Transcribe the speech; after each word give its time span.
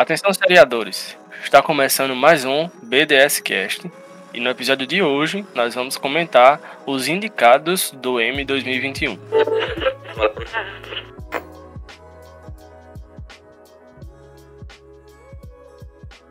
Atenção, 0.00 0.32
seriadores. 0.32 1.14
Está 1.44 1.60
começando 1.60 2.16
mais 2.16 2.46
um 2.46 2.70
BDS 2.84 3.38
Cast. 3.40 3.92
E 4.32 4.40
no 4.40 4.48
episódio 4.48 4.86
de 4.86 5.02
hoje, 5.02 5.44
nós 5.54 5.74
vamos 5.74 5.98
comentar 5.98 6.82
os 6.86 7.06
indicados 7.06 7.90
do 7.90 8.18
M 8.18 8.42
2021. 8.42 9.18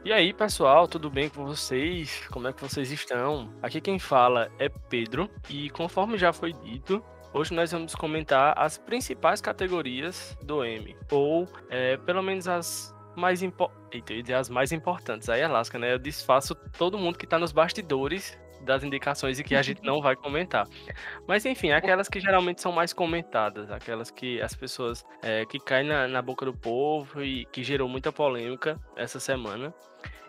E 0.03 0.11
aí, 0.11 0.33
pessoal, 0.33 0.87
tudo 0.87 1.07
bem 1.07 1.29
com 1.29 1.45
vocês? 1.45 2.23
Como 2.31 2.47
é 2.47 2.53
que 2.53 2.63
vocês 2.63 2.91
estão? 2.91 3.53
Aqui 3.61 3.79
quem 3.79 3.99
fala 3.99 4.51
é 4.57 4.67
Pedro 4.67 5.29
e 5.47 5.69
conforme 5.69 6.17
já 6.17 6.33
foi 6.33 6.53
dito, 6.53 7.03
Hoje 7.31 7.53
nós 7.53 7.71
vamos 7.71 7.93
comentar 7.93 8.57
as 8.57 8.79
principais 8.79 9.39
categorias 9.39 10.35
do 10.41 10.65
M, 10.65 10.97
ou 11.11 11.47
é, 11.69 11.95
pelo 11.97 12.23
menos 12.23 12.47
as 12.47 12.91
mais 13.19 13.43
importantes. 13.43 14.33
as 14.33 14.49
mais 14.49 14.71
importantes. 14.71 15.29
Aí 15.29 15.41
é 15.41 15.47
lasca, 15.47 15.77
né? 15.77 15.93
Eu 15.93 15.99
desfaço 15.99 16.55
todo 16.77 16.97
mundo 16.97 17.17
que 17.17 17.27
tá 17.27 17.37
nos 17.37 17.51
bastidores 17.51 18.37
das 18.61 18.83
indicações 18.83 19.39
e 19.39 19.43
que 19.43 19.55
a 19.55 19.61
gente 19.61 19.81
não 19.85 20.01
vai 20.01 20.15
comentar. 20.15 20.67
Mas 21.27 21.45
enfim, 21.45 21.71
aquelas 21.71 22.09
que 22.09 22.19
geralmente 22.19 22.61
são 22.61 22.71
mais 22.71 22.93
comentadas, 22.93 23.69
aquelas 23.71 24.09
que 24.09 24.41
as 24.41 24.55
pessoas 24.55 25.05
é, 25.21 25.45
que 25.45 25.59
caem 25.59 25.87
na, 25.87 26.07
na 26.07 26.21
boca 26.21 26.45
do 26.45 26.53
povo 26.53 27.23
e 27.23 27.45
que 27.45 27.63
gerou 27.63 27.87
muita 27.87 28.11
polêmica 28.11 28.79
essa 28.95 29.19
semana. 29.19 29.73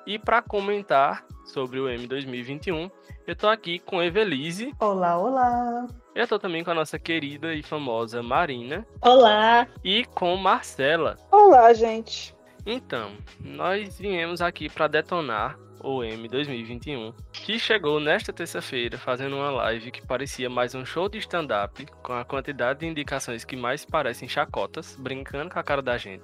E 0.06 0.18
para 0.18 0.42
comentar 0.42 1.24
sobre 1.44 1.78
o 1.78 1.88
M 1.88 2.06
2021, 2.06 2.90
eu 3.26 3.36
tô 3.36 3.48
aqui 3.48 3.78
com 3.78 4.02
Evelise. 4.02 4.74
Olá, 4.80 5.18
olá. 5.18 5.86
Eu 6.14 6.26
tô 6.26 6.38
também 6.38 6.64
com 6.64 6.70
a 6.70 6.74
nossa 6.74 6.98
querida 6.98 7.54
e 7.54 7.62
famosa 7.62 8.22
Marina. 8.22 8.86
Olá. 9.00 9.68
E 9.84 10.04
com 10.06 10.36
Marcela. 10.36 11.16
Olá, 11.30 11.72
gente. 11.72 12.34
Então, 12.72 13.10
nós 13.40 13.98
viemos 13.98 14.40
aqui 14.40 14.68
para 14.68 14.86
detonar 14.86 15.58
o 15.82 16.04
M 16.04 16.28
2021, 16.28 17.12
que 17.32 17.58
chegou 17.58 17.98
nesta 17.98 18.32
terça-feira 18.32 18.96
fazendo 18.96 19.34
uma 19.34 19.50
live 19.50 19.90
que 19.90 20.06
parecia 20.06 20.48
mais 20.48 20.72
um 20.72 20.84
show 20.84 21.08
de 21.08 21.18
stand-up, 21.18 21.84
com 22.00 22.12
a 22.12 22.24
quantidade 22.24 22.78
de 22.78 22.86
indicações 22.86 23.44
que 23.44 23.56
mais 23.56 23.84
parecem 23.84 24.28
chacotas, 24.28 24.94
brincando 24.96 25.50
com 25.50 25.58
a 25.58 25.64
cara 25.64 25.82
da 25.82 25.98
gente. 25.98 26.22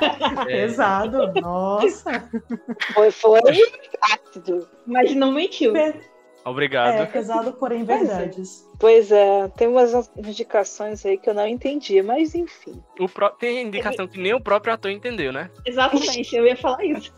é... 0.00 0.44
Pesado, 0.46 1.32
nossa! 1.40 2.30
Foi, 2.94 3.10
foi 3.10 3.40
ácido, 4.02 4.68
mas 4.86 5.16
não 5.16 5.32
mentiu. 5.32 5.72
Obrigado. 6.46 6.94
É 6.94 7.06
pesado, 7.06 7.52
porém 7.54 7.82
verdades. 7.82 8.64
Pois 8.78 9.10
é, 9.10 9.48
tem 9.48 9.66
umas 9.66 10.08
indicações 10.16 11.04
aí 11.04 11.18
que 11.18 11.28
eu 11.28 11.34
não 11.34 11.44
entendi, 11.44 12.00
mas 12.02 12.36
enfim. 12.36 12.80
O 13.00 13.08
pro... 13.08 13.30
Tem 13.30 13.66
indicação 13.66 14.06
que 14.06 14.16
nem 14.16 14.32
o 14.32 14.40
próprio 14.40 14.72
ator 14.72 14.92
entendeu, 14.92 15.32
né? 15.32 15.50
Exatamente, 15.66 16.36
eu 16.36 16.46
ia 16.46 16.56
falar 16.56 16.84
isso. 16.84 17.12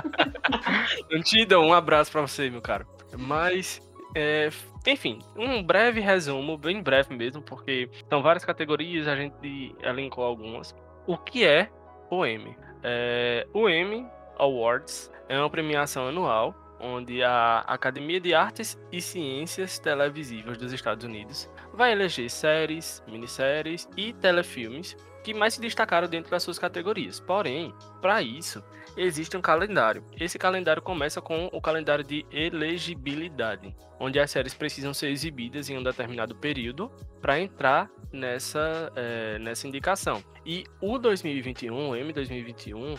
Antida, 1.10 1.58
um 1.58 1.72
abraço 1.72 2.12
para 2.12 2.20
você, 2.20 2.50
meu 2.50 2.60
caro. 2.60 2.86
Mas, 3.16 3.80
é, 4.14 4.50
enfim, 4.86 5.18
um 5.34 5.62
breve 5.62 6.00
resumo, 6.00 6.58
bem 6.58 6.82
breve 6.82 7.16
mesmo, 7.16 7.40
porque 7.40 7.88
são 8.10 8.22
várias 8.22 8.44
categorias, 8.44 9.08
a 9.08 9.16
gente 9.16 9.74
elencou 9.82 10.22
algumas. 10.22 10.74
O 11.06 11.16
que 11.16 11.46
é 11.46 11.70
o 12.10 12.26
M? 12.26 12.54
É, 12.82 13.46
o 13.54 13.66
M 13.66 14.06
Awards 14.38 15.10
é 15.26 15.38
uma 15.38 15.48
premiação 15.48 16.08
anual 16.08 16.54
onde 16.80 17.22
a 17.22 17.60
Academia 17.60 18.20
de 18.20 18.34
Artes 18.34 18.78
e 18.92 19.00
Ciências 19.00 19.78
Televisivas 19.78 20.58
dos 20.58 20.72
Estados 20.72 21.04
Unidos 21.04 21.48
vai 21.72 21.92
eleger 21.92 22.30
séries, 22.30 23.02
minisséries 23.06 23.88
e 23.96 24.12
telefilmes 24.12 24.96
que 25.26 25.34
mais 25.34 25.54
se 25.54 25.60
destacaram 25.60 26.06
dentro 26.06 26.30
das 26.30 26.44
suas 26.44 26.56
categorias. 26.56 27.18
Porém, 27.18 27.74
para 28.00 28.22
isso, 28.22 28.62
existe 28.96 29.36
um 29.36 29.40
calendário. 29.40 30.04
Esse 30.20 30.38
calendário 30.38 30.80
começa 30.80 31.20
com 31.20 31.50
o 31.52 31.60
calendário 31.60 32.04
de 32.04 32.24
elegibilidade, 32.30 33.74
onde 33.98 34.20
as 34.20 34.30
séries 34.30 34.54
precisam 34.54 34.94
ser 34.94 35.08
exibidas 35.08 35.68
em 35.68 35.76
um 35.76 35.82
determinado 35.82 36.36
período 36.36 36.92
para 37.20 37.40
entrar 37.40 37.90
nessa, 38.12 38.92
é, 38.94 39.36
nessa 39.40 39.66
indicação. 39.66 40.22
E 40.44 40.64
o 40.80 40.96
2021, 40.96 41.90
o 41.90 41.96
M 41.96 42.12
2021, 42.12 42.94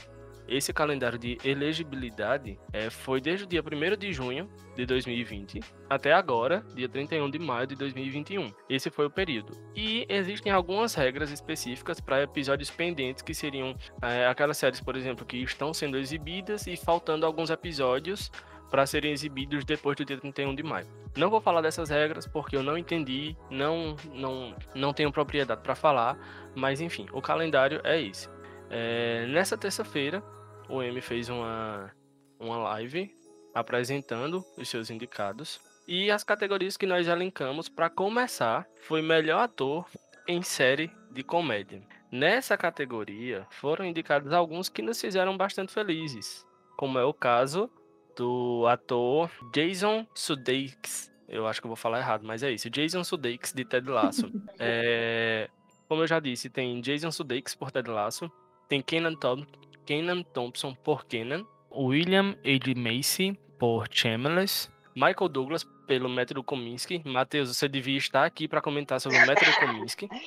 esse 0.47 0.72
calendário 0.74 1.18
de 1.18 1.38
elegibilidade 1.44 2.59
é, 2.72 2.90
foi 2.90 3.19
desde 3.19 3.46
o 3.46 3.47
dia 3.47 3.62
1 3.62 3.97
de 3.97 4.13
junho 4.13 4.50
de 4.75 4.85
2020 4.85 5.59
até 5.90 6.13
agora, 6.13 6.66
dia 6.75 6.88
31 6.88 7.30
de 7.30 7.40
maio 7.40 7.68
de 7.68 7.75
2021. 7.75 8.52
Esse 8.69 8.90
foi 8.90 9.06
o 9.06 9.09
período. 9.09 9.57
E 9.75 10.06
existem 10.09 10.52
algumas 10.52 10.94
regras 10.94 11.31
específicas 11.31 12.00
para 12.00 12.24
episódios 12.24 12.69
pendentes, 12.69 13.22
que 13.22 13.34
seriam 13.34 13.75
é, 14.02 14.28
aquelas 14.28 14.57
séries, 14.57 14.81
por 14.81 14.96
exemplo, 14.96 15.25
que 15.25 15.38
estão 15.38 15.74
sendo 15.74 15.97
exibidas 15.97 16.68
e 16.68 16.75
faltando 16.75 17.25
alguns 17.25 17.50
episódios 17.50 18.31
para 18.69 18.86
serem 18.86 19.12
exibidos 19.12 19.63
depois 19.63 19.96
do 19.96 20.03
dia 20.03 20.18
31 20.18 20.53
de 20.53 20.63
maio. 20.63 20.88
Não 21.16 21.30
vou 21.30 21.40
falar 21.40 21.62
dessas 21.62 21.90
regras 21.90 22.28
porque 22.28 22.56
eu 22.56 22.63
não 22.63 22.78
entendi, 22.78 23.36
não 23.50 23.96
não 24.13 24.56
não 24.75 24.94
tenho 24.94 25.12
propriedade 25.12 25.62
para 25.62 25.74
falar, 25.74 26.18
mas 26.56 26.81
enfim, 26.81 27.07
o 27.13 27.22
calendário 27.22 27.81
é 27.84 28.02
esse. 28.02 28.30
É, 28.69 29.25
nessa 29.28 29.57
terça-feira, 29.57 30.22
o 30.69 30.81
M 30.81 31.00
fez 31.01 31.29
uma, 31.29 31.91
uma 32.39 32.57
live 32.57 33.16
apresentando 33.53 34.45
os 34.57 34.69
seus 34.69 34.89
indicados. 34.89 35.59
E 35.88 36.11
as 36.11 36.23
categorias 36.23 36.75
que 36.75 36.85
nós 36.85 37.07
elencamos 37.07 37.69
para 37.69 37.89
começar 37.89 38.67
foi 38.81 39.01
melhor 39.01 39.41
ator 39.41 39.85
em 40.27 40.41
série 40.41 40.91
de 41.11 41.23
comédia. 41.23 41.81
Nessa 42.11 42.57
categoria 42.57 43.47
foram 43.51 43.85
indicados 43.85 44.31
alguns 44.33 44.69
que 44.69 44.81
nos 44.81 45.00
fizeram 45.00 45.35
bastante 45.38 45.73
felizes, 45.73 46.45
como 46.77 47.00
é 47.00 47.03
o 47.03 47.13
caso 47.13 47.69
do 48.16 48.66
ator 48.67 49.29
Jason 49.53 50.06
Sudeikis. 50.13 51.11
Eu 51.27 51.45
acho 51.47 51.61
que 51.61 51.67
eu 51.67 51.69
vou 51.69 51.75
falar 51.75 52.00
errado, 52.00 52.23
mas 52.25 52.44
é 52.44 52.51
isso. 52.51 52.69
Jason 52.69 53.03
Sudeikis 53.03 53.53
de 53.53 53.66
Ted 53.66 53.89
Lasso. 53.89 54.31
é, 54.59 55.50
como 55.88 56.03
eu 56.03 56.07
já 56.07 56.19
disse, 56.19 56.50
tem 56.50 56.79
Jason 56.81 57.11
Sudeikis 57.11 57.56
por 57.56 57.72
Ted 57.72 57.89
Lasso, 57.89 58.31
tem 58.67 58.81
Kenan, 58.81 59.16
Tom, 59.16 59.45
Kenan 59.88 60.22
Thompson 60.34 60.75
por 60.75 61.06
Kenan, 61.06 61.48
William 61.72 62.36
H. 62.44 62.75
Macy 62.75 63.40
por 63.58 63.88
Shameless, 63.90 64.70
Michael 64.94 65.30
Douglas 65.30 65.66
pelo 65.88 66.09
Método 66.09 66.44
Kominsky. 66.44 67.02
Matheus, 67.06 67.56
você 67.56 67.70
devia 67.70 67.98
estar 67.98 68.25
aqui 68.25 68.50
para 68.50 68.62
comentar 68.62 69.00
sobre 69.00 69.18
o 69.18 69.25
Método 69.25 69.52
Kominsky. 69.59 70.09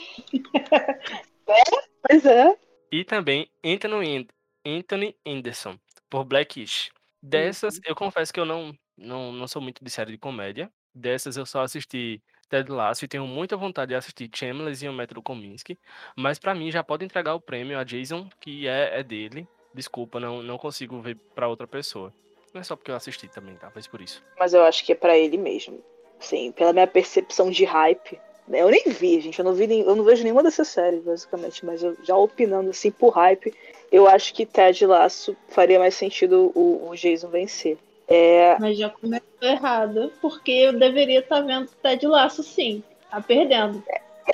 É, 1.53 1.63
pois 2.09 2.25
é. 2.25 2.57
E 2.93 3.05
também 3.05 3.51
Anthony, 3.65 4.29
Anthony 4.65 5.17
Anderson 5.27 5.77
por 6.09 6.25
Blackish. 6.25 6.93
Dessas, 7.21 7.75
uhum. 7.75 7.83
eu 7.87 7.97
confesso 7.97 8.33
que 8.33 8.39
eu 8.39 8.45
não, 8.45 8.73
não, 8.97 9.33
não 9.33 9.49
sou 9.49 9.61
muito 9.61 9.83
de 9.85 9.91
série 9.91 10.13
de 10.13 10.19
comédia. 10.19 10.71
Dessas, 10.95 11.37
eu 11.37 11.45
só 11.45 11.63
assisti 11.63 12.23
Ted 12.51 12.71
Lasso 12.71 13.05
e 13.05 13.09
tenho 13.09 13.27
muita 13.27 13.57
vontade 13.57 13.91
de 13.91 13.95
assistir 13.95 14.29
Shameless 14.35 14.85
e 14.85 14.89
o 14.89 14.93
Método 14.93 15.23
Kominsky, 15.23 15.79
mas 16.17 16.39
para 16.39 16.55
mim 16.55 16.71
já 16.71 16.83
pode 16.83 17.05
entregar 17.05 17.35
o 17.35 17.41
prêmio 17.41 17.79
a 17.79 17.85
Jason, 17.85 18.29
que 18.41 18.67
é, 18.67 18.99
é 18.99 19.03
dele. 19.05 19.47
Desculpa, 19.73 20.19
não, 20.19 20.43
não 20.43 20.59
consigo 20.59 21.01
ver 21.01 21.17
para 21.33 21.47
outra 21.47 21.67
pessoa. 21.67 22.13
Não 22.53 22.61
é 22.61 22.65
só 22.65 22.75
porque 22.75 22.91
eu 22.91 22.97
assisti 22.97 23.29
também, 23.29 23.55
talvez 23.55 23.87
por 23.87 24.03
isso. 24.03 24.23
Mas 24.37 24.53
eu 24.53 24.65
acho 24.65 24.85
que 24.85 24.91
é 24.91 24.97
para 24.97 25.17
ele 25.17 25.39
mesmo. 25.39 25.81
Sim, 26.19 26.51
pela 26.51 26.73
minha 26.73 26.89
percepção 26.89 27.51
de 27.51 27.65
hype. 27.65 28.19
Eu 28.49 28.69
nem 28.69 28.83
vi, 28.89 29.21
gente. 29.21 29.39
Eu 29.39 29.45
não 29.45 29.55
vi 29.55 29.69
nem, 29.69 29.83
eu 29.83 29.95
não 29.95 30.03
vejo 30.03 30.25
nenhuma 30.25 30.43
dessas 30.43 30.67
séries, 30.67 31.05
basicamente. 31.05 31.65
Mas 31.65 31.85
eu, 31.85 31.97
já 32.03 32.17
opinando 32.17 32.71
assim 32.71 32.91
por 32.91 33.11
hype, 33.11 33.55
eu 33.93 34.09
acho 34.09 34.35
que 34.35 34.45
Ted 34.45 34.85
Lasso 34.85 35.37
faria 35.49 35.79
mais 35.79 35.95
sentido 35.95 36.51
o, 36.53 36.91
o 36.91 36.97
Jason 36.97 37.29
vencer. 37.29 37.79
É... 38.11 38.59
Mas 38.59 38.77
já 38.77 38.91
começou 38.91 39.27
errado, 39.41 40.13
porque 40.21 40.51
eu 40.51 40.73
deveria 40.73 41.21
estar 41.21 41.37
tá 41.37 41.43
vendo 41.43 41.71
Ted 41.81 42.07
Laço 42.07 42.43
sim. 42.43 42.83
Tá 43.09 43.21
perdendo. 43.21 43.83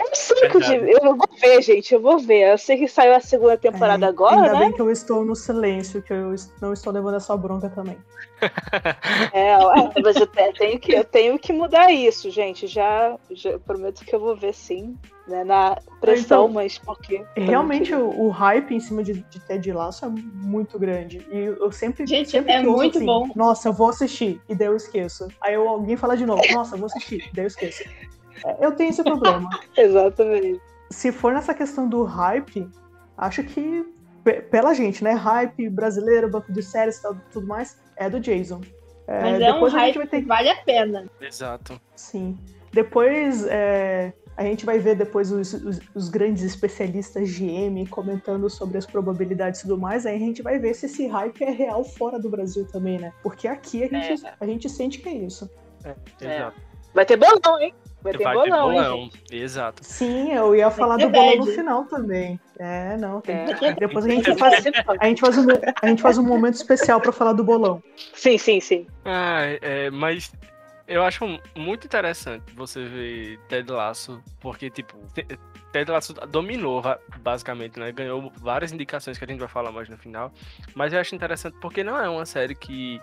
Eu 0.01 0.15
sei 0.15 0.49
que 0.49 0.57
eu, 0.57 0.87
eu 0.87 1.17
vou 1.17 1.29
ver, 1.41 1.63
gente, 1.63 1.95
eu 1.95 2.01
vou 2.01 2.19
ver. 2.19 2.53
Eu 2.53 2.59
sei 2.59 2.77
que 2.77 2.89
saiu 2.89 3.15
a 3.15 3.21
segunda 3.21 3.57
temporada 3.57 4.07
é, 4.07 4.09
agora, 4.09 4.37
ainda 4.37 4.47
né? 4.47 4.53
Ainda 4.53 4.65
bem 4.67 4.73
que 4.75 4.83
eu 4.83 4.91
estou 4.91 5.25
no 5.25 5.35
silêncio, 5.35 6.03
que 6.03 6.13
eu 6.13 6.35
não 6.61 6.73
estou 6.73 6.93
levando 6.93 7.17
essa 7.17 7.37
bronca 7.37 7.69
também. 7.69 7.97
É, 9.33 9.57
mas 10.03 10.17
eu 10.17 10.27
tenho 10.27 10.79
que, 10.79 10.93
eu 10.93 11.05
tenho 11.05 11.39
que 11.39 11.53
mudar 11.53 11.91
isso, 11.91 12.31
gente. 12.31 12.67
Já, 12.67 13.17
já 13.31 13.59
prometo 13.59 14.05
que 14.05 14.15
eu 14.15 14.21
vou 14.21 14.37
ver 14.37 14.53
sim 14.53 14.97
né, 15.27 15.43
na 15.43 15.79
pressão, 16.01 16.45
então, 16.45 16.49
mas 16.49 16.79
porque. 16.79 17.25
Realmente 17.35 17.95
o, 17.95 18.09
o, 18.09 18.29
hype 18.29 18.75
em 18.75 18.81
cima 18.81 19.03
de, 19.03 19.15
de 19.15 19.41
Ted 19.41 19.73
Lasso 19.73 20.05
é 20.05 20.09
muito 20.09 20.79
grande. 20.79 21.27
E 21.31 21.39
eu 21.39 21.73
sempre. 21.73 22.07
Gente, 22.07 22.31
sempre 22.31 22.53
é 22.53 22.63
muito 22.63 22.99
assim, 22.99 23.07
bom. 23.07 23.31
Nossa, 23.35 23.69
eu 23.69 23.73
vou 23.73 23.89
assistir. 23.89 24.41
E 24.49 24.55
daí 24.55 24.69
eu 24.69 24.77
esqueço. 24.77 25.29
Aí 25.41 25.55
eu, 25.55 25.69
alguém 25.69 25.97
fala 25.97 26.17
de 26.17 26.27
novo, 26.27 26.43
nossa, 26.53 26.75
eu 26.75 26.79
vou 26.79 26.87
assistir. 26.87 27.29
E 27.31 27.35
daí 27.35 27.45
eu 27.45 27.49
esqueço. 27.49 27.85
É, 28.45 28.65
eu 28.65 28.73
tenho 28.73 28.91
esse 28.91 29.03
problema. 29.03 29.49
Exatamente. 29.77 30.61
Se 30.91 31.11
for 31.11 31.33
nessa 31.33 31.55
questão 31.55 31.89
do 31.89 32.05
hype, 32.05 32.69
acho 33.17 33.43
que 33.43 33.85
pela 34.51 34.75
gente, 34.75 35.03
né? 35.05 35.13
Hype 35.13 35.69
brasileiro, 35.71 36.29
banco 36.29 36.53
de 36.53 36.63
séries 36.63 36.99
e 36.99 37.15
tudo 37.33 37.47
mais, 37.47 37.79
é 37.97 38.11
do 38.11 38.19
Jason. 38.19 38.61
É, 39.07 39.21
Mas 39.23 39.41
é 39.41 39.53
um 39.55 39.69
hype 39.69 40.07
ter... 40.09 40.23
que 40.23 40.27
vale 40.27 40.49
a 40.49 40.57
pena. 40.57 41.07
Exato. 41.21 41.81
Sim. 41.95 42.37
Depois, 42.73 43.47
é, 43.47 44.13
a 44.37 44.43
gente 44.43 44.67
vai 44.67 44.79
ver 44.79 44.97
depois 44.97 45.31
os, 45.31 45.53
os, 45.55 45.81
os 45.95 46.09
grandes 46.09 46.43
especialistas 46.43 47.31
de 47.31 47.47
M 47.47 47.87
comentando 47.87 48.51
sobre 48.51 48.77
as 48.77 48.85
probabilidades 48.85 49.61
e 49.61 49.63
tudo 49.63 49.79
mais, 49.79 50.05
aí 50.05 50.17
a 50.17 50.19
gente 50.19 50.43
vai 50.43 50.59
ver 50.59 50.75
se 50.75 50.87
esse 50.87 51.07
hype 51.07 51.43
é 51.43 51.51
real 51.51 51.85
fora 51.85 52.19
do 52.19 52.29
Brasil 52.29 52.67
também, 52.67 52.99
né? 52.99 53.13
Porque 53.23 53.47
aqui 53.47 53.85
a 53.85 53.89
gente, 53.89 54.27
É. 54.27 54.35
a 54.39 54.47
gente 54.47 54.69
sente 54.69 54.99
que 54.99 55.09
é 55.09 55.15
isso. 55.15 55.49
Exato. 56.21 56.61
Vai 56.93 57.07
ter 57.07 57.17
bolão, 57.17 57.61
hein? 57.61 57.75
Vai 58.07 58.13
ter 58.15 58.25
Vai 58.25 58.35
bolão, 58.35 58.69
ter 58.69 58.75
bolão. 58.83 59.11
Exato. 59.31 59.83
Sim, 59.85 60.33
eu 60.33 60.55
ia 60.55 60.71
falar 60.71 60.97
ter 60.97 61.07
do 61.07 61.11
bolão 61.13 61.37
no 61.37 61.47
final 61.47 61.85
também. 61.85 62.41
É, 62.59 62.97
não, 62.97 63.21
tem 63.21 63.35
É. 63.37 63.55
que... 63.55 63.73
Depois 63.75 64.05
a 64.05 64.09
gente 64.09 64.35
faz, 64.37 64.67
a 65.01 65.07
gente 65.07 65.21
faz, 65.21 65.37
um, 65.39 65.47
a 65.83 65.87
gente 65.89 66.03
faz 66.03 66.19
um 66.19 66.23
momento 66.23 66.55
especial 66.55 67.01
pra 67.01 67.13
falar 67.13 67.33
do 67.33 67.45
bolão. 67.45 67.83
Sim, 68.15 68.39
sim, 68.39 68.61
sim. 68.61 68.87
Ah, 69.05 69.43
é, 69.61 69.91
mas 69.91 70.33
eu 70.89 71.03
acho 71.03 71.25
muito 71.57 71.87
interessante 71.87 72.45
você 72.55 72.85
ver 72.85 73.39
Ted 73.49 73.71
Lasso, 73.71 74.23
porque, 74.41 74.71
tipo, 74.71 74.97
Te- 75.13 75.27
Ted 75.73 75.91
Lasso 75.91 76.15
dominou, 76.29 76.83
basicamente, 77.19 77.79
né? 77.79 77.91
Ganhou 77.93 78.33
várias 78.37 78.73
indicações 78.73 79.19
que 79.19 79.25
a 79.25 79.27
gente 79.29 79.41
vai 79.41 79.49
falar 79.49 79.73
mais 79.73 79.89
no 79.89 79.99
final. 79.99 80.33
Mas 80.75 80.93
eu 80.93 81.01
acho 81.01 81.15
interessante 81.15 81.57
porque 81.61 81.83
não 81.83 81.99
é 81.99 82.09
uma 82.09 82.25
série 82.25 82.55
que 82.55 83.01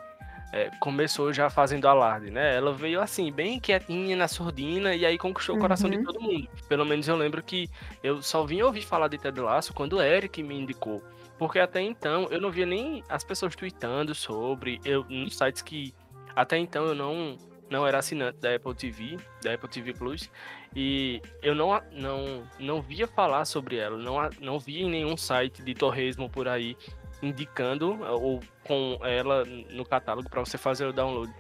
é, 0.54 0.70
começou 0.80 1.34
já 1.34 1.50
fazendo 1.50 1.88
alarde, 1.88 2.30
né? 2.30 2.56
Ela 2.56 2.72
veio 2.72 3.02
assim, 3.02 3.32
bem 3.32 3.60
quietinha 3.60 4.16
na 4.16 4.28
surdina 4.28 4.94
e 4.94 5.04
aí 5.04 5.18
conquistou 5.18 5.56
o 5.56 5.60
coração 5.60 5.90
de 5.90 5.98
Uhum. 5.98 6.04
todo 6.04 6.22
mundo. 6.22 6.48
Pelo 6.70 6.86
menos 6.86 7.08
eu 7.08 7.16
lembro 7.16 7.42
que 7.42 7.68
eu 8.04 8.22
só 8.22 8.46
vim 8.46 8.62
ouvir 8.62 8.84
falar 8.84 9.08
de 9.08 9.18
Ted 9.18 9.40
Lasso 9.42 9.74
quando 9.74 9.94
o 9.94 10.02
Eric 10.02 10.44
me 10.44 10.56
indicou. 10.56 11.02
Porque 11.40 11.58
até 11.58 11.82
então 11.82 12.28
eu 12.30 12.40
não 12.40 12.52
via 12.52 12.68
nem 12.68 13.04
as 13.10 13.24
pessoas 13.24 13.56
tweetando 13.56 14.14
sobre, 14.14 14.80
eu, 14.86 15.04
nos 15.10 15.36
sites 15.36 15.64
que 15.64 15.92
até 16.36 16.56
então 16.58 16.86
eu 16.86 16.94
não, 16.94 17.36
não 17.68 17.86
era 17.88 17.98
assinante 17.98 18.38
da 18.38 18.54
Apple 18.56 18.76
TV, 18.76 19.18
da 19.42 19.56
Apple 19.56 19.68
TV 19.68 19.92
Plus, 19.94 20.30
e 20.76 21.20
eu 21.42 21.56
não, 21.56 21.82
não, 21.92 22.44
não 22.60 22.82
via 22.82 23.08
falar 23.08 23.46
sobre 23.46 23.78
ela, 23.78 23.98
não, 23.98 24.18
não 24.40 24.60
via 24.60 24.84
em 24.84 24.90
nenhum 24.90 25.18
site 25.18 25.64
de 25.64 25.74
torresmo 25.74 26.30
por 26.30 26.48
aí 26.48 26.78
indicando 27.26 28.00
ou 28.04 28.40
com 28.64 29.00
ela 29.04 29.44
no 29.46 29.86
catálogo 29.86 30.30
para 30.30 30.40
você 30.42 30.58
fazer 30.58 30.86
o 30.86 30.94
download. 30.94 31.34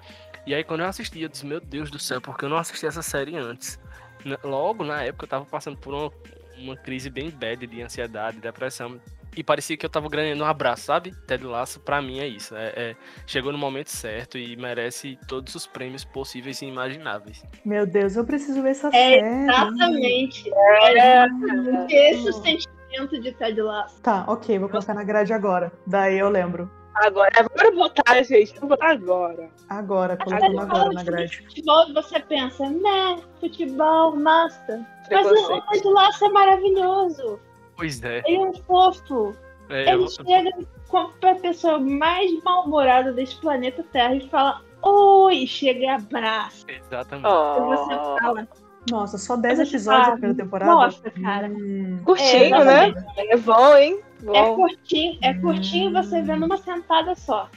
E 0.45 0.53
aí 0.53 0.63
quando 0.63 0.81
eu 0.81 0.88
assisti, 0.88 1.21
eu 1.21 1.30
disse, 1.30 1.45
meu 1.45 1.59
Deus 1.59 1.89
do 1.89 2.00
céu, 2.00 2.19
porque 2.21 2.45
eu 2.45 2.50
não 2.50 2.57
assisti 2.57 2.85
essa 2.85 3.01
série 3.01 3.35
antes. 3.38 3.80
Logo 4.44 4.83
na 4.83 5.03
época 5.03 5.25
eu 5.25 5.30
tava 5.30 5.45
passando 5.45 5.77
por 5.77 5.94
uma, 5.94 6.12
uma 6.57 6.77
crise 6.77 7.09
bem 7.09 7.30
bad 7.30 7.65
de 7.68 7.81
ansiedade, 7.81 8.39
depressão. 8.39 9.00
E 9.35 9.44
parecia 9.44 9.75
que 9.75 9.83
eu 9.83 9.89
tava 9.89 10.07
ganhando 10.09 10.44
um 10.44 10.45
abraço, 10.45 10.83
sabe? 10.83 11.12
Ted 11.25 11.44
Lasso, 11.44 11.80
pra 11.80 12.00
mim 12.03 12.19
é 12.19 12.27
isso. 12.27 12.56
É, 12.56 12.68
é- 12.75 12.95
chegou 13.25 13.51
no 13.51 13.57
momento 13.57 13.89
certo 13.89 14.38
e 14.38 14.56
merece 14.56 15.18
todos 15.27 15.56
os 15.56 15.65
prêmios 15.65 16.06
possíveis 16.06 16.62
e 16.62 16.68
imagináveis. 16.68 17.44
Meu 17.65 17.88
Deus, 17.88 18.15
eu 18.15 18.24
preciso 18.24 18.62
ver 18.62 18.69
essa 18.69 18.89
É, 18.89 18.91
série. 18.91 19.44
Exatamente. 19.44 20.51
É, 20.53 22.12
Esse 22.12 22.27
é 22.27 22.29
o 22.29 22.33
sentimento 22.93 23.19
de 23.19 23.31
Ted 23.33 23.61
Lasso. 23.61 24.01
Tá, 24.01 24.23
ok, 24.27 24.59
vou 24.59 24.69
colocar 24.69 24.93
na 24.93 25.03
grade 25.03 25.33
agora. 25.33 25.71
Daí 25.87 26.17
eu 26.19 26.29
lembro. 26.29 26.69
agora, 26.95 27.31
agora 27.35 27.67
eu 27.67 27.75
vou 27.75 27.87
botar, 27.89 28.21
gente. 28.23 28.53
Eu 28.55 28.61
vou 28.61 28.69
botar 28.69 28.91
agora. 28.91 29.49
Agora, 29.69 30.17
colocando 30.17 30.59
agora 30.59 30.89
na 30.91 31.03
de 31.03 31.05
grade. 31.11 31.37
futebol 31.37 31.93
você 31.93 32.19
pensa, 32.19 32.69
né, 32.69 33.19
futebol, 33.39 34.15
massa. 34.15 34.85
Mas 35.11 35.27
o. 35.27 35.61
Ted 35.71 35.87
Lasso 35.87 36.25
é 36.25 36.29
maravilhoso. 36.29 37.39
Pois 37.75 38.03
é. 38.03 38.21
Ele 38.25 38.37
é 38.37 38.39
um 38.47 38.53
fofo. 38.53 39.35
é, 39.69 39.93
eu- 39.93 40.01
Ele 40.01 40.09
chega 40.09 40.51
com 40.87 40.97
a 40.97 41.35
pessoa 41.35 41.79
mais 41.79 42.31
mal-humorada 42.43 43.11
desse 43.11 43.35
planeta 43.41 43.83
Terra 43.91 44.15
e 44.15 44.29
fala, 44.29 44.61
oi, 44.83 45.47
chega 45.47 45.79
e 45.79 45.87
abraça. 45.87 46.65
exatamente. 46.69 47.25
E 47.27 47.59
você 47.61 47.93
Oh, 47.95 48.17
fala, 48.19 48.47
Nossa, 48.89 49.18
só 49.18 49.38
10 49.38 49.59
Mas, 49.59 49.69
episódios 49.69 50.07
na 50.07 50.13
primeira 50.13 50.35
temporada? 50.44 50.71
nossa, 50.74 51.09
cara. 51.12 51.47
Hum, 51.47 52.01
curtinho, 52.03 52.56
É, 52.56 52.65
né? 52.65 52.94
É 53.18 53.38
bom, 53.38 53.75
hein? 53.77 54.00
É 54.21 54.25
Bom. 54.25 54.56
curtinho, 54.56 55.18
é 55.21 55.33
curtinho 55.35 55.89
Hum. 55.89 55.94
você 56.03 56.21
vê 56.21 56.35
numa 56.35 56.57
sentada 56.57 57.15
só. 57.15 57.50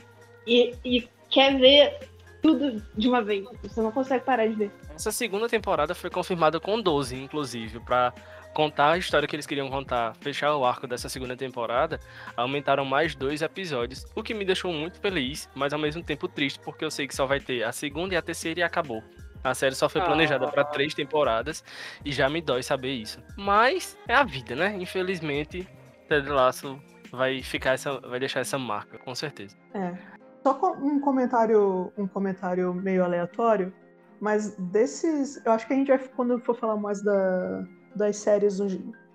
E, 0.46 0.74
e 0.84 1.08
quer 1.28 1.58
ver 1.58 1.98
tudo 2.42 2.80
de 2.96 3.08
uma 3.08 3.22
vez. 3.22 3.44
Você 3.62 3.80
não 3.80 3.90
consegue 3.90 4.24
parar 4.24 4.46
de 4.46 4.54
ver. 4.54 4.70
Essa 4.94 5.10
segunda 5.10 5.48
temporada 5.48 5.94
foi 5.94 6.10
confirmada 6.10 6.60
com 6.60 6.80
12, 6.80 7.16
inclusive, 7.16 7.80
pra 7.80 8.12
contar 8.54 8.92
a 8.92 8.98
história 8.98 9.28
que 9.28 9.36
eles 9.36 9.46
queriam 9.46 9.68
contar, 9.68 10.16
fechar 10.20 10.56
o 10.56 10.64
arco 10.64 10.86
dessa 10.86 11.08
segunda 11.10 11.36
temporada, 11.36 12.00
aumentaram 12.36 12.84
mais 12.86 13.14
dois 13.14 13.42
episódios, 13.42 14.06
o 14.14 14.22
que 14.22 14.32
me 14.32 14.46
deixou 14.46 14.72
muito 14.72 14.98
feliz, 14.98 15.46
mas 15.54 15.74
ao 15.74 15.78
mesmo 15.78 16.02
tempo 16.02 16.26
triste, 16.26 16.58
porque 16.60 16.82
eu 16.84 16.90
sei 16.90 17.06
que 17.06 17.14
só 17.14 17.26
vai 17.26 17.38
ter 17.38 17.64
a 17.64 17.72
segunda 17.72 18.14
e 18.14 18.16
a 18.16 18.22
terceira 18.22 18.60
e 18.60 18.62
acabou. 18.62 19.02
A 19.46 19.54
série 19.54 19.74
só 19.74 19.88
foi 19.88 20.00
planejada 20.00 20.50
Ah. 20.56 20.64
três 20.64 20.92
temporadas 20.94 21.62
e 22.04 22.10
já 22.12 22.28
me 22.28 22.40
dói 22.40 22.62
saber 22.62 22.92
isso. 22.92 23.22
Mas 23.36 23.96
é 24.08 24.14
a 24.14 24.24
vida, 24.24 24.54
né? 24.56 24.76
Infelizmente, 24.78 25.68
Ted 26.08 26.28
Lasso 26.28 26.80
vai 27.12 27.42
ficar 27.42 27.72
essa, 27.74 28.00
vai 28.00 28.18
deixar 28.18 28.40
essa 28.40 28.58
marca, 28.58 28.98
com 28.98 29.14
certeza. 29.14 29.56
É. 29.74 29.94
Só 30.42 30.58
um 30.82 31.00
comentário, 31.00 31.92
um 31.96 32.06
comentário 32.06 32.72
meio 32.74 33.04
aleatório, 33.04 33.72
mas 34.20 34.56
desses, 34.56 35.40
eu 35.44 35.52
acho 35.52 35.66
que 35.66 35.72
a 35.72 35.76
gente 35.76 35.88
vai 35.88 35.98
quando 35.98 36.38
for 36.40 36.56
falar 36.56 36.76
mais 36.76 37.02
da, 37.02 37.64
das 37.94 38.16
séries, 38.16 38.58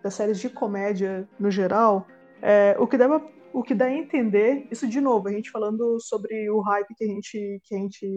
das 0.04 0.14
séries 0.14 0.40
de 0.40 0.50
comédia 0.50 1.28
no 1.40 1.50
geral, 1.52 2.08
é, 2.42 2.76
o 2.80 2.88
que 2.88 2.98
dá 2.98 3.08
pra- 3.08 3.22
o 3.54 3.62
que 3.64 3.74
dá 3.76 3.86
a 3.86 3.92
entender, 3.94 4.68
isso 4.72 4.88
de 4.88 5.02
novo, 5.02 5.28
a 5.28 5.32
gente 5.32 5.52
falando 5.52 6.00
sobre 6.00 6.50
o 6.50 6.62
hype 6.62 6.96
que 6.96 7.04
a 7.04 7.08
gente 7.08 7.60
que 7.64 7.76
a 7.76 7.78
gente 7.78 8.08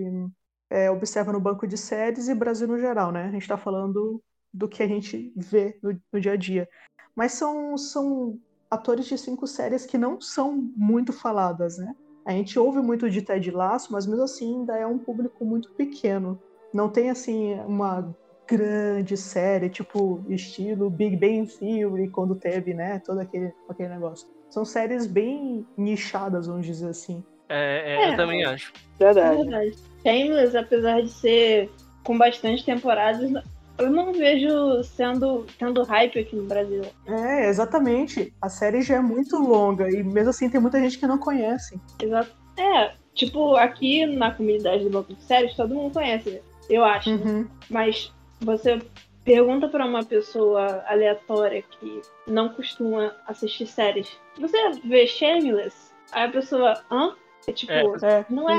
é, 0.74 0.90
observa 0.90 1.32
no 1.32 1.38
banco 1.38 1.68
de 1.68 1.78
séries 1.78 2.26
e 2.26 2.34
Brasil 2.34 2.66
no 2.66 2.76
geral, 2.76 3.12
né? 3.12 3.26
A 3.26 3.30
gente 3.30 3.46
tá 3.46 3.56
falando 3.56 4.20
do 4.52 4.68
que 4.68 4.82
a 4.82 4.88
gente 4.88 5.32
vê 5.36 5.78
no, 5.80 5.96
no 6.12 6.20
dia 6.20 6.32
a 6.32 6.36
dia. 6.36 6.68
Mas 7.14 7.32
são, 7.32 7.78
são 7.78 8.40
atores 8.68 9.06
de 9.06 9.16
cinco 9.16 9.46
séries 9.46 9.86
que 9.86 9.96
não 9.96 10.20
são 10.20 10.52
muito 10.76 11.12
faladas, 11.12 11.78
né? 11.78 11.94
A 12.26 12.32
gente 12.32 12.58
ouve 12.58 12.80
muito 12.80 13.08
de 13.08 13.22
Ted 13.22 13.48
Lasso, 13.52 13.92
mas 13.92 14.04
mesmo 14.04 14.24
assim 14.24 14.58
ainda 14.58 14.76
é 14.76 14.84
um 14.84 14.98
público 14.98 15.44
muito 15.44 15.70
pequeno. 15.74 16.42
Não 16.72 16.88
tem 16.88 17.08
assim 17.08 17.54
uma 17.60 18.12
grande 18.48 19.16
série, 19.16 19.70
tipo 19.70 20.24
estilo 20.28 20.90
Big 20.90 21.16
Bang 21.16 21.46
Theory, 21.46 22.10
quando 22.10 22.34
teve, 22.34 22.74
né, 22.74 22.98
todo 22.98 23.20
aquele, 23.20 23.54
aquele 23.68 23.90
negócio. 23.90 24.26
São 24.50 24.64
séries 24.64 25.06
bem 25.06 25.64
nichadas, 25.76 26.48
vamos 26.48 26.66
dizer 26.66 26.88
assim. 26.88 27.22
É, 27.54 27.82
é, 27.86 28.04
É. 28.04 28.12
eu 28.12 28.16
também 28.16 28.44
acho. 28.44 28.72
É 29.00 29.04
Verdade. 29.04 29.36
verdade. 29.36 29.74
Shameless, 30.02 30.56
apesar 30.56 31.00
de 31.02 31.08
ser 31.08 31.70
com 32.04 32.16
bastante 32.18 32.64
temporadas, 32.64 33.30
eu 33.78 33.90
não 33.90 34.12
vejo 34.12 34.82
sendo 34.84 35.46
tendo 35.58 35.82
hype 35.82 36.18
aqui 36.18 36.36
no 36.36 36.44
Brasil. 36.44 36.82
É, 37.06 37.48
exatamente. 37.48 38.32
A 38.40 38.48
série 38.48 38.82
já 38.82 38.96
é 38.96 39.00
muito 39.00 39.36
longa 39.36 39.88
e 39.90 40.02
mesmo 40.02 40.30
assim 40.30 40.48
tem 40.50 40.60
muita 40.60 40.78
gente 40.80 40.98
que 40.98 41.06
não 41.06 41.18
conhece. 41.18 41.80
Exato. 42.00 42.30
É, 42.58 42.92
tipo, 43.14 43.56
aqui 43.56 44.06
na 44.06 44.30
comunidade 44.30 44.84
do 44.84 44.90
Banco 44.90 45.14
de 45.14 45.22
Séries, 45.24 45.54
todo 45.56 45.74
mundo 45.74 45.92
conhece, 45.94 46.40
eu 46.70 46.84
acho. 46.84 47.10
né? 47.10 47.24
Uhum. 47.24 47.48
Mas 47.70 48.12
você 48.40 48.78
pergunta 49.24 49.68
pra 49.68 49.86
uma 49.86 50.04
pessoa 50.04 50.84
aleatória 50.86 51.62
que 51.62 52.00
não 52.28 52.50
costuma 52.50 53.12
assistir 53.26 53.66
séries, 53.66 54.08
você 54.38 54.56
vê 54.84 55.06
Shameless? 55.06 55.92
Aí 56.12 56.24
a 56.26 56.30
pessoa, 56.30 56.74
hã? 56.92 57.14
É 57.46 57.52
tipo, 57.52 57.72
É. 57.72 57.80
É, 57.80 58.26
Não 58.28 58.48
é- 58.50 58.54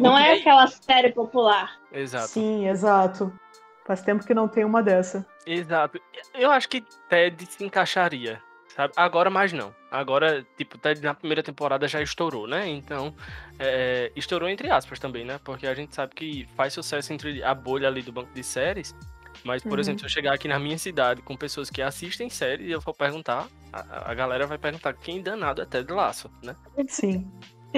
não 0.00 0.18
é 0.18 0.32
isso. 0.32 0.40
aquela 0.40 0.66
série 0.66 1.12
popular. 1.12 1.76
Exato. 1.92 2.28
Sim, 2.28 2.68
exato. 2.68 3.32
Faz 3.86 4.02
tempo 4.02 4.24
que 4.26 4.34
não 4.34 4.48
tem 4.48 4.64
uma 4.64 4.82
dessa. 4.82 5.24
Exato. 5.46 6.00
Eu 6.34 6.50
acho 6.50 6.68
que 6.68 6.80
Ted 7.08 7.46
se 7.46 7.62
encaixaria, 7.64 8.42
sabe? 8.74 8.92
Agora 8.96 9.30
mais 9.30 9.52
não. 9.52 9.72
Agora, 9.90 10.44
tipo, 10.56 10.76
Ted 10.76 11.00
na 11.02 11.14
primeira 11.14 11.42
temporada 11.42 11.86
já 11.86 12.02
estourou, 12.02 12.48
né? 12.48 12.66
Então, 12.68 13.14
é, 13.58 14.10
estourou 14.16 14.48
entre 14.48 14.68
aspas 14.70 14.98
também, 14.98 15.24
né? 15.24 15.38
Porque 15.44 15.66
a 15.66 15.74
gente 15.74 15.94
sabe 15.94 16.14
que 16.14 16.48
faz 16.56 16.72
sucesso 16.72 17.12
entre 17.12 17.42
a 17.44 17.54
bolha 17.54 17.86
ali 17.86 18.02
do 18.02 18.10
banco 18.12 18.32
de 18.34 18.42
séries. 18.42 18.94
Mas, 19.44 19.62
por 19.62 19.74
Uhum. 19.74 19.78
exemplo, 19.78 20.00
se 20.00 20.06
eu 20.06 20.10
chegar 20.10 20.34
aqui 20.34 20.48
na 20.48 20.58
minha 20.58 20.78
cidade 20.78 21.22
com 21.22 21.36
pessoas 21.36 21.70
que 21.70 21.80
assistem 21.80 22.28
séries, 22.28 22.68
eu 22.70 22.80
vou 22.80 22.92
perguntar, 22.92 23.46
a, 23.72 24.10
a 24.10 24.14
galera 24.14 24.46
vai 24.46 24.58
perguntar 24.58 24.94
quem 24.94 25.22
danado 25.22 25.62
é 25.62 25.64
Ted 25.66 25.92
Laço, 25.92 26.28
né? 26.42 26.56
Sim. 26.88 27.30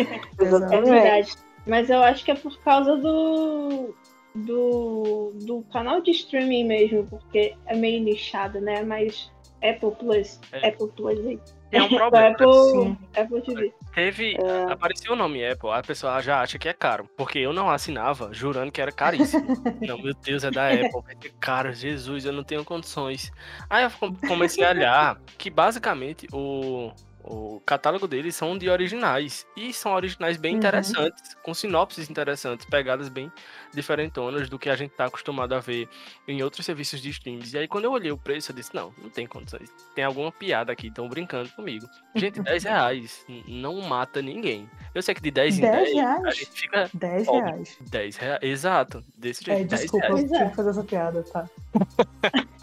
É 0.41 0.45
Exatamente. 0.45 0.91
verdade. 0.91 1.33
Mas 1.67 1.91
eu 1.91 2.03
acho 2.03 2.25
que 2.25 2.31
é 2.31 2.35
por 2.35 2.59
causa 2.61 2.97
do. 2.97 3.95
Do, 4.35 5.33
do 5.45 5.63
canal 5.73 6.01
de 6.01 6.13
streaming 6.13 6.65
mesmo, 6.65 7.05
porque 7.09 7.55
é 7.67 7.75
meio 7.75 8.01
nichado, 8.03 8.61
né? 8.61 8.83
Mas 8.85 9.33
Apple 9.57 9.91
Plus, 9.99 10.39
É. 10.53 10.69
Apple 10.69 10.89
Plus 10.95 11.19
aí. 11.27 11.41
É 11.73 11.83
um 11.83 11.89
problema. 11.91 12.29
Apple, 12.29 12.53
Sim. 12.71 12.99
Apple 13.17 13.43
TV. 13.43 13.73
Teve. 13.95 14.37
É. 14.37 14.73
Apareceu 14.73 15.13
o 15.15 15.17
nome 15.17 15.45
Apple, 15.45 15.71
a 15.71 15.83
pessoa 15.83 16.21
já 16.23 16.41
acha 16.41 16.57
que 16.59 16.69
é 16.69 16.73
caro. 16.73 17.09
Porque 17.17 17.39
eu 17.41 17.53
não 17.53 17.69
assinava, 17.69 18.33
jurando 18.33 18.71
que 18.71 18.81
era 18.81 18.93
caríssimo. 18.93 19.45
não, 19.83 19.99
meu 20.01 20.15
Deus, 20.23 20.45
é 20.45 20.51
da 20.53 20.69
Apple, 20.69 21.03
vai 21.05 21.17
ter 21.17 21.33
caro, 21.41 21.73
Jesus, 21.73 22.25
eu 22.25 22.33
não 22.33 22.45
tenho 22.45 22.65
condições. 22.65 23.33
Aí 23.69 23.85
eu 23.85 23.91
com- 23.91 24.15
comecei 24.29 24.65
a 24.65 24.71
olhar 24.71 25.21
que 25.37 25.51
basicamente 25.51 26.29
o, 26.33 26.93
o 27.31 27.61
catálogo 27.61 28.09
deles 28.09 28.35
são 28.35 28.57
de 28.57 28.69
originais. 28.71 29.47
E 29.57 29.73
são 29.73 29.93
originais 29.93 30.37
bem 30.37 30.53
Uhum. 30.53 30.59
interessantes, 30.59 31.35
com 31.43 31.53
sinopses 31.53 32.09
interessantes, 32.09 32.65
pegadas 32.67 33.09
bem 33.09 33.31
diferentonas 33.75 34.49
do 34.49 34.59
que 34.59 34.71
a 34.71 34.77
gente 34.77 34.93
tá 34.93 35.05
acostumado 35.05 35.55
a 35.55 35.61
ver 35.61 35.89
em 36.27 36.43
outros 36.43 36.65
serviços 36.65 37.01
de 37.03 37.11
streams. 37.11 37.55
E 37.55 37.59
aí, 37.59 37.69
quando 37.69 37.85
eu 37.85 37.93
olhei 37.93 38.11
o 38.11 38.17
preço, 38.17 38.51
eu 38.53 38.57
disse: 38.57 38.75
não, 38.75 38.93
não 39.03 39.11
tem 39.11 39.27
condições. 39.27 39.71
Tem 39.95 40.05
alguma 40.05 40.33
piada 40.33 40.73
aqui, 40.73 40.87
estão 40.89 41.09
brincando 41.09 41.51
comigo. 41.51 41.87
Gente, 42.15 42.41
10 42.41 42.65
reais 42.65 43.27
não 43.47 43.81
mata 43.83 44.23
ninguém. 44.23 44.69
Eu 44.95 45.03
sei 45.03 45.15
que 45.15 45.21
de 45.21 45.31
10 45.31 45.59
em 45.59 45.61
10 45.63 45.73
10, 45.73 45.89
a 45.99 46.01
reais? 46.01 46.37
gente 46.37 46.51
fica 46.53 46.91
10 46.95 47.29
Óbvio. 47.29 47.45
reais. 47.45 47.77
10 47.83 48.17
reais. 48.17 48.39
Exato, 48.43 49.05
desse 49.17 49.45
jeito. 49.45 49.61
É, 49.63 49.65
10 49.65 49.81
desculpa, 49.83 50.07
reais. 50.07 50.23
eu 50.23 50.29
tinha 50.37 50.51
que 50.51 50.57
fazer 50.57 50.71
essa 50.71 50.85
piada, 50.85 51.23
tá? 51.25 51.49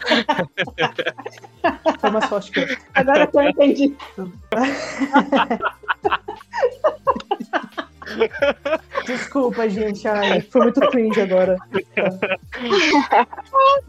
Foi 2.00 2.10
mais 2.10 2.24
forte 2.26 2.50
que 2.50 2.60
eu. 2.60 2.76
Agora 2.94 3.26
que 3.26 3.36
eu 3.36 3.42
entendi. 3.42 3.96
Desculpa, 9.04 9.68
gente. 9.68 10.06
Ai, 10.06 10.40
foi 10.40 10.62
muito 10.62 10.80
cringe 10.90 11.20
agora. 11.20 11.56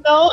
Não. 0.04 0.30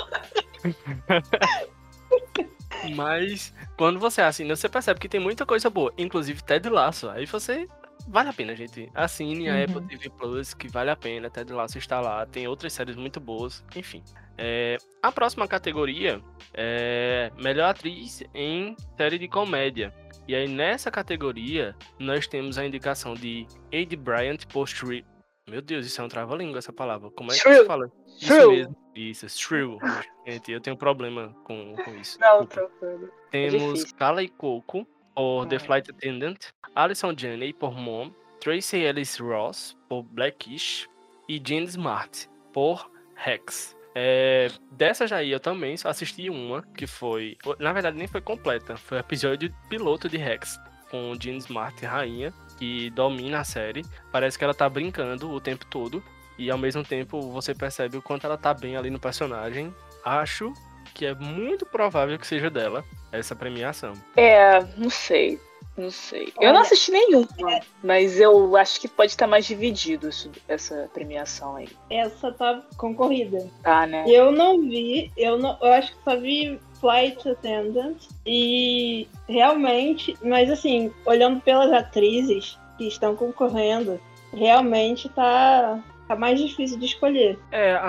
Mas 2.94 3.52
quando 3.76 3.98
você 3.98 4.22
assina, 4.22 4.56
você 4.56 4.68
percebe 4.68 5.00
que 5.00 5.08
tem 5.08 5.20
muita 5.20 5.46
coisa 5.46 5.70
boa, 5.70 5.92
inclusive 5.96 6.42
Ted 6.42 6.68
Lasso. 6.68 7.08
Aí 7.10 7.26
você 7.26 7.68
vale 8.14 8.28
a 8.28 8.32
pena, 8.32 8.54
gente. 8.54 8.88
Assine 8.94 9.50
a 9.50 9.54
Uhum. 9.54 9.64
Apple 9.64 9.86
TV 9.88 10.08
Plus, 10.10 10.54
que 10.54 10.68
vale 10.68 10.88
a 10.90 10.96
pena. 10.96 11.28
Ted 11.28 11.52
Lasso 11.52 11.76
está 11.76 12.00
lá, 12.00 12.24
tem 12.24 12.46
outras 12.46 12.72
séries 12.72 12.94
muito 12.96 13.20
boas, 13.20 13.64
enfim. 13.74 14.02
É, 14.38 14.78
a 15.02 15.12
próxima 15.12 15.46
categoria 15.46 16.22
é 16.54 17.30
melhor 17.36 17.70
atriz 17.70 18.22
em 18.32 18.76
série 18.96 19.18
de 19.18 19.28
comédia. 19.28 19.92
E 20.26 20.34
aí 20.34 20.48
nessa 20.48 20.90
categoria 20.90 21.76
nós 21.98 22.26
temos 22.26 22.56
a 22.56 22.64
indicação 22.64 23.14
de 23.14 23.46
Ade 23.72 23.96
Bryant 23.96 24.46
por 24.52 24.66
Shrew. 24.68 25.04
Meu 25.50 25.60
Deus, 25.60 25.84
isso 25.84 26.00
é 26.00 26.04
um 26.04 26.08
trava-língua 26.08 26.58
essa 26.58 26.72
palavra. 26.72 27.10
Como 27.10 27.30
é 27.30 27.34
que 27.34 27.40
Shrew. 27.40 27.60
se 27.62 27.66
fala? 27.66 27.92
Isso 28.06 28.50
mesmo. 28.50 28.76
Isso. 28.94 29.26
Gente, 30.26 30.52
eu 30.52 30.60
tenho 30.60 30.76
problema 30.76 31.34
com, 31.44 31.74
com 31.84 31.94
isso. 31.96 32.18
Não, 32.20 32.46
tranquilo. 32.46 33.10
Temos 33.30 33.74
difícil. 33.74 33.96
Kala 33.96 34.22
e 34.22 34.28
Coco 34.28 34.86
por 35.14 35.46
The. 35.46 35.58
Flight 35.58 35.90
Attendant, 35.90 36.38
Alison 36.74 37.14
Janney 37.16 37.52
por 37.52 37.74
Mom, 37.74 38.10
Tracy 38.40 38.78
Ellis 38.78 39.18
Ross 39.18 39.76
por 39.88 40.02
Blackish 40.02 40.88
e 41.28 41.40
Jane 41.42 41.66
Smart 41.66 42.28
por 42.52 42.90
Rex. 43.14 43.76
É, 43.94 44.48
dessa 44.72 45.06
já 45.06 45.22
eu 45.22 45.38
também 45.38 45.76
só 45.76 45.88
assisti 45.88 46.28
uma, 46.28 46.62
que 46.76 46.86
foi. 46.86 47.36
Na 47.60 47.72
verdade, 47.72 47.96
nem 47.96 48.08
foi 48.08 48.20
completa. 48.20 48.76
Foi 48.76 48.98
o 48.98 49.00
episódio 49.00 49.54
piloto 49.68 50.08
de 50.08 50.16
Rex, 50.16 50.58
com 50.90 51.14
Jean 51.18 51.36
Smart, 51.36 51.84
rainha, 51.86 52.34
que 52.58 52.90
domina 52.90 53.40
a 53.40 53.44
série. 53.44 53.82
Parece 54.10 54.36
que 54.36 54.44
ela 54.44 54.54
tá 54.54 54.68
brincando 54.68 55.30
o 55.30 55.40
tempo 55.40 55.64
todo. 55.66 56.02
E 56.36 56.50
ao 56.50 56.58
mesmo 56.58 56.82
tempo 56.82 57.20
você 57.30 57.54
percebe 57.54 57.96
o 57.96 58.02
quanto 58.02 58.26
ela 58.26 58.36
tá 58.36 58.52
bem 58.52 58.76
ali 58.76 58.90
no 58.90 58.98
personagem. 58.98 59.72
Acho 60.04 60.52
que 60.94 61.04
é 61.04 61.14
muito 61.14 61.66
provável 61.66 62.18
que 62.18 62.26
seja 62.26 62.48
dela 62.48 62.84
essa 63.12 63.34
premiação. 63.34 63.92
É, 64.16 64.60
não 64.76 64.88
sei. 64.88 65.40
Não 65.76 65.90
sei. 65.90 66.32
Eu 66.40 66.52
não 66.52 66.60
Olha, 66.60 66.60
assisti 66.60 66.92
nenhuma, 66.92 67.26
mas 67.82 68.20
eu 68.20 68.56
acho 68.56 68.80
que 68.80 68.86
pode 68.86 69.10
estar 69.10 69.26
mais 69.26 69.44
dividido 69.44 70.08
isso- 70.08 70.30
essa 70.46 70.88
premiação 70.94 71.56
aí. 71.56 71.68
Essa 71.90 72.30
tá 72.30 72.62
concorrida. 72.76 73.50
Tá, 73.60 73.84
né? 73.84 74.04
Eu 74.06 74.30
não 74.30 74.60
vi, 74.60 75.10
eu, 75.16 75.36
não, 75.36 75.58
eu 75.60 75.72
acho 75.72 75.92
que 75.92 76.04
só 76.04 76.16
vi 76.16 76.60
Flight 76.80 77.28
Attendant 77.28 77.96
e 78.24 79.08
realmente, 79.28 80.16
mas 80.22 80.48
assim, 80.48 80.92
olhando 81.04 81.40
pelas 81.40 81.72
atrizes 81.72 82.56
que 82.78 82.86
estão 82.86 83.16
concorrendo, 83.16 84.00
realmente 84.32 85.08
tá, 85.08 85.82
tá 86.06 86.14
mais 86.14 86.38
difícil 86.40 86.78
de 86.78 86.86
escolher. 86.86 87.36
É, 87.50 87.72
a, 87.72 87.82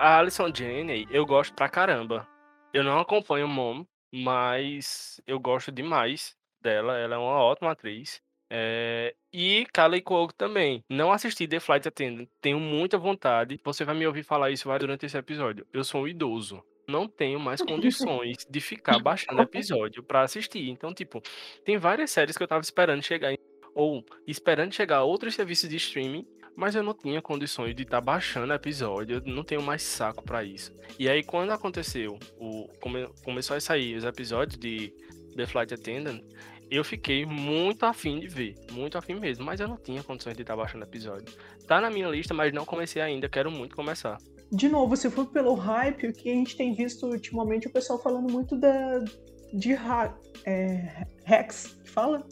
a 0.00 0.18
Alison 0.20 0.50
Janney, 0.54 1.06
eu 1.10 1.26
gosto 1.26 1.52
pra 1.52 1.68
caramba. 1.68 2.26
Eu 2.76 2.84
não 2.84 2.98
acompanho 2.98 3.48
Mom, 3.48 3.84
mas 4.12 5.20
eu 5.26 5.40
gosto 5.40 5.72
demais 5.72 6.36
dela. 6.60 6.98
Ela 6.98 7.14
é 7.14 7.18
uma 7.18 7.38
ótima 7.42 7.70
atriz. 7.70 8.20
É, 8.50 9.14
e 9.32 9.66
Kala 9.72 10.00
Cuoco 10.00 10.34
também. 10.34 10.84
Não 10.88 11.10
assisti 11.10 11.48
The 11.48 11.58
Flight 11.58 11.88
Attendant. 11.88 12.28
Tenho 12.40 12.60
muita 12.60 12.98
vontade. 12.98 13.58
Você 13.64 13.82
vai 13.84 13.94
me 13.94 14.06
ouvir 14.06 14.22
falar 14.22 14.50
isso 14.50 14.68
durante 14.78 15.06
esse 15.06 15.16
episódio. 15.16 15.66
Eu 15.72 15.82
sou 15.82 16.02
um 16.02 16.08
idoso. 16.08 16.62
Não 16.86 17.08
tenho 17.08 17.40
mais 17.40 17.62
condições 17.62 18.46
de 18.48 18.60
ficar 18.60 18.98
baixando 19.00 19.40
episódio 19.42 20.02
pra 20.02 20.20
assistir. 20.22 20.68
Então, 20.68 20.92
tipo, 20.92 21.22
tem 21.64 21.78
várias 21.78 22.10
séries 22.10 22.36
que 22.36 22.42
eu 22.42 22.46
tava 22.48 22.60
esperando 22.62 23.02
chegar 23.02 23.32
em- 23.32 23.38
ou 23.74 24.04
esperando 24.26 24.72
chegar 24.74 24.98
a 24.98 25.04
outros 25.04 25.34
serviços 25.34 25.68
de 25.68 25.76
streaming 25.76 26.26
mas 26.56 26.74
eu 26.74 26.82
não 26.82 26.94
tinha 26.94 27.20
condições 27.20 27.74
de 27.74 27.82
estar 27.82 28.00
baixando 28.00 28.52
episódio, 28.52 29.16
eu 29.24 29.32
não 29.32 29.44
tenho 29.44 29.62
mais 29.62 29.82
saco 29.82 30.22
pra 30.24 30.42
isso. 30.42 30.72
E 30.98 31.08
aí 31.08 31.22
quando 31.22 31.50
aconteceu, 31.50 32.18
o 32.38 32.68
come- 32.80 33.08
começou 33.24 33.56
a 33.56 33.60
sair 33.60 33.96
os 33.96 34.04
episódios 34.04 34.58
de 34.58 34.92
The 35.36 35.46
Flight 35.46 35.74
Attendant, 35.74 36.22
eu 36.70 36.82
fiquei 36.82 37.24
muito 37.24 37.84
afim 37.84 38.18
de 38.18 38.26
ver, 38.26 38.54
muito 38.72 38.98
afim 38.98 39.14
mesmo, 39.14 39.44
mas 39.44 39.60
eu 39.60 39.68
não 39.68 39.76
tinha 39.76 40.02
condições 40.02 40.34
de 40.34 40.42
estar 40.42 40.56
baixando 40.56 40.84
episódio. 40.84 41.32
Tá 41.66 41.80
na 41.80 41.90
minha 41.90 42.08
lista, 42.08 42.34
mas 42.34 42.52
não 42.52 42.64
comecei 42.64 43.00
ainda, 43.00 43.28
quero 43.28 43.50
muito 43.50 43.76
começar. 43.76 44.18
De 44.50 44.68
novo, 44.68 44.96
se 44.96 45.10
for 45.10 45.26
pelo 45.26 45.54
hype, 45.54 46.06
o 46.08 46.12
que 46.12 46.30
a 46.30 46.34
gente 46.34 46.56
tem 46.56 46.72
visto 46.72 47.06
ultimamente, 47.06 47.66
o 47.66 47.72
pessoal 47.72 48.00
falando 48.00 48.32
muito 48.32 48.56
da. 48.56 49.04
de 49.52 49.74
ha, 49.74 50.16
é, 50.44 51.04
Rex. 51.24 51.76
Fala? 51.86 52.24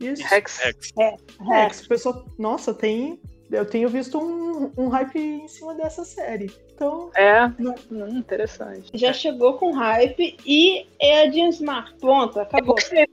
Isso. 0.00 0.22
Rex. 0.28 0.58
Rex. 0.58 0.92
Rex. 1.40 1.84
O 1.84 1.88
pessoal. 1.88 2.24
Nossa, 2.38 2.72
tem. 2.72 3.20
Eu 3.50 3.64
tenho 3.66 3.88
visto 3.88 4.18
um, 4.18 4.70
um 4.76 4.88
hype 4.88 5.18
em 5.18 5.48
cima 5.48 5.74
dessa 5.74 6.04
série. 6.04 6.50
Então. 6.74 7.10
É, 7.16 7.50
Não. 7.58 7.74
hum, 7.90 8.08
interessante. 8.18 8.90
Já 8.94 9.12
chegou 9.12 9.54
com 9.54 9.72
hype 9.72 10.36
e 10.46 10.86
é 11.00 11.22
a 11.22 11.30
Jean 11.30 11.48
Smart. 11.48 11.92
Pronto, 12.00 12.38
acabou. 12.40 12.76
Eu 12.92 13.06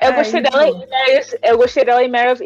É, 0.00 0.12
gostei 0.12 0.40
então. 0.40 0.50
dela 0.60 0.68
em 0.68 0.88
Mary- 0.88 1.38
eu 1.42 1.56
gostei 1.58 1.84
dela 1.84 2.04
em 2.04 2.08
Mary 2.08 2.30
of 2.32 2.42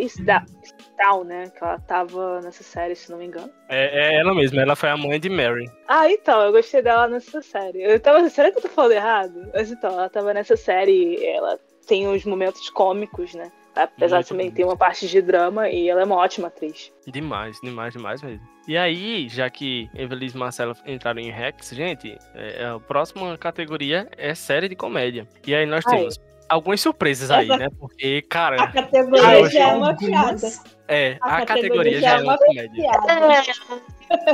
né? 1.24 1.50
Que 1.50 1.62
ela 1.62 1.78
tava 1.80 2.40
nessa 2.40 2.62
série, 2.62 2.94
se 2.94 3.10
não 3.10 3.18
me 3.18 3.26
engano. 3.26 3.50
É, 3.68 4.14
é 4.14 4.20
ela 4.20 4.34
mesma, 4.34 4.62
ela 4.62 4.76
foi 4.76 4.88
a 4.88 4.96
mãe 4.96 5.18
de 5.20 5.28
Mary. 5.28 5.68
Ah, 5.88 6.10
então, 6.10 6.40
eu 6.42 6.52
gostei 6.52 6.80
dela 6.82 7.08
nessa 7.08 7.42
série. 7.42 7.82
Eu 7.82 7.98
tava, 8.00 8.26
será 8.30 8.50
que 8.50 8.58
eu 8.58 8.62
tô 8.62 8.68
falando 8.68 8.92
errado? 8.92 9.50
Mas 9.52 9.70
então, 9.70 9.90
ela 9.90 10.08
tava 10.08 10.32
nessa 10.32 10.56
série, 10.56 11.24
ela 11.26 11.58
tem 11.86 12.08
uns 12.08 12.24
momentos 12.24 12.70
cômicos, 12.70 13.34
né? 13.34 13.50
Apesar 13.76 14.16
Muito 14.16 14.24
de 14.24 14.28
também 14.28 14.48
bom. 14.50 14.54
ter 14.56 14.64
uma 14.64 14.76
parte 14.76 15.06
de 15.08 15.20
drama 15.20 15.68
e 15.68 15.88
ela 15.88 16.02
é 16.02 16.04
uma 16.04 16.16
ótima 16.16 16.48
atriz. 16.48 16.92
Demais, 17.06 17.58
demais, 17.62 17.92
demais 17.92 18.22
mesmo. 18.22 18.40
E 18.68 18.76
aí, 18.78 19.28
já 19.28 19.50
que 19.50 19.90
Evelise 19.94 20.36
e 20.36 20.38
Marcela 20.38 20.74
entraram 20.86 21.20
em 21.20 21.30
Rex, 21.30 21.70
gente, 21.70 22.16
é, 22.34 22.64
a 22.64 22.78
próxima 22.78 23.36
categoria 23.36 24.08
é 24.16 24.34
série 24.34 24.68
de 24.68 24.76
comédia. 24.76 25.26
E 25.46 25.54
aí 25.54 25.66
nós 25.66 25.84
Ai. 25.86 25.98
temos 25.98 26.20
algumas 26.48 26.80
surpresas 26.80 27.30
aí, 27.30 27.44
Essa- 27.50 27.56
né? 27.58 27.68
Porque, 27.78 28.22
A 28.24 28.28
cara, 28.28 28.66
categoria 28.68 29.26
Ah, 29.28 29.38
eu 29.38 29.50
já 29.50 29.60
é 29.68 29.74
uma 29.74 29.94
piada. 29.96 30.46
é, 30.88 31.18
A 31.20 31.36
a, 31.38 31.46
categoria 31.46 32.00
já 32.00 32.18
é 32.18 32.22
uma 32.22 32.38
comédia. 32.38 32.70
piada. 32.70 33.82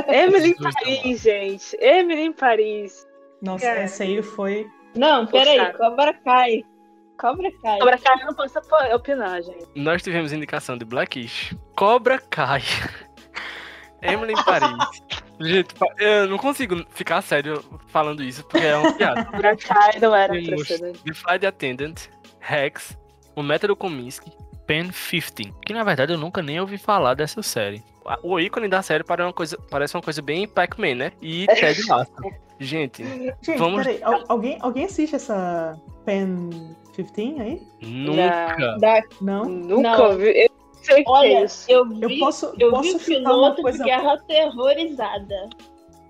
Emily 0.07 0.49
em 0.51 0.55
Paris, 0.55 1.21
gente. 1.21 1.77
Emily 1.79 2.21
em 2.21 2.33
Paris. 2.33 3.07
Nossa, 3.41 3.65
Cara. 3.65 3.79
essa 3.81 4.03
aí 4.03 4.21
foi. 4.21 4.67
Não, 4.95 5.25
peraí, 5.25 5.57
Poxa. 5.57 5.73
Cobra 5.77 6.13
Kai. 6.13 6.63
Cobra 7.21 7.51
Kai. 7.61 7.79
Cobra 7.79 7.97
Kai 7.99 8.25
não 8.25 8.33
posso 8.33 8.57
op- 8.59 8.93
opinar, 8.95 9.41
gente. 9.43 9.67
Nós 9.75 10.01
tivemos 10.01 10.33
indicação 10.33 10.77
de 10.77 10.83
Blackish, 10.83 11.55
Cobra 11.75 12.17
Kai, 12.19 12.61
Emily 14.01 14.33
em 14.33 14.43
Paris. 14.43 14.71
Gente, 15.43 15.73
eu 15.97 16.27
não 16.27 16.37
consigo 16.37 16.85
ficar 16.91 17.19
sério 17.23 17.63
falando 17.87 18.21
isso, 18.21 18.43
porque 18.43 18.63
é 18.63 18.75
uma 18.77 18.93
piada. 18.97 19.25
Cobra 19.25 19.55
Kai 19.57 19.99
não 19.99 20.13
era 20.13 20.33
pra 20.33 20.41
Temos 20.43 20.67
ser, 20.67 20.79
né? 20.81 20.93
The 21.03 21.13
Flight 21.15 21.45
Attendant, 21.47 21.99
Rex, 22.39 22.95
o 23.35 23.41
Método 23.41 23.75
Kominsky, 23.75 24.31
Pen 24.67 24.89
15, 24.91 25.51
que 25.65 25.73
na 25.73 25.83
verdade 25.83 26.13
eu 26.13 26.17
nunca 26.19 26.43
nem 26.43 26.59
ouvi 26.59 26.77
falar 26.77 27.15
dessa 27.15 27.41
série. 27.41 27.83
O 28.23 28.39
ícone 28.39 28.67
da 28.67 28.81
série 28.81 29.03
parece 29.03 29.27
uma 29.27 29.33
coisa, 29.33 29.57
parece 29.69 29.95
uma 29.95 30.01
coisa 30.01 30.21
bem 30.21 30.47
Pac-Man, 30.47 30.95
né? 30.95 31.11
E 31.21 31.45
Ted 31.47 31.81
Lasso. 31.87 32.11
Gente, 32.59 33.03
Gente, 33.41 33.57
Vamos- 33.57 33.83
peraí. 33.85 34.03
al- 34.03 34.23
alguém, 34.27 34.57
alguém 34.61 34.85
assiste 34.85 35.15
essa 35.15 35.79
Pen 36.05 36.49
15 36.93 37.41
aí? 37.41 37.61
nunca. 37.81 38.77
Da- 38.79 39.03
Não? 39.21 39.45
Nunca 39.45 39.97
Não. 39.97 40.17
vi. 40.17 40.43
Eu 40.43 40.49
sei 40.83 41.01
o 41.01 41.03
que 41.03 41.09
é 41.09 41.11
Olha, 41.11 41.43
isso. 41.45 41.71
eu 41.71 41.87
vi, 41.89 42.01
Eu 42.01 42.19
posso, 42.19 42.53
eu 42.59 42.69
posso 42.71 42.97
vi 42.99 43.15
o 43.15 43.19
uma 43.19 43.29
piloto 43.29 43.61
coisa. 43.63 43.77
de 43.79 43.83
Guerra 43.83 44.13
Aterrorizada. 44.13 45.49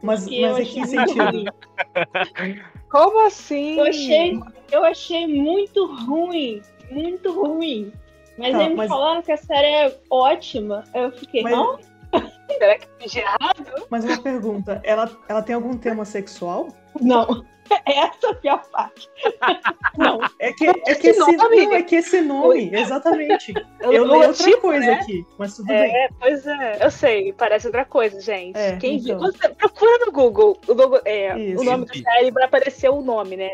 Mas, 0.02 0.26
mas 0.26 0.32
em 0.32 0.46
achei 0.46 0.66
que 0.66 0.80
muito 0.80 0.90
sentido? 1.14 1.24
ruim. 2.40 2.62
Como 2.90 3.26
assim? 3.28 3.78
Eu 3.78 3.86
achei, 3.86 4.40
eu 4.72 4.84
achei 4.84 5.28
muito 5.28 5.86
ruim. 6.06 6.62
Muito 6.90 7.32
ruim. 7.32 7.94
Mas 8.42 8.52
Tá, 8.54 8.58
aí 8.60 8.70
me 8.70 8.76
mas- 8.76 8.90
falaram 8.90 9.22
que 9.22 9.32
a 9.32 9.38
série 9.38 9.68
é 9.68 9.98
ótima. 10.10 10.84
Aí 10.94 11.04
eu 11.04 11.12
fiquei, 11.12 11.44
Mas- 11.44 11.54
não? 11.54 11.80
Será 12.52 12.78
que 12.78 12.86
eu 12.86 12.90
fiz 13.00 13.16
errado? 13.16 13.86
Mas 13.90 14.04
uma 14.04 14.22
pergunta, 14.22 14.82
ela, 14.84 15.10
ela 15.30 15.42
tem 15.42 15.56
algum 15.56 15.78
tema 15.78 16.04
sexual? 16.04 16.68
Não. 17.00 17.46
Essa 17.86 18.28
é 18.28 18.30
a 18.32 18.36
pior 18.36 18.62
parte. 18.70 19.08
Não, 19.98 20.20
é 20.40 20.52
que, 20.52 20.68
é 20.68 20.74
que, 20.74 20.92
Esse 20.92 21.10
esse, 21.12 21.20
nome- 21.20 21.38
não, 21.38 21.74
é 21.74 21.82
que 21.84 21.96
esse 21.96 22.22
nome, 22.22 22.70
exatamente. 22.74 23.54
Eu, 23.80 23.94
Eu 23.94 24.04
leio 24.06 24.28
outra 24.28 24.44
tipo, 24.46 24.62
coisa 24.62 24.86
né? 24.88 24.94
aqui, 24.94 25.26
mas 25.38 25.56
tudo 25.56 25.68
bem. 25.68 25.96
É, 25.96 26.10
pois 26.20 26.46
é. 26.48 26.78
Eu 26.82 26.92
sei, 26.92 27.32
parece 27.34 27.68
outra 27.68 27.86
coisa, 27.86 28.20
gente. 28.20 28.58
É, 28.58 28.76
Quem 28.78 28.98
então. 28.98 29.20
viu? 29.20 29.32
Você 29.32 29.48
procura 29.50 30.06
no 30.06 30.12
Google. 30.12 30.58
O, 30.68 30.76
Google 30.76 31.00
é, 31.06 31.34
o 31.58 31.64
nome 31.64 31.86
da 31.86 31.94
série 31.94 32.32
vai 32.32 32.44
aparecer 32.44 32.90
o 32.90 33.02
nome, 33.02 33.38
né? 33.38 33.50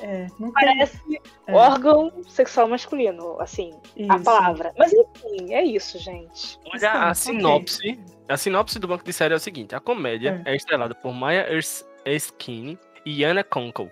É, 0.00 0.26
não 0.38 0.52
tem. 0.52 0.66
Parece 0.66 1.00
É, 1.46 1.52
órgão 1.54 2.12
sexual 2.28 2.68
masculino, 2.68 3.40
assim, 3.40 3.70
a 4.08 4.14
isso. 4.16 4.24
palavra. 4.24 4.72
Mas 4.78 4.92
enfim, 4.92 5.52
é 5.54 5.62
isso, 5.64 5.98
gente. 5.98 6.58
Olha, 6.72 6.92
a 6.92 7.14
sinopse. 7.14 7.98
A 8.28 8.36
sinopse 8.36 8.78
do 8.78 8.88
banco 8.88 9.04
de 9.04 9.12
série 9.12 9.34
é 9.34 9.36
o 9.36 9.40
seguinte: 9.40 9.74
a 9.74 9.80
comédia 9.80 10.42
é, 10.44 10.54
estrelada 10.56 10.94
por 10.94 11.12
Maya 11.12 11.46
Ers- 11.52 11.86
Erskine 12.04 12.78
e 13.06 13.22
Anna 13.22 13.44
Conkle, 13.44 13.90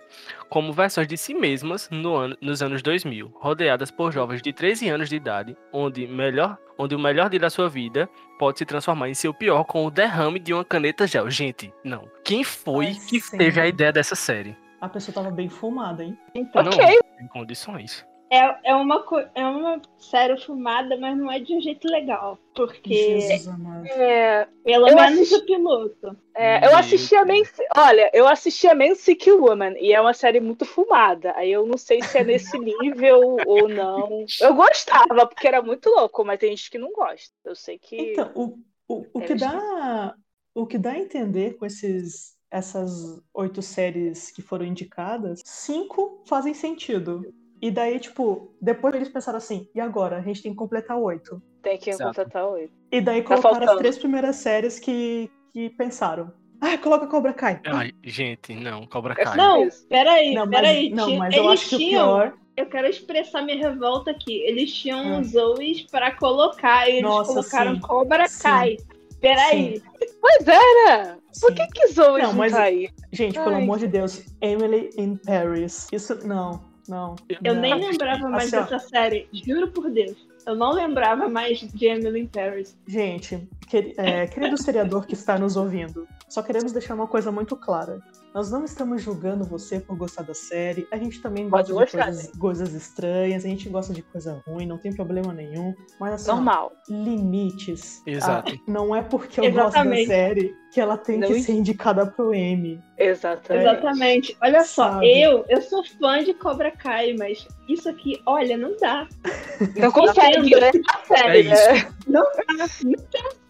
como 0.49 0.73
versões 0.73 1.07
de 1.07 1.17
si 1.19 1.35
mesmas 1.35 1.89
no 1.91 2.15
ano- 2.17 2.37
nos 2.41 2.63
anos 2.63 2.81
2000, 2.83 3.31
rodeadas 3.37 3.91
por 3.91 4.11
jovens 4.11 4.41
de 4.41 4.53
13 4.55 4.89
anos 4.89 5.09
de 5.11 5.17
idade, 5.17 5.55
onde, 5.71 6.07
melhor, 6.07 6.57
onde 6.79 6.95
o 6.95 6.99
melhor 6.99 7.29
dia 7.29 7.39
da 7.39 7.51
sua 7.51 7.69
vida 7.69 8.09
pode 8.39 8.59
se 8.59 8.65
transformar 8.65 9.11
em 9.11 9.15
seu 9.15 9.35
pior 9.35 9.65
com 9.65 9.85
o 9.85 9.91
derrame 9.91 10.39
de 10.39 10.55
uma 10.55 10.65
caneta 10.65 11.07
gel. 11.07 11.29
Gente, 11.31 11.73
não. 11.85 12.09
Quem 12.25 12.43
foi 12.43 12.87
Ai, 12.87 12.95
que 13.07 13.21
sim. 13.21 13.37
teve 13.37 13.61
a 13.61 13.67
ideia 13.67 13.93
dessa 13.93 14.15
série? 14.15 14.57
A 14.83 14.89
pessoa 14.89 15.15
tava 15.15 15.31
bem 15.31 15.49
fumada, 15.49 16.03
hein? 16.03 16.19
Então, 16.35 16.61
Não, 16.61 16.73
Ok. 16.73 16.99
tem 17.17 17.29
condições. 17.29 18.05
é, 18.29 18.71
é, 18.71 18.75
uma, 18.75 19.05
é 19.33 19.47
uma 19.47 19.81
série 19.97 20.37
filmada, 20.37 20.97
mas 20.97 21.17
não 21.17 21.31
é 21.31 21.39
de 21.39 21.55
um 21.55 21.61
jeito 21.61 21.87
legal. 21.87 22.37
Porque, 22.53 23.21
Jesus 23.21 23.47
amado. 23.47 23.87
É, 23.87 24.49
pelo 24.65 24.89
Eu 24.89 24.97
menos 24.97 25.21
assisti- 25.21 25.35
o 25.37 25.47
piloto. 25.47 26.17
é, 26.35 26.67
eu 26.67 26.77
assisti 26.77 27.15
a 27.15 27.25
Man, 27.25 27.43
Olha, 27.77 28.11
eu 28.13 28.27
assisti 28.27 28.67
a 28.67 28.75
Man 28.75 28.97
Sick 28.97 29.31
Woman 29.31 29.75
e 29.79 29.93
é 29.93 30.01
uma 30.01 30.15
série 30.15 30.41
muito 30.41 30.65
fumada. 30.65 31.33
Aí 31.37 31.53
eu 31.53 31.65
não 31.65 31.79
sei 31.79 32.03
se 32.03 32.19
é 32.19 32.25
nesse 32.25 32.59
nível 32.59 33.21
ou 33.47 33.69
não. 33.69 34.27
Eu 34.41 34.55
gostava, 34.55 35.29
porque 35.29 35.47
era 35.47 35.63
muito 35.63 35.89
louco, 35.91 36.25
mas 36.25 36.41
tem 36.41 36.51
gente 36.57 36.69
que 36.73 36.79
não 36.79 36.91
gosta. 36.93 37.33
Eu 37.45 37.55
sei 37.55 37.79
que. 37.79 37.97
Então, 38.13 38.33
o, 38.35 38.59
o, 38.89 39.07
o, 39.15 39.23
É 39.23 39.27
que 39.27 39.35
dá, 39.37 40.17
o 40.57 40.67
que 40.67 40.77
dá 40.79 40.91
a 40.91 40.99
entender 40.99 41.55
com 41.57 41.67
esses, 41.67 42.37
essas 42.53 43.21
oito 43.35 43.63
séries 43.63 44.31
que 44.31 44.43
foram 44.43 44.65
indicadas, 44.67 45.41
cinco 45.45 46.23
fazem 46.27 46.53
sentido. 46.53 47.23
E 47.61 47.71
daí, 47.71 47.99
tipo, 47.99 48.53
depois 48.61 48.95
eles 48.95 49.09
pensaram 49.09 49.39
assim, 49.39 49.69
e 49.75 49.81
agora? 49.81 50.19
A 50.19 50.21
gente 50.21 50.43
tem 50.43 50.53
que 50.53 50.59
completar 50.59 50.99
oito. 50.99 51.41
Tem 51.63 51.79
que 51.79 51.91
Exato. 51.91 52.11
completar 52.11 52.45
oito. 52.49 52.73
E 52.91 53.01
daí 53.01 53.23
Tá 53.23 53.29
colocaram 53.29 53.57
as 53.57 53.59
faltando. 53.61 53.79
três 53.79 53.99
primeiras 53.99 54.37
séries 54.37 54.79
que, 54.79 55.31
que 55.53 55.71
pensaram. 55.71 56.31
Ah, 56.61 56.77
coloca 56.79 57.07
Cobra 57.07 57.33
Kai. 57.33 57.61
Ah, 57.65 57.79
Ai, 57.79 57.93
gente, 58.05 58.55
não, 58.55 58.87
Cobra 58.87 59.15
Kai. 59.15 59.37
Não, 59.37 59.69
peraí, 59.89 60.35
não, 60.35 60.47
mas, 60.47 60.55
peraí. 60.61 60.91
não, 60.91 61.17
mas 61.17 61.35
eu 61.35 61.45
eles 61.45 61.53
acho 61.61 61.69
que 61.71 61.75
o 61.75 61.79
tinham. 61.79 62.07
pior. 62.07 62.35
Eu 62.57 62.67
quero 62.67 62.87
expressar 62.87 63.43
minha 63.43 63.57
revolta 63.57 64.11
aqui. 64.11 64.43
Eles 64.43 64.73
tinham 64.75 65.01
Hum. 65.17 65.21
os 65.21 65.29
Zoes 65.31 65.83
pra 65.83 66.15
colocar 66.15 66.87
e 66.89 66.99
eles 66.99 67.03
Nossa, 67.03 67.33
colocaram 67.33 67.75
sim. 67.77 67.81
Cobra 67.81 68.27
Sim. 68.29 68.43
Kai. 68.43 68.77
Peraí. 69.21 69.83
Pois 70.21 70.47
era! 70.47 71.19
Por 71.41 71.55
que 71.55 71.67
que 71.69 71.89
Zoe 71.89 72.21
Não, 72.23 72.29
não, 72.31 72.35
mas- 72.35 72.53
tá 72.53 72.63
aí? 72.63 72.89
Gente, 73.13 73.35
pelo 73.35 73.55
Ai. 73.55 73.63
amor 73.63 73.79
de 73.79 73.87
Deus, 73.89 74.25
Emily 74.41 74.91
in 74.99 75.17
Paris. 75.17 75.89
Isso, 75.93 76.27
não, 76.27 76.63
não. 76.89 77.17
Eu 77.43 77.55
não. 77.55 77.61
nem 77.61 77.75
lembrava 77.75 78.29
mais 78.29 78.53
Assim, 78.53 78.57
ó. 78.57 78.63
dessa 78.63 78.89
série. 78.89 79.29
Juro 79.33 79.69
por 79.71 79.91
Deus. 79.91 80.17
Eu 80.45 80.57
não 80.57 80.73
lembrava 80.73 81.29
mais 81.29 81.61
de 81.61 81.87
Emily 81.87 82.23
in 82.23 82.27
Paris. 82.27 82.77
Gente, 82.89 83.49
queri- 83.69 83.95
é, 83.97 84.27
querido 84.27 84.61
seriador 84.61 85.07
que 85.07 85.15
está 85.15 85.39
nos 85.39 85.57
ouvindo, 85.57 86.07
só 86.29 86.43
queremos 86.43 86.73
deixar 86.73 86.95
uma 86.95 87.07
coisa 87.07 87.31
muito 87.31 87.55
clara. 87.57 88.01
Nós 88.35 88.51
não 88.51 88.65
estamos 88.65 89.03
julgando 89.03 89.45
você 89.45 89.79
por 89.79 89.97
gostar 89.97 90.23
da 90.23 90.35
série. 90.35 90.89
A 90.91 90.97
gente 90.97 91.21
também 91.21 91.49
Pode 91.49 91.71
gosta 91.71 91.85
de 91.85 91.93
gostar, 91.93 92.05
coisas, 92.07 92.33
coisas 92.39 92.75
estranhas, 92.75 93.45
a 93.45 93.49
gente 93.49 93.69
gosta 93.69 93.93
de 93.95 94.03
coisa 94.03 94.43
ruim, 94.47 94.67
não 94.67 94.79
tem 94.79 94.93
problema 94.93 95.33
nenhum. 95.33 95.75
Mas 96.01 96.15
assim, 96.15 96.31
Normal. 96.33 96.73
limites. 96.89 98.03
Exato. 98.07 98.53
Ah, 98.55 98.59
não 98.67 98.95
é 98.97 99.03
porque 99.03 99.39
eu 99.41 99.45
Exatamente. 99.45 100.07
gosto 100.07 100.09
da 100.09 100.15
série 100.15 100.57
que 100.73 100.81
ela 100.81 100.97
tem 100.97 101.19
Não 101.19 101.29
que 101.29 101.41
ser 101.43 101.53
indicada 101.53 102.07
pro 102.07 102.33
M. 102.35 102.81
Exatamente. 102.97 103.63
Exatamente. 103.69 104.37
Olha 104.43 104.65
só, 104.65 104.93
Sabe? 104.93 105.21
eu, 105.23 105.45
eu 105.49 105.61
sou 105.61 105.85
fã 105.85 106.25
de 106.25 106.33
Cobra 106.33 106.71
Kai, 106.71 107.15
mas 107.19 107.47
isso 107.69 107.89
aqui, 107.91 108.21
olha, 108.25 108.57
não 108.57 108.75
dá. 108.81 109.07
Não 109.77 109.93
consegue, 109.93 110.51
né? 110.59 110.71
A 110.95 111.07
série, 111.07 111.39
É 111.39 111.41
isso. 111.41 111.73
né? 111.73 111.93
Não 112.07 112.27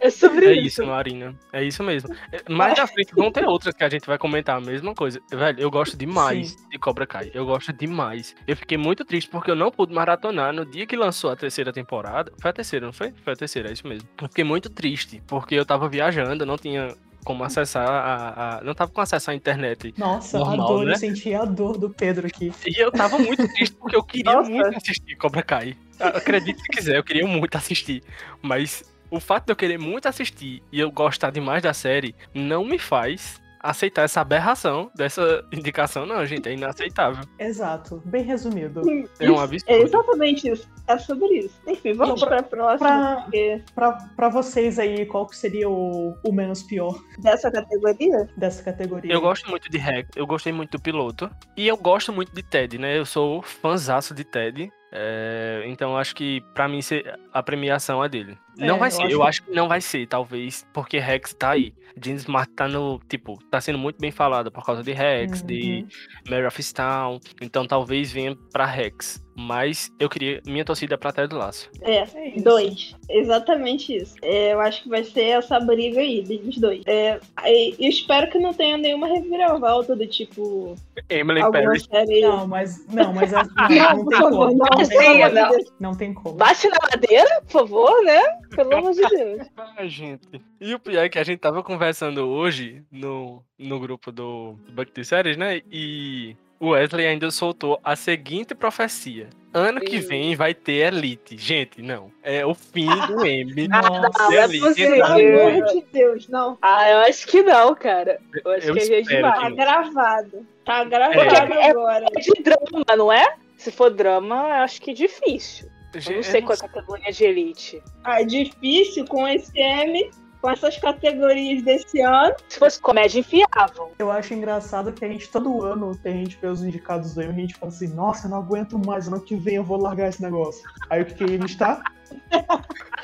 É 0.00 0.10
sobre 0.10 0.46
É 0.46 0.52
isso. 0.52 0.82
isso, 0.82 0.86
Marina. 0.86 1.34
É 1.52 1.62
isso 1.64 1.82
mesmo. 1.82 2.14
É, 2.32 2.52
Mais 2.52 2.78
à 2.78 2.86
frente 2.86 3.14
vão 3.14 3.30
ter 3.30 3.44
outras 3.46 3.74
que 3.74 3.84
a 3.84 3.88
gente 3.88 4.06
vai 4.06 4.18
comentar 4.18 4.56
a 4.56 4.60
mesma 4.60 4.94
coisa. 4.94 5.20
Velho, 5.30 5.60
eu 5.60 5.70
gosto 5.70 5.96
demais 5.96 6.54
de 6.70 6.78
Cobra 6.78 7.06
Kai. 7.06 7.30
Eu 7.32 7.46
gosto 7.46 7.72
demais. 7.72 8.34
Eu 8.46 8.56
fiquei 8.56 8.76
muito 8.76 9.04
triste 9.04 9.30
porque 9.30 9.50
eu 9.50 9.56
não 9.56 9.70
pude 9.70 9.94
maratonar 9.94 10.52
no 10.52 10.66
dia 10.66 10.86
que 10.86 10.96
lançou 10.96 11.30
a 11.30 11.36
terceira 11.36 11.72
temporada. 11.72 12.32
Foi 12.40 12.50
a 12.50 12.54
terceira, 12.54 12.84
não 12.86 12.92
foi? 12.92 13.12
Foi 13.24 13.32
a 13.32 13.36
terceira, 13.36 13.68
é 13.70 13.72
isso 13.72 13.86
mesmo. 13.86 14.08
Eu 14.20 14.28
fiquei 14.28 14.44
muito 14.44 14.68
triste 14.68 15.22
porque 15.26 15.54
eu 15.54 15.64
tava 15.64 15.88
viajando, 15.88 16.44
não 16.44 16.56
tinha 16.58 16.94
como 17.24 17.44
acessar 17.44 17.88
a. 17.88 18.58
a- 18.58 18.64
não 18.64 18.74
tava 18.74 18.90
com 18.90 19.00
acesso 19.00 19.30
à 19.30 19.34
internet. 19.34 19.94
Nossa, 19.96 20.38
Normal, 20.38 20.64
a 20.66 20.68
dor, 20.68 20.86
né? 20.86 20.92
eu 20.92 20.96
senti 20.96 21.34
a 21.34 21.44
dor 21.44 21.78
do 21.78 21.90
Pedro 21.90 22.26
aqui. 22.26 22.52
E 22.66 22.80
eu 22.82 22.90
tava 22.92 23.18
muito 23.18 23.46
triste 23.54 23.74
porque 23.76 23.96
eu 23.96 24.02
queria 24.02 24.32
Nossa. 24.32 24.50
muito 24.50 24.76
assistir 24.76 25.16
Cobra 25.16 25.42
Kai. 25.42 25.76
Acredite 26.00 26.60
se 26.60 26.68
quiser, 26.68 26.96
eu 26.96 27.04
queria 27.04 27.26
muito 27.26 27.54
assistir. 27.56 28.02
Mas 28.40 28.82
o 29.10 29.20
fato 29.20 29.46
de 29.46 29.52
eu 29.52 29.56
querer 29.56 29.78
muito 29.78 30.06
assistir 30.08 30.62
e 30.72 30.80
eu 30.80 30.90
gostar 30.90 31.30
demais 31.30 31.62
da 31.62 31.72
série 31.74 32.14
não 32.34 32.64
me 32.64 32.78
faz 32.78 33.40
aceitar 33.62 34.02
essa 34.02 34.20
aberração 34.20 34.90
dessa 34.94 35.44
indicação, 35.52 36.04
não, 36.06 36.24
gente. 36.26 36.48
É 36.48 36.52
inaceitável. 36.54 37.24
Exato, 37.38 38.02
bem 38.04 38.22
resumido. 38.22 38.82
É 39.20 39.30
um 39.30 39.38
absurdo. 39.38 39.70
É 39.72 39.78
exatamente 39.82 40.48
isso. 40.50 40.68
É 40.88 40.98
sobre 40.98 41.26
isso. 41.38 41.60
Enfim, 41.66 41.92
vamos 41.92 42.20
Então, 42.22 42.28
pra 42.28 42.42
próxima. 42.42 42.78
Pra, 42.88 43.16
porque 43.22 43.62
pra, 43.74 43.92
pra 44.16 44.28
vocês 44.28 44.78
aí, 44.78 45.06
qual 45.06 45.26
que 45.26 45.36
seria 45.36 45.68
o, 45.68 46.16
o 46.26 46.32
menos 46.32 46.62
pior 46.62 46.98
Dessa 47.18 47.50
categoria? 47.50 48.28
dessa 48.36 48.62
categoria? 48.62 49.12
Eu 49.12 49.20
gosto 49.20 49.48
muito 49.48 49.70
de 49.70 49.78
Hack, 49.78 50.08
eu 50.16 50.26
gostei 50.26 50.52
muito 50.52 50.72
do 50.72 50.80
piloto. 50.82 51.30
E 51.56 51.68
eu 51.68 51.76
gosto 51.76 52.12
muito 52.12 52.34
de 52.34 52.42
Ted, 52.42 52.78
né? 52.78 52.98
Eu 52.98 53.06
sou 53.06 53.42
fãzaço 53.42 54.12
de 54.14 54.24
Ted. 54.24 54.70
é, 54.92 55.62
então 55.66 55.96
acho 55.96 56.14
que 56.14 56.40
pra 56.52 56.68
mim 56.68 56.82
ser- 56.82 57.18
a 57.32 57.42
premiação 57.42 58.04
é 58.04 58.08
dele. 58.08 58.36
É, 58.58 58.66
não 58.66 58.78
vai 58.78 58.88
eu 58.88 58.92
ser, 58.92 59.02
acho 59.02 59.12
eu 59.12 59.20
que- 59.20 59.26
acho 59.28 59.42
que 59.44 59.50
não 59.52 59.68
vai 59.68 59.80
ser, 59.80 60.06
talvez, 60.06 60.66
porque 60.72 60.98
Rex 60.98 61.32
tá 61.34 61.50
aí. 61.50 61.72
James 62.02 62.22
Smart 62.22 62.50
tá 62.54 62.66
no, 62.66 62.98
tipo, 63.06 63.38
tá 63.50 63.60
sendo 63.60 63.78
muito 63.78 63.98
bem 63.98 64.10
falado 64.10 64.50
por 64.50 64.64
causa 64.64 64.82
de 64.82 64.92
Rex, 64.92 65.42
de 65.42 65.82
Uhum. 65.82 65.88
Mary 66.30 66.46
of 66.46 66.72
Town. 66.72 67.20
Então 67.40 67.66
talvez 67.66 68.10
venha 68.10 68.34
pra 68.50 68.64
Rex. 68.64 69.22
Mas 69.34 69.90
eu 69.98 70.08
queria. 70.10 70.42
Minha 70.46 70.64
torcida 70.64 70.94
é 70.94 70.96
pra 70.96 71.10
Ted 71.12 71.34
Lasso. 71.34 71.70
É, 71.82 72.04
É 72.14 72.40
dois. 72.40 72.94
Exatamente 73.08 73.94
isso. 73.96 74.14
É, 74.22 74.52
eu 74.52 74.60
acho 74.60 74.82
que 74.82 74.88
vai 74.90 75.04
ser 75.04 75.24
essa 75.38 75.58
briga 75.60 76.00
aí, 76.00 76.22
dos 76.22 76.58
dois. 76.58 76.82
É, 76.86 77.18
eu 77.46 77.88
espero 77.88 78.30
que 78.30 78.38
não 78.38 78.52
tenha 78.52 78.76
nenhuma 78.76 79.06
reviravolta 79.06 79.94
do 79.96 80.06
tipo. 80.06 80.74
Emily 81.08 81.40
Paris. 81.40 81.84
série. 81.84 82.20
Não, 82.22 82.46
mas 82.46 82.86
não, 82.88 83.12
mas 83.14 83.32
é- 83.32 83.36
não, 83.56 83.96
Não, 83.96 84.06
tem 84.06 84.18
favor, 84.18 84.48
como. 84.48 84.58
não. 84.58 84.66
Não 84.78 85.48
de. 85.48 85.72
Não 85.80 85.94
tem 85.94 86.12
como. 86.14 86.34
Bate 86.36 86.68
na 86.68 86.76
madeira, 86.90 87.40
por 87.42 87.50
favor, 87.62 88.04
né? 88.04 88.20
Pelo 88.54 88.76
amor 88.76 88.92
de 88.92 89.00
Deus. 89.08 89.48
Ai, 89.76 89.88
gente. 89.88 90.40
E 90.60 90.74
o 90.74 90.78
pior 90.78 91.04
é 91.04 91.08
que 91.08 91.18
a 91.18 91.24
gente 91.24 91.38
tava 91.40 91.62
conversando 91.62 92.28
hoje 92.28 92.82
no, 92.90 93.42
no 93.58 93.78
grupo 93.80 94.10
do 94.12 94.56
Buck 94.72 94.92
de 94.92 95.04
Séries, 95.04 95.36
né? 95.36 95.60
E 95.70 96.36
o 96.60 96.68
Wesley 96.70 97.06
ainda 97.06 97.30
soltou 97.30 97.80
a 97.82 97.96
seguinte 97.96 98.54
profecia. 98.54 99.28
Ano 99.54 99.80
que 99.80 99.96
Ih. 99.96 100.00
vem 100.00 100.34
vai 100.36 100.54
ter 100.54 100.86
Elite. 100.94 101.36
Gente, 101.36 101.82
não. 101.82 102.10
É 102.22 102.46
o 102.46 102.54
fim 102.54 102.86
do 103.06 103.24
M. 103.26 103.68
Nossa. 103.68 103.90
não 104.18 104.32
é 104.32 104.44
Elite 104.44 104.60
possível. 104.60 104.94
entrando 104.96 105.16
Pelo 105.16 105.48
amor 105.48 105.64
de 105.66 105.84
Deus, 105.92 106.28
não. 106.28 106.58
Ah, 106.62 106.88
eu 106.90 106.98
acho 107.00 107.26
que 107.26 107.42
não, 107.42 107.74
cara. 107.74 108.18
Eu 108.44 108.52
acho 108.52 108.68
Eu 108.68 108.74
que 108.74 108.80
é 108.80 108.82
espero 109.00 109.04
demais. 109.04 109.40
Tá 109.40 109.50
que- 109.50 109.56
gravado. 109.56 110.46
Tá 110.64 110.84
gravado 110.84 111.52
É. 111.54 111.70
agora. 111.70 112.06
É 112.16 112.20
de 112.20 112.42
drama, 112.42 112.96
não 112.96 113.12
é? 113.12 113.34
Se 113.56 113.70
for 113.70 113.90
drama, 113.90 114.34
eu 114.36 114.62
acho 114.64 114.80
que 114.80 114.92
é 114.92 114.94
difícil. 114.94 115.68
Eu 115.94 116.16
não 116.16 116.22
sei 116.22 116.40
eu 116.40 116.46
qual 116.46 116.58
é 116.60 116.64
a 116.64 116.68
categoria 116.68 117.12
de 117.12 117.24
elite. 117.24 117.82
Ah, 118.04 118.20
é 118.20 118.24
difícil 118.24 119.04
com 119.06 119.26
esse 119.28 119.52
M, 119.58 120.10
com 120.40 120.50
essas 120.50 120.76
categorias 120.76 121.62
desse 121.62 122.00
ano. 122.00 122.34
Se 122.48 122.58
fosse 122.58 122.80
comédia, 122.80 123.20
enfiavam. 123.20 123.90
Eu 123.98 124.10
acho 124.10 124.34
engraçado 124.34 124.92
que 124.92 125.04
a 125.04 125.08
gente, 125.08 125.28
todo 125.28 125.62
ano, 125.62 125.96
tem 125.96 126.14
a 126.14 126.16
gente 126.16 126.38
vê 126.40 126.48
os 126.48 126.62
indicados 126.62 127.14
do 127.14 127.22
M 127.22 127.32
e 127.32 127.36
a 127.36 127.40
gente 127.40 127.54
fala 127.54 127.70
assim, 127.70 127.88
nossa, 127.88 128.26
eu 128.26 128.30
não 128.30 128.38
aguento 128.38 128.78
mais, 128.78 129.06
ano 129.06 129.20
que 129.20 129.36
vem 129.36 129.54
eu 129.54 129.64
vou 129.64 129.80
largar 129.80 130.08
esse 130.08 130.20
negócio. 130.20 130.62
Aí 130.90 131.02
o 131.02 131.06
que, 131.06 131.14
que 131.14 131.24
a 131.24 131.28
gente 131.28 131.56
tá? 131.56 131.82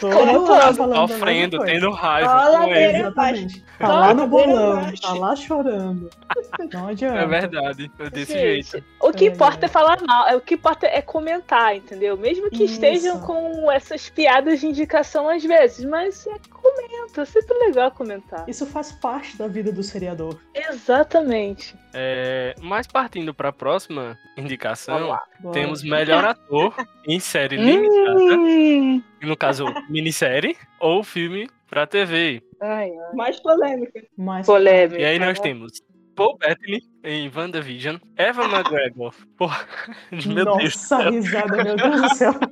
Ano 0.02 0.46
todo, 0.46 0.74
falando 0.74 1.08
Sofrendo, 1.08 1.64
tendo 1.64 1.90
raiva 1.90 2.68
Exatamente. 2.68 3.64
Tá 3.78 3.86
Só 3.86 3.92
lá 3.92 4.14
no 4.14 4.26
bolão, 4.26 4.92
tá 5.00 5.12
lá 5.14 5.36
chorando. 5.36 6.10
Não 6.72 6.88
adianta. 6.88 7.18
É 7.18 7.26
verdade. 7.26 7.90
É 7.98 8.10
desse 8.10 8.32
Gente, 8.32 8.70
jeito. 8.70 8.84
O 9.00 9.12
que 9.12 9.26
É, 9.26 9.28
importa 9.28 9.64
é. 9.64 9.66
é 9.66 9.68
falar 9.68 9.98
mal, 10.04 10.28
é, 10.28 10.36
o 10.36 10.40
que 10.40 10.54
importa 10.54 10.86
é 10.86 11.00
comentar, 11.00 11.76
entendeu? 11.76 12.16
Mesmo 12.16 12.50
que 12.50 12.64
Isso. 12.64 12.74
estejam 12.74 13.20
com 13.20 13.70
essas 13.70 14.08
piadas 14.08 14.60
de 14.60 14.66
indicação 14.66 15.28
às 15.28 15.42
vezes, 15.44 15.84
mas 15.84 16.26
é, 16.26 16.34
comenta, 16.50 17.22
é 17.22 17.24
sempre 17.24 17.56
legal 17.58 17.90
comentar. 17.90 18.44
Isso 18.48 18.66
faz 18.66 18.92
parte 18.92 19.36
da 19.36 19.46
vida 19.48 19.72
do 19.72 19.82
seriador. 19.82 20.36
Exatamente. 20.54 21.76
É, 21.94 22.54
mas 22.60 22.86
partindo 22.86 23.32
para 23.32 23.48
a 23.48 23.52
próxima 23.52 24.18
Vamos 24.36 24.38
indicação, 24.38 25.18
temos 25.52 25.82
melhor 25.82 26.24
ator 26.24 26.74
em 27.06 27.18
série 27.18 27.56
limitada, 27.56 28.36
Hum. 28.98 29.28
no 29.28 29.36
caso, 29.36 29.64
minissérie 29.88 30.56
ou 30.80 31.02
filme 31.02 31.48
para 31.68 31.86
TV. 31.86 32.42
Ai, 32.60 32.90
ai. 32.90 33.14
Mais 33.14 33.40
polêmica. 33.40 34.02
Mais 34.16 34.46
Polêmica. 34.46 35.00
E 35.00 35.04
aí 35.04 35.18
nós 35.18 35.38
temos 35.38 35.82
Paul 36.18 36.36
Bettany 36.36 36.82
em 37.04 37.30
WandaVision, 37.32 37.96
Eva 38.16 38.42
McGregor, 38.50 39.14
porra, 39.36 39.66
meu 40.10 40.56
Deus, 40.56 40.74
Nossa, 40.90 41.10
risada, 41.10 41.62
meu 41.62 41.76
Deus 41.76 42.02
do 42.02 42.14
céu. 42.16 42.32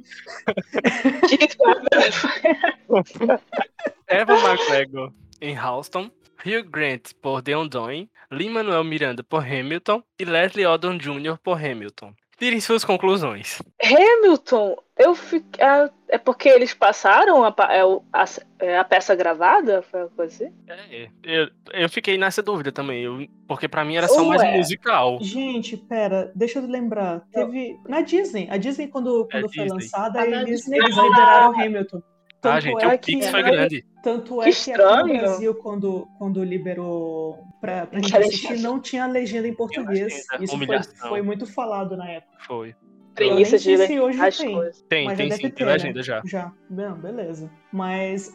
Eva 4.07 4.35
McGregor 4.35 5.13
em 5.41 5.59
Houston, 5.59 6.11
Hugh 6.45 6.71
Grant 6.71 7.13
por 7.21 7.43
The 7.43 7.57
Undoing, 7.57 8.09
Lin-Manuel 8.31 8.85
Miranda 8.85 9.25
por 9.25 9.43
Hamilton 9.43 10.01
e 10.19 10.25
Leslie 10.25 10.67
Odom 10.67 10.97
Jr. 10.97 11.37
por 11.43 11.59
Hamilton. 11.59 12.15
Tirem 12.39 12.61
suas 12.61 12.85
conclusões. 12.85 13.63
Hamilton, 13.83 14.77
eu 14.99 15.15
fiquei. 15.15 15.65
ah, 15.65 15.89
é 16.09 16.19
porque 16.19 16.49
eles 16.51 16.75
passaram 16.75 17.43
a, 17.43 17.55
é, 17.71 17.81
a, 18.13 18.25
é, 18.61 18.79
a 18.79 18.85
peça 18.85 19.15
gravada? 19.15 19.83
Foi 19.91 20.01
uma 20.01 20.09
coisa 20.11 20.45
assim? 20.45 20.55
É, 20.69 21.09
eu, 21.23 21.49
eu 21.73 21.89
fiquei 21.89 22.19
nessa 22.19 22.43
dúvida 22.43 22.71
também, 22.71 23.03
eu- 23.05 23.27
porque 23.49 23.67
pra 23.67 23.85
mim 23.85 23.97
era 23.97 24.07
só 24.07 24.23
mais 24.25 24.43
Ué. 24.43 24.57
musical. 24.59 25.19
Gente, 25.23 25.77
pera, 25.79 26.31
deixa 26.35 26.59
eu 26.59 26.67
lembrar. 26.67 27.23
Teve. 27.33 27.79
Na 27.89 28.03
Disney. 28.03 28.49
A 28.51 28.57
Disney, 28.59 28.89
quando, 28.89 29.27
quando 29.31 29.43
foi 29.53 29.65
Disney. 29.65 29.69
lançada, 29.71 30.21
Ah, 30.21 30.27
eles, 30.27 30.45
Disney. 30.61 30.79
eles 30.79 30.95
liberaram 30.97 31.59
Hamilton. 31.59 32.03
Ah, 32.49 32.53
Tanto 32.55 32.63
gente, 32.63 32.85
é 32.85 32.87
o 32.89 32.99
que, 32.99 33.13
Pix 33.13 33.29
foi 33.31 33.43
grande. 33.43 33.85
tanto 34.03 34.43
é 34.43 34.45
Que 34.47 34.53
que 34.53 34.71
aqui 34.71 34.71
no 34.71 34.85
estranho. 34.89 35.19
Brasil, 35.21 35.55
quando, 35.57 36.09
quando 36.19 36.45
liberou 36.45 37.39
pra, 37.61 37.87
pra 37.87 37.99
gente 38.01 38.17
assistir, 38.17 38.59
não 38.61 38.81
tinha 38.81 39.07
legenda 39.07 39.47
em 39.49 39.55
português. 39.55 40.01
legenda, 40.31 40.45
Isso 40.45 40.57
foi, 40.59 41.09
foi 41.09 41.23
muito 41.23 41.47
falado 41.47 41.97
na 41.97 42.09
época. 42.11 42.37
Foi. 42.47 42.75
Nem 43.19 43.45
sei 43.47 43.59
de 43.59 43.87
se 43.87 43.99
hoje 43.99 44.21
as 44.21 44.37
tem. 44.37 44.53
coisas. 44.55 44.83
Tem, 44.89 45.07
Mas 45.07 45.17
tem 45.17 45.27
sim, 45.27 45.31
deve 45.31 45.43
tem 45.43 45.51
ter, 45.53 45.65
legenda 45.65 45.99
né? 45.99 46.03
já. 46.03 46.23
Já. 46.25 46.53
Não, 46.69 46.95
beleza. 46.97 47.51
Mas 47.73 48.31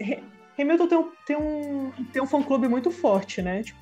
Hamilton 0.60 0.88
tem 0.88 0.98
um, 0.98 1.12
tem 1.26 1.36
um, 1.38 1.92
tem 2.12 2.22
um 2.22 2.26
fã-clube 2.28 2.68
muito 2.68 2.90
forte, 2.90 3.42
né? 3.42 3.62
Tipo, 3.62 3.80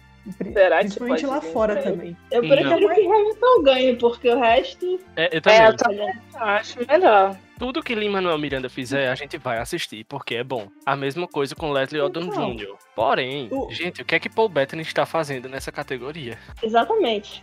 Será 0.54 0.80
principalmente 0.80 1.26
lá 1.26 1.40
fora 1.42 1.74
É. 1.80 1.82
também. 1.82 2.18
Eu 2.30 2.42
prefiro 2.42 2.94
que 2.94 3.08
Hamilton 3.08 3.64
ganhe, 3.64 3.96
porque 3.96 4.30
o 4.30 4.38
resto. 4.40 5.00
É, 5.16 5.28
eu 5.34 5.38
É, 5.38 5.42
também. 5.42 5.66
eu 5.68 5.78
também 5.78 6.14
acho 6.36 6.80
melhor. 6.86 7.38
Tudo 7.60 7.84
que 7.84 7.94
Lin-Manuel 7.94 8.38
Miranda 8.38 8.70
fizer, 8.70 9.10
a 9.10 9.16
gente 9.16 9.38
vai 9.38 9.58
assistir, 9.60 10.06
porque 10.06 10.36
é 10.36 10.44
bom. 10.44 10.70
A 10.86 10.96
mesma 10.96 11.28
coisa 11.28 11.54
com 11.54 11.72
Leslie 11.72 12.02
Odom 12.02 12.22
Então. 12.22 12.56
Jr. 12.56 12.74
Porém, 12.96 13.50
O- 13.52 13.70
gente, 13.70 14.02
o 14.02 14.06
que 14.06 14.16
é 14.16 14.20
que 14.20 14.30
Paul 14.30 14.48
Bettany 14.50 14.82
está 14.82 15.06
fazendo 15.06 15.50
nessa 15.50 15.72
categoria? 15.72 16.38
Exatamente. 16.64 17.42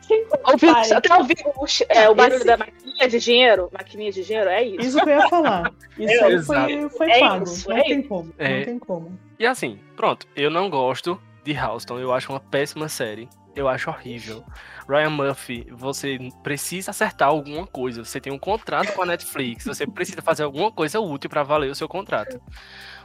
Sem 0.00 0.24
Ouviu, 0.50 0.70
até 0.96 1.14
ouviu 1.14 1.36
o, 1.56 1.66
é, 1.90 2.08
o 2.08 2.14
barulho 2.14 2.36
Esse- 2.36 2.46
da 2.46 2.56
maquininha 2.56 3.08
de 3.08 3.18
dinheiro? 3.20 3.68
Maquininha 3.70 4.10
de 4.12 4.24
dinheiro, 4.24 4.48
é 4.48 4.62
isso. 4.62 4.80
Isso 4.80 4.98
que 5.04 5.10
eu 5.10 5.18
ia 5.18 5.28
falar. 5.28 5.70
Isso 5.98 6.12
É, 6.24 6.42
foi, 6.42 6.88
foi 6.90 7.10
É 7.10 7.20
pago. 7.20 7.44
isso, 7.44 7.68
não 7.68 7.76
é 7.76 7.82
tem 7.82 8.02
como. 8.02 8.32
É. 8.38 8.58
Não 8.60 8.64
tem 8.64 8.78
como. 8.78 9.18
E 9.38 9.44
assim, 9.44 9.78
pronto, 9.96 10.26
eu 10.34 10.50
não 10.50 10.70
gosto 10.70 11.20
de 11.44 11.54
Houston, 11.58 11.98
eu 11.98 12.12
acho 12.14 12.32
uma 12.32 12.40
péssima 12.40 12.88
série. 12.88 13.28
Eu 13.58 13.66
acho 13.66 13.90
horrível. 13.90 14.44
Ryan 14.88 15.10
Murphy, 15.10 15.66
você 15.72 16.16
precisa 16.44 16.92
acertar 16.92 17.26
alguma 17.26 17.66
coisa. 17.66 18.04
Você 18.04 18.20
tem 18.20 18.32
um 18.32 18.38
contrato 18.38 18.92
com 18.92 19.02
a 19.02 19.06
Netflix, 19.06 19.64
você 19.64 19.84
precisa 19.84 20.22
fazer 20.22 20.44
alguma 20.44 20.70
coisa 20.70 21.00
útil 21.00 21.28
pra 21.28 21.42
valer 21.42 21.68
o 21.68 21.74
seu 21.74 21.88
contrato. 21.88 22.40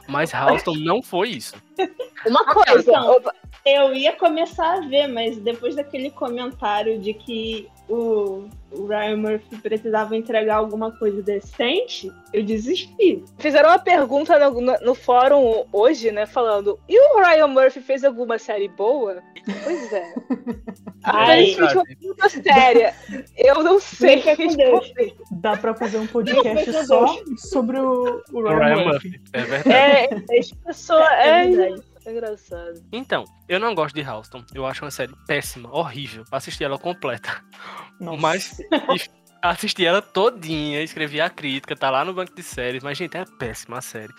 Mas 0.06 0.32
Houston 0.32 0.76
não 0.76 1.02
foi 1.02 1.30
isso. 1.30 1.56
Uma 2.24 2.44
coisa, 2.44 2.78
Então, 2.78 3.20
Eu 3.64 3.92
ia 3.94 4.12
começar 4.12 4.74
a 4.74 4.80
ver, 4.82 5.08
mas 5.08 5.38
depois 5.38 5.74
daquele 5.74 6.12
comentário 6.12 7.00
de 7.00 7.14
que 7.14 7.68
o, 7.88 8.48
o 8.72 8.86
Ryan 8.86 9.16
Murphy 9.16 9.56
precisava 9.60 10.16
entregar 10.16 10.56
alguma 10.56 10.90
coisa 10.92 11.22
decente, 11.22 12.10
eu 12.32 12.42
desisti. 12.42 13.22
fizeram 13.38 13.68
uma 13.70 13.78
pergunta 13.78 14.38
no, 14.38 14.60
no- 14.60 14.78
no 14.80 14.94
fórum 14.94 15.64
hoje, 15.72 16.10
né? 16.10 16.24
Falando, 16.26 16.78
e 16.88 16.98
o 16.98 17.18
Ryan 17.22 17.46
Murphy 17.48 17.80
fez 17.80 18.02
alguma 18.04 18.38
série 18.38 18.68
boa? 18.68 19.22
Pois 19.64 19.92
é. 19.92 20.14
Aparentemente 21.04 21.74
uma 21.74 21.84
pergunta 21.84 22.28
séria. 22.30 22.94
Eu 23.36 23.62
não 23.62 23.78
sei 23.78 24.22
com 24.22 24.34
Deus. 24.34 24.38
responder. 24.86 25.14
Dá 25.32 25.56
pra 25.56 25.74
fazer 25.74 25.98
um 25.98 26.06
podcast 26.06 26.86
só 26.86 27.18
sobre 27.36 27.78
o, 27.78 28.22
o 28.32 28.38
O 28.38 28.42
Ryan, 28.42 28.56
Ryan 28.58 28.84
Murphy. 28.86 29.08
Murphy, 29.08 29.20
é 29.34 29.42
verdade. 29.42 29.70
É, 30.32 30.38
as 30.40 30.50
pessoas. 30.52 31.06
É 31.12 31.28
É, 31.44 31.48
verdade. 31.48 31.82
é 31.82 31.93
engraçado. 32.10 32.84
Então, 32.92 33.24
eu 33.48 33.58
não 33.58 33.74
gosto 33.74 33.94
de 33.94 34.08
Houston. 34.08 34.44
Eu 34.54 34.66
acho 34.66 34.84
uma 34.84 34.90
série 34.90 35.14
péssima, 35.26 35.70
horrível. 35.74 36.24
Assisti 36.30 36.64
ela 36.64 36.78
completa. 36.78 37.42
Nossa. 38.00 38.20
Mas 38.20 38.58
assisti 39.42 39.84
ela 39.84 40.00
todinha, 40.00 40.82
escrevi 40.82 41.20
a 41.20 41.28
crítica, 41.30 41.76
tá 41.76 41.90
lá 41.90 42.04
no 42.04 42.14
banco 42.14 42.34
de 42.34 42.42
séries. 42.42 42.82
Mas, 42.82 42.98
gente, 42.98 43.16
é 43.16 43.24
péssima 43.38 43.78
a 43.78 43.82
série. 43.82 44.12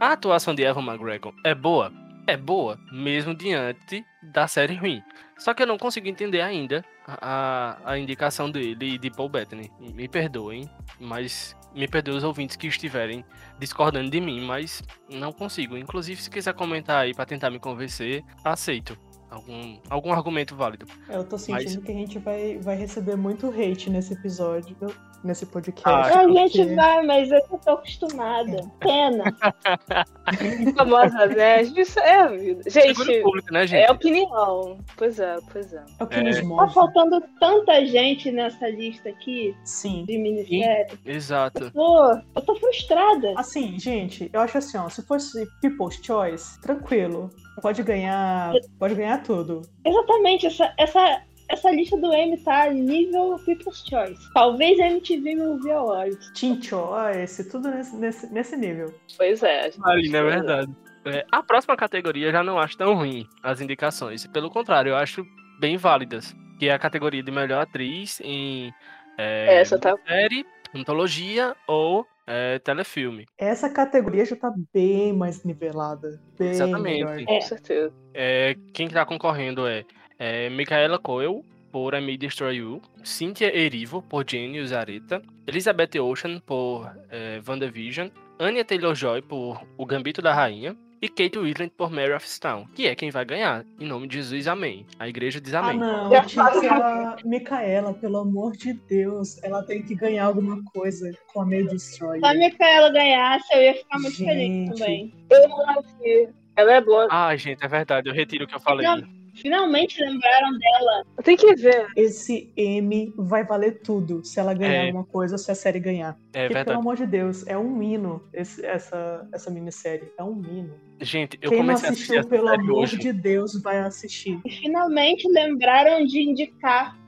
A 0.00 0.12
atuação 0.12 0.54
de 0.54 0.62
Evan 0.62 0.82
McGregor 0.82 1.34
é 1.44 1.54
boa? 1.54 1.92
É 2.26 2.36
boa, 2.36 2.78
mesmo 2.92 3.34
diante 3.34 4.04
da 4.22 4.46
série 4.46 4.76
ruim. 4.76 5.02
Só 5.38 5.54
que 5.54 5.62
eu 5.62 5.66
não 5.66 5.78
consigo 5.78 6.06
entender 6.06 6.42
ainda 6.42 6.84
a, 7.06 7.78
a 7.84 7.98
indicação 7.98 8.50
dele 8.50 8.94
e 8.94 8.98
de 8.98 9.10
Paul 9.10 9.28
Bettany. 9.28 9.70
Me 9.80 10.06
perdoem, 10.06 10.70
mas 11.00 11.56
me 11.74 11.86
perdoem 11.88 12.16
os 12.18 12.24
ouvintes 12.24 12.56
que 12.56 12.66
estiverem 12.66 13.24
discordando 13.58 14.10
de 14.10 14.20
mim, 14.20 14.40
mas 14.44 14.82
não 15.08 15.32
consigo. 15.32 15.76
Inclusive, 15.76 16.20
se 16.22 16.30
quiser 16.30 16.54
comentar 16.54 17.02
aí 17.04 17.14
pra 17.14 17.24
tentar 17.26 17.50
me 17.50 17.58
convencer, 17.58 18.22
aceito. 18.44 18.96
Algum, 19.30 19.78
algum 19.88 20.12
argumento 20.12 20.56
válido. 20.56 20.86
Eu 21.08 21.22
tô 21.22 21.38
sentindo 21.38 21.74
Mas- 21.76 21.84
que 21.84 21.92
a 21.92 21.94
gente 21.94 22.18
vai, 22.18 22.58
vai 22.58 22.74
receber 22.76 23.14
muito 23.16 23.46
hate 23.48 23.88
nesse 23.88 24.12
episódio, 24.14 24.76
nesse 25.22 25.46
podcast. 25.46 25.88
Ah, 26.12 26.20
a 26.20 26.28
gente 26.28 26.58
porque- 26.58 26.74
vai, 26.74 27.02
mas 27.06 27.30
eu 27.30 27.40
já 27.50 27.58
tô 27.58 27.70
acostumada. 27.72 28.70
Pena. 28.80 29.24
Famosa, 30.76 31.26
né? 31.26 31.62
Isso 31.62 31.98
é 32.00 32.20
a 32.20 32.26
vida. 32.28 32.62
Gente, 32.68 33.00
o 33.00 33.22
público, 33.22 33.52
né, 33.52 33.66
gente? 33.66 33.84
é 33.84 33.90
opinião. 33.90 34.78
Pois 34.96 35.18
é, 35.18 35.36
pois 35.52 35.72
é. 35.72 35.82
É 35.98 36.04
o 36.04 36.06
que 36.06 36.16
É. 36.16 36.40
Tá 36.42 36.68
faltando 36.68 37.22
tanta 37.38 37.84
gente 37.86 38.30
nessa 38.30 38.68
lista 38.68 39.08
aqui 39.08 39.54
Sim. 39.64 40.04
de 40.06 40.18
minissérie. 40.18 40.98
Exato. 41.04 41.70
Pô, 41.72 42.10
eu 42.34 42.42
tô 42.42 42.54
frustrada. 42.56 43.34
Assim, 43.36 43.78
gente, 43.78 44.30
eu 44.32 44.40
acho 44.40 44.58
assim, 44.58 44.78
ó, 44.78 44.88
se 44.88 45.02
fosse 45.06 45.46
People's 45.60 45.98
Choice, 46.02 46.60
tranquilo. 46.60 47.30
Pode 47.60 47.82
ganhar, 47.82 48.52
pode 48.78 48.94
ganhar 48.94 49.22
tudo. 49.22 49.60
Exatamente, 49.84 50.46
essa, 50.46 50.72
essa, 50.78 51.22
essa 51.50 51.70
lista 51.70 51.96
do 51.96 52.12
M 52.12 52.36
tá 52.38 52.70
nível 52.70 53.36
People's 53.44 53.84
Choice. 53.88 54.32
Talvez 54.32 54.78
a 54.78 54.86
MTV 54.86 55.34
Movie 55.36 55.70
Awards. 55.72 56.32
Teen 56.32 56.62
Choice, 56.62 57.50
tudo 57.50 57.70
nesse, 57.70 57.96
nesse, 57.96 58.32
nesse 58.32 58.56
nível. 58.56 58.94
Pois 59.16 59.42
é. 59.42 59.70
Ali, 59.84 60.08
não 60.08 60.20
é 60.20 60.22
verdade. 60.22 60.76
É, 61.04 61.24
a 61.32 61.42
próxima 61.42 61.76
categoria 61.76 62.28
eu 62.28 62.32
já 62.32 62.42
não 62.42 62.58
acho 62.58 62.76
tão 62.76 62.94
ruim, 62.94 63.26
as 63.42 63.60
indicações. 63.60 64.26
Pelo 64.26 64.50
contrário, 64.50 64.90
eu 64.90 64.96
acho 64.96 65.26
bem 65.58 65.76
válidas. 65.76 66.34
Que 66.58 66.68
é 66.68 66.74
a 66.74 66.78
categoria 66.78 67.22
de 67.22 67.30
melhor 67.30 67.62
atriz 67.62 68.20
em 68.22 68.72
é, 69.16 69.60
Essa 69.60 69.78
tá. 69.78 69.94
série, 70.06 70.44
antologia 70.74 71.56
ou 71.66 72.06
é, 72.26 72.58
telefilme. 72.58 73.26
Essa 73.38 73.68
categoria 73.70 74.24
já 74.24 74.36
tá 74.36 74.52
bem 74.72 75.12
mais 75.12 75.42
nivelada. 75.42 76.20
Bem 76.38 76.50
Exatamente. 76.50 77.04
melhor. 77.04 77.24
Com 77.24 77.40
certeza. 77.40 77.92
É, 78.14 78.54
quem 78.74 78.88
tá 78.88 79.04
concorrendo 79.06 79.66
é, 79.66 79.84
é 80.20 80.48
Micaela 80.50 80.98
Coel, 80.98 81.42
por 81.72 81.94
I 81.94 82.00
May 82.00 82.16
Destroy 82.16 82.56
You, 82.56 82.82
Cynthia 83.02 83.56
Erivo, 83.56 84.02
por 84.02 84.24
Genius 84.28 84.72
Areta, 84.72 85.22
Elizabeth 85.46 85.98
Ocean, 86.00 86.38
por 86.40 86.88
é, 87.10 87.40
WandaVision, 87.46 88.08
Anya 88.38 88.64
Taylor-Joy, 88.64 89.22
por 89.22 89.62
O 89.78 89.86
Gambito 89.86 90.20
da 90.20 90.34
Rainha, 90.34 90.76
e 91.02 91.08
Kate 91.08 91.38
Winslet 91.38 91.72
por 91.74 91.90
Mary 91.90 92.12
of 92.12 92.28
Stone, 92.28 92.66
que 92.74 92.86
é 92.86 92.94
quem 92.94 93.10
vai 93.10 93.24
ganhar. 93.24 93.64
Em 93.78 93.86
nome 93.86 94.06
de 94.06 94.16
Jesus, 94.16 94.46
amém. 94.46 94.84
A 94.98 95.08
igreja 95.08 95.40
diz 95.40 95.54
Ah, 95.54 95.60
amém. 95.60 95.78
não, 95.78 96.10
Já 96.10 96.24
tinha 96.26 96.50
que 96.50 96.60
ser 96.60 96.68
a 96.70 97.16
Micaela, 97.24 97.94
pelo 97.94 98.18
amor 98.18 98.52
de 98.52 98.74
Deus. 98.74 99.42
Ela 99.42 99.62
tem 99.62 99.82
que 99.82 99.94
ganhar 99.94 100.26
alguma 100.26 100.62
coisa 100.74 101.10
com 101.32 101.40
a 101.40 101.46
May 101.46 101.62
Destroy. 101.64 102.18
Se 102.18 102.26
a 102.26 102.34
Micaela 102.34 102.90
ganhasse, 102.92 103.48
eu 103.54 103.62
ia 103.62 103.74
ficar 103.76 103.98
muito 103.98 104.16
feliz 104.18 104.36
Gente. 104.36 104.78
também. 104.78 105.14
Eu 105.30 105.48
não 105.48 105.70
acho 105.70 105.96
que 105.96 106.28
ela 106.56 106.72
é 106.74 106.80
boa. 106.82 107.08
Ah, 107.10 107.34
gente, 107.34 107.64
é 107.64 107.68
verdade, 107.68 108.10
eu 108.10 108.14
retiro 108.14 108.44
o 108.44 108.46
que 108.46 108.54
eu 108.54 108.60
falei. 108.60 108.86
Não. 108.86 109.19
Finalmente 109.40 110.00
lembraram 110.02 110.50
dela. 110.58 111.04
Tem 111.24 111.36
que 111.36 111.54
ver. 111.54 111.86
Esse 111.96 112.52
M 112.56 113.12
vai 113.16 113.44
valer 113.44 113.80
tudo 113.82 114.24
se 114.24 114.38
ela 114.40 114.54
ganhar 114.54 114.74
É. 114.74 114.86
alguma 114.86 115.04
coisa 115.04 115.34
ou 115.34 115.38
se 115.38 115.50
a 115.50 115.54
série 115.54 115.80
ganhar. 115.80 116.10
É 116.32 116.42
Porque, 116.42 116.48
pelo 116.48 116.54
verdade. 116.54 116.78
amor 116.78 116.96
de 116.96 117.06
Deus, 117.06 117.46
é 117.46 117.56
um 117.56 117.82
hino 117.82 118.22
esse- 118.32 118.64
essa, 118.64 119.26
essa 119.32 119.50
minissérie. 119.50 120.10
É 120.18 120.22
um 120.24 120.40
hino. 120.44 120.74
Gente, 121.00 121.38
eu 121.40 121.50
Quem 121.50 121.58
não 121.60 121.66
comecei 121.66 121.88
a 121.88 121.92
assistir 121.92 122.18
assistiu, 122.18 122.30
pelo 122.30 122.48
amor 122.48 122.82
hoje. 122.82 122.98
de 122.98 123.12
Deus, 123.12 123.60
vai 123.62 123.78
assistir. 123.78 124.38
E 124.44 124.50
finalmente 124.50 125.26
lembraram 125.28 126.04
de 126.04 126.20
indicar. 126.20 126.98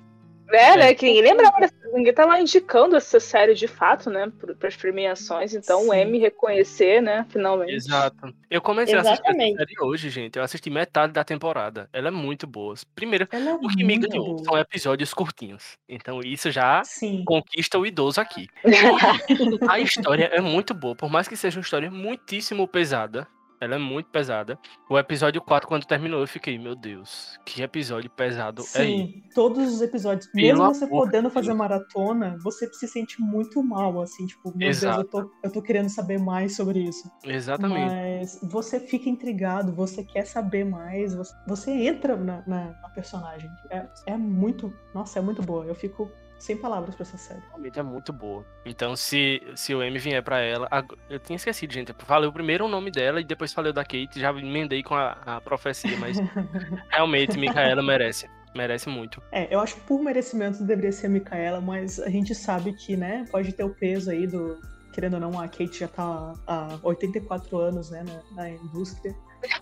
É, 0.51 0.77
né? 0.77 0.95
Que 0.95 1.07
ninguém 1.07 1.23
lembrava, 1.23 1.61
dessa- 1.61 1.75
ninguém 1.93 2.13
tava 2.13 2.41
indicando 2.41 2.97
essa 2.97 3.21
série 3.21 3.55
de 3.55 3.69
fato, 3.69 4.11
né? 4.11 4.31
Para 4.59 4.69
as 4.69 4.77
premiações. 4.77 5.55
Então 5.55 5.89
o. 5.89 5.93
M 5.95 6.19
reconhecer, 6.19 7.01
né? 7.01 7.27
Finalmente. 7.29 7.75
Exato. 7.75 8.35
Eu 8.51 8.61
comecei 8.61 8.95
a 8.95 9.01
assistir 9.01 9.23
Exatamente. 9.23 9.55
essa 9.55 9.69
série 9.69 9.81
hoje, 9.81 10.11
gente. 10.11 10.37
Eu 10.37 10.43
assisti 10.43 10.71
metade 10.71 11.13
da 11.13 11.23
temporada. 11.23 11.89
Ela 11.93 12.09
é 12.09 12.11
muito 12.11 12.47
boa. 12.47 12.75
Primeiro, 12.95 13.29
Ela 13.31 13.51
é 13.51 13.55
o 13.55 13.69
que 13.69 13.85
me 13.85 13.99
ganhou 13.99 14.39
são 14.45 14.59
episódios 14.59 15.15
curtinhos. 15.15 15.79
Então 15.89 16.21
isso 16.21 16.51
já 16.51 16.83
Sim. 16.85 17.23
conquista 17.25 17.79
o 17.79 17.87
idoso 17.87 18.21
aqui. 18.21 18.49
A 19.69 19.79
história 19.79 20.25
é 20.33 20.41
muito 20.41 20.75
boa, 20.75 20.95
por 20.95 21.11
mais 21.11 21.29
que 21.29 21.37
seja 21.37 21.59
uma 21.59 21.63
história 21.63 21.91
muitíssimo 21.91 22.67
pesada. 22.67 23.27
Ela 23.63 23.77
é 23.77 23.79
muito 23.79 24.11
pesada. 24.11 24.59
O 24.91 24.99
episódio 24.99 25.41
4, 25.41 25.69
quando 25.69 25.85
terminou, 25.87 26.19
eu 26.21 26.27
fiquei, 26.27 26.59
meu 26.59 26.75
Deus, 26.75 27.39
que 27.47 27.63
episódio 27.63 28.11
pesado 28.11 28.61
é 28.63 28.65
esse? 28.65 28.73
Sim, 28.85 29.23
todos 29.33 29.73
os 29.73 29.81
episódios. 29.81 30.27
Pelo 30.33 30.45
Mesmo 30.45 30.65
você 30.75 30.85
podendo 30.85 31.23
Deus. 31.23 31.33
fazer 31.35 31.55
maratona, 31.55 32.37
você 32.43 32.67
se 32.75 32.89
sente 32.89 33.21
muito 33.23 33.63
mal, 33.63 34.01
assim, 34.03 34.27
tipo, 34.27 34.53
meu 34.57 34.69
Exato. 34.69 35.03
Deus, 35.03 35.15
eu 35.15 35.29
tô, 35.31 35.31
eu 35.45 35.53
tô 35.53 35.63
querendo 35.63 35.89
saber 35.89 36.19
mais 36.19 36.57
sobre 36.57 36.81
isso. 36.81 37.09
Exatamente. 37.25 37.87
Mas 37.87 38.41
você 38.43 38.81
fica 38.81 39.09
intrigado, 39.09 39.73
você 39.73 40.03
quer 40.03 40.27
saber 40.27 40.65
mais, 40.65 41.15
você, 41.15 41.33
você 41.47 41.71
entra 41.71 42.17
na, 42.17 42.43
na- 42.45 42.73
na 42.83 42.89
personagem. 42.89 43.49
É, 43.71 43.87
é 44.09 44.17
muito. 44.17 44.73
Nossa, 44.93 45.21
é 45.21 45.23
muito 45.23 45.41
boa. 45.41 45.65
Eu 45.67 45.75
fico 45.77 46.11
sem 46.43 46.57
palavras 46.57 46.97
pra 46.97 47.05
essa 47.05 47.17
série. 47.17 47.41
Realmente 47.51 47.79
é 47.79 47.83
muito 47.85 48.13
boa. 48.13 48.45
Então, 48.67 48.97
se, 48.97 49.41
se 49.55 49.73
o 49.73 49.81
M 49.81 49.97
vier 49.97 50.21
pra 50.25 50.41
ela. 50.41 50.69
Eu 51.09 51.21
tinha 51.21 51.37
esquecido, 51.37 51.73
gente. 51.73 51.91
Eu 51.91 51.95
falei 52.01 52.29
o 52.29 52.33
primeiro 52.33 52.65
o 52.65 52.69
nome 52.69 52.91
dela 52.91 53.21
e 53.21 53.25
depois 53.25 53.53
falei 53.53 53.71
o 53.71 53.73
da 53.73 53.85
Kate. 53.85 54.19
Já 54.19 54.31
emendei 54.31 54.83
com 54.83 54.97
a, 54.97 55.13
a 55.25 55.41
profecia, 55.41 55.97
mas 55.99 56.17
realmente, 56.91 57.39
Micaela 57.39 57.81
merece. 57.81 58.29
Merece 58.57 58.89
muito. 58.89 59.23
É, 59.31 59.55
eu 59.55 59.61
acho 59.61 59.77
que 59.77 59.83
por 59.83 60.03
merecimento 60.03 60.65
deveria 60.65 60.91
ser 60.91 61.07
a 61.07 61.11
Micaela, 61.11 61.61
mas 61.61 62.01
a 62.01 62.11
gente 62.11 62.35
sabe 62.35 62.73
que, 62.73 62.97
né, 62.97 63.25
pode 63.31 63.53
ter 63.53 63.63
o 63.63 63.71
peso 63.71 64.11
aí 64.11 64.27
do. 64.27 64.59
Querendo 64.93 65.15
ou 65.15 65.21
não, 65.21 65.41
a 65.41 65.47
Kate 65.47 65.79
já 65.79 65.89
tá 65.89 66.35
há 66.45 66.79
84 66.83 67.57
anos, 67.57 67.89
né, 67.91 68.05
na, 68.05 68.43
na 68.43 68.51
indústria. 68.51 69.15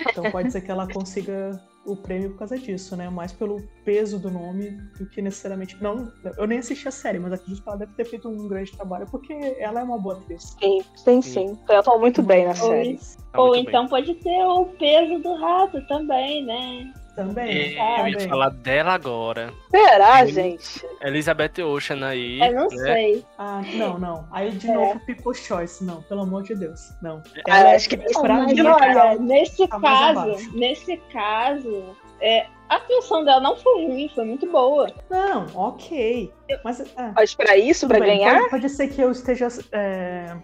Então 0.09 0.31
pode 0.31 0.51
ser 0.53 0.61
que 0.61 0.71
ela 0.71 0.87
consiga 0.87 1.61
o 1.85 1.97
prêmio 1.97 2.31
por 2.31 2.40
causa 2.40 2.59
disso, 2.59 2.95
né? 2.97 3.09
Mais 3.09 3.33
pelo 3.33 3.62
peso 3.85 4.19
do 4.19 4.31
nome 4.31 4.71
do 4.99 5.07
que 5.07 5.23
necessariamente. 5.23 5.77
Não, 5.83 6.12
eu 6.37 6.47
nem 6.47 6.59
assisti 6.59 6.87
a 6.87 6.90
série, 6.90 7.19
mas 7.19 7.33
acredito 7.33 7.62
que 7.62 7.69
ela 7.69 7.79
deve 7.79 7.93
ter 7.95 8.05
feito 8.05 8.29
um 8.29 8.49
grande 8.49 8.73
trabalho, 8.73 9.07
porque 9.11 9.33
ela 9.59 9.81
é 9.81 9.83
uma 9.83 9.99
boa 9.99 10.16
atriz. 10.16 10.57
Sim, 10.61 10.85
sim, 10.95 11.23
sim. 11.23 11.59
Ela 11.69 11.83
falou 11.83 12.01
muito 12.01 12.23
bem 12.23 12.47
na 12.47 12.55
série. 12.55 12.99
Tá 13.33 13.40
Ou 13.40 13.49
muito 13.49 13.64
bem. 13.64 13.69
então 13.69 13.88
pode 13.88 14.14
ter 14.14 14.45
o 14.45 14.66
peso 14.66 15.23
do 15.23 15.35
rato 15.35 15.81
também, 15.87 16.45
né? 16.45 16.93
Também. 17.27 17.79
É, 17.79 18.01
eu 18.03 18.09
ia 18.09 18.29
falar 18.29 18.49
dela 18.51 18.93
agora. 18.95 19.53
Será, 19.71 20.25
gente? 20.27 20.85
Elizabeth 21.03 21.63
Ocean 21.63 22.07
aí. 22.07 22.41
Eu 22.41 22.53
não 22.55 22.69
né? 22.69 22.77
sei. 22.77 23.25
Ah, 23.39 23.63
não, 23.75 23.99
não. 23.99 24.29
Aí 24.33 24.51
de 24.53 24.69
É. 24.71 24.75
novo 24.75 25.01
People's 25.01 25.39
Choice, 25.39 25.85
não, 25.85 26.03
pelo 26.03 26.23
amor 26.23 26.43
de 26.43 26.55
Deus. 26.55 26.81
Não. 27.03 27.23
Ah, 27.49 27.73
acho 27.75 27.89
que 27.89 27.97
pra 27.97 28.47
mim, 28.47 28.61
olha, 28.63 28.85
ela 28.85 29.15
nesse 29.17 29.67
tá 29.69 29.81
caso, 29.81 30.51
nesse 30.55 30.97
caso, 31.13 31.97
é, 32.21 32.47
a 32.69 32.77
atuação 32.77 33.25
dela 33.25 33.41
não 33.41 33.57
foi 33.57 33.87
ruim, 33.87 34.11
foi 34.15 34.25
muito 34.25 34.51
boa. 34.51 34.87
Não, 35.11 35.47
ok. 35.55 36.33
Mas 36.65 36.81
é, 36.81 37.13
Mas 37.15 37.35
pra 37.35 37.57
isso, 37.57 37.87
bem, 37.87 38.01
ganhar, 38.01 38.39
Pode, 38.39 38.51
pode 38.51 38.69
ser 38.71 38.89
que 38.89 39.01
eu 39.01 39.11
esteja. 39.11 39.49
é, 39.73 40.35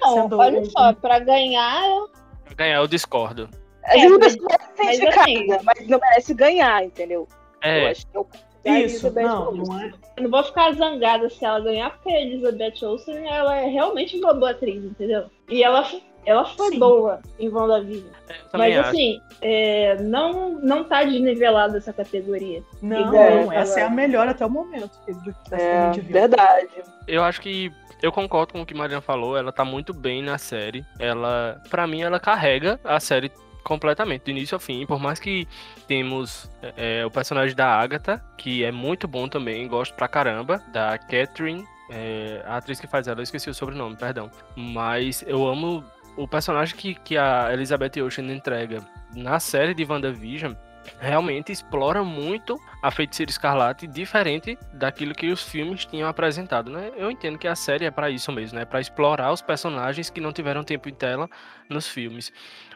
Não, 0.00 0.14
Sendo 0.22 0.38
olha 0.38 0.60
um- 0.60 0.64
só, 0.66 0.92
pra 0.92 1.18
ganhar, 1.18 1.82
eu- 1.88 2.08
Pra 2.44 2.54
ganhar, 2.56 2.76
eu 2.76 2.86
discordo. 2.86 3.48
A 3.84 3.96
É, 3.96 3.98
gente 4.00 4.18
mas- 4.18 4.36
merece 4.36 4.64
ser 4.76 4.84
mas 4.84 4.98
indicada, 4.98 5.62
mas 5.64 5.88
não 5.88 5.98
merece 5.98 6.34
ganhar, 6.34 6.84
entendeu? 6.84 7.28
Eu 7.62 7.70
É, 7.70 7.90
acho 7.90 8.06
que 8.06 8.16
é 8.16 8.20
o 8.20 8.26
da 8.64 8.80
Isso, 8.80 9.10
não, 9.12 9.52
não 9.52 9.80
é. 9.80 9.92
eu 10.16 10.22
não 10.22 10.30
vou 10.30 10.42
ficar 10.42 10.72
zangada 10.72 11.28
se 11.28 11.44
ela 11.44 11.60
ganhar, 11.60 11.90
porque 11.90 12.08
a 12.08 12.20
Elizabeth 12.22 12.82
Olsen, 12.82 13.26
ela 13.28 13.56
é 13.58 13.66
realmente 13.66 14.16
uma 14.18 14.32
boa 14.32 14.52
atriz, 14.52 14.82
entendeu? 14.82 15.26
E 15.50 15.62
ela, 15.62 15.86
ela 16.24 16.46
foi 16.46 16.70
Sim. 16.70 16.78
boa 16.78 17.20
em 17.38 17.50
WandaVision. 17.50 18.06
eu 18.06 18.48
também 18.50 18.70
Mas 18.70 18.78
acho. 18.78 18.88
assim, 18.88 19.20
é, 19.42 19.96
não, 20.02 20.52
não 20.52 20.82
tá 20.84 21.04
desnivelada 21.04 21.76
essa 21.76 21.92
categoria. 21.92 22.62
Não, 22.80 23.00
Igual 23.00 23.30
não, 23.30 23.52
essa 23.52 23.80
é 23.80 23.82
a 23.84 23.90
melhor 23.90 24.26
até 24.28 24.46
o 24.46 24.50
momento 24.50 24.98
que, 25.04 25.12
do, 25.12 25.34
que 25.34 25.54
a 25.54 25.58
É, 25.58 25.90
viu. 25.90 26.04
verdade. 26.04 26.68
Eu 27.06 27.22
acho 27.22 27.42
que 27.42 27.70
eu 28.02 28.10
concordo 28.12 28.54
com 28.54 28.62
o 28.62 28.66
que 28.66 28.72
a 28.72 28.76
Mariana 28.78 29.02
falou. 29.02 29.36
Ela 29.36 29.52
tá 29.52 29.62
muito 29.64 29.92
bem 29.92 30.22
na 30.22 30.38
série. 30.38 30.82
Ela, 30.98 31.60
para 31.68 31.86
mim, 31.86 32.00
ela 32.02 32.18
carrega 32.18 32.80
a 32.82 32.98
série 32.98 33.30
completamente, 33.64 34.22
do 34.24 34.30
início 34.30 34.54
ao 34.54 34.60
fim. 34.60 34.86
Por 34.86 35.00
mais 35.00 35.18
que 35.18 35.48
temos 35.88 36.50
é, 36.76 37.04
o 37.04 37.10
personagem 37.10 37.56
da 37.56 37.66
Agatha, 37.66 38.22
que 38.36 38.62
é 38.62 38.70
muito 38.70 39.08
bom 39.08 39.26
também, 39.26 39.66
gosto 39.66 39.94
pra 39.94 40.06
caramba, 40.06 40.62
da 40.72 40.96
Catherine. 40.98 41.64
é, 41.90 42.42
a 42.46 42.56
atriz 42.56 42.80
que 42.80 42.86
faz 42.86 43.08
ela, 43.08 43.20
eu 43.20 43.24
esqueci 43.24 43.50
o 43.50 43.54
sobrenome, 43.54 43.96
perdão. 43.96 44.30
Mas 44.54 45.24
eu 45.26 45.46
amo 45.46 45.84
o 46.16 46.28
personagem 46.28 46.76
que, 46.76 46.94
que 46.94 47.16
a 47.16 47.52
Elizabeth 47.52 48.00
Ocean 48.02 48.32
entrega 48.32 48.80
na 49.14 49.40
série 49.40 49.74
de 49.74 49.84
WandaVision. 49.84 50.54
Realmente 51.00 51.50
explora 51.50 52.04
muito 52.04 52.60
a 52.82 52.90
Feiticeira 52.90 53.30
Escarlate, 53.30 53.86
diferente 53.86 54.58
daquilo 54.70 55.14
que 55.14 55.30
os 55.30 55.42
filmes 55.42 55.86
tinham 55.86 56.06
apresentado, 56.06 56.70
né? 56.70 56.92
Eu 56.94 57.10
entendo 57.10 57.38
que 57.38 57.48
a 57.48 57.54
série 57.54 57.86
é 57.86 57.90
pra 57.90 58.10
isso 58.10 58.30
mesmo, 58.30 58.58
né? 58.58 58.66
Para 58.66 58.80
explorar 58.80 59.32
os 59.32 59.40
personagens 59.40 60.10
que 60.10 60.20
não 60.20 60.30
tiveram 60.30 60.62
tempo 60.62 60.86
em 60.86 60.94
tela 60.94 61.26
nos 61.70 61.88
filmes. 61.88 62.30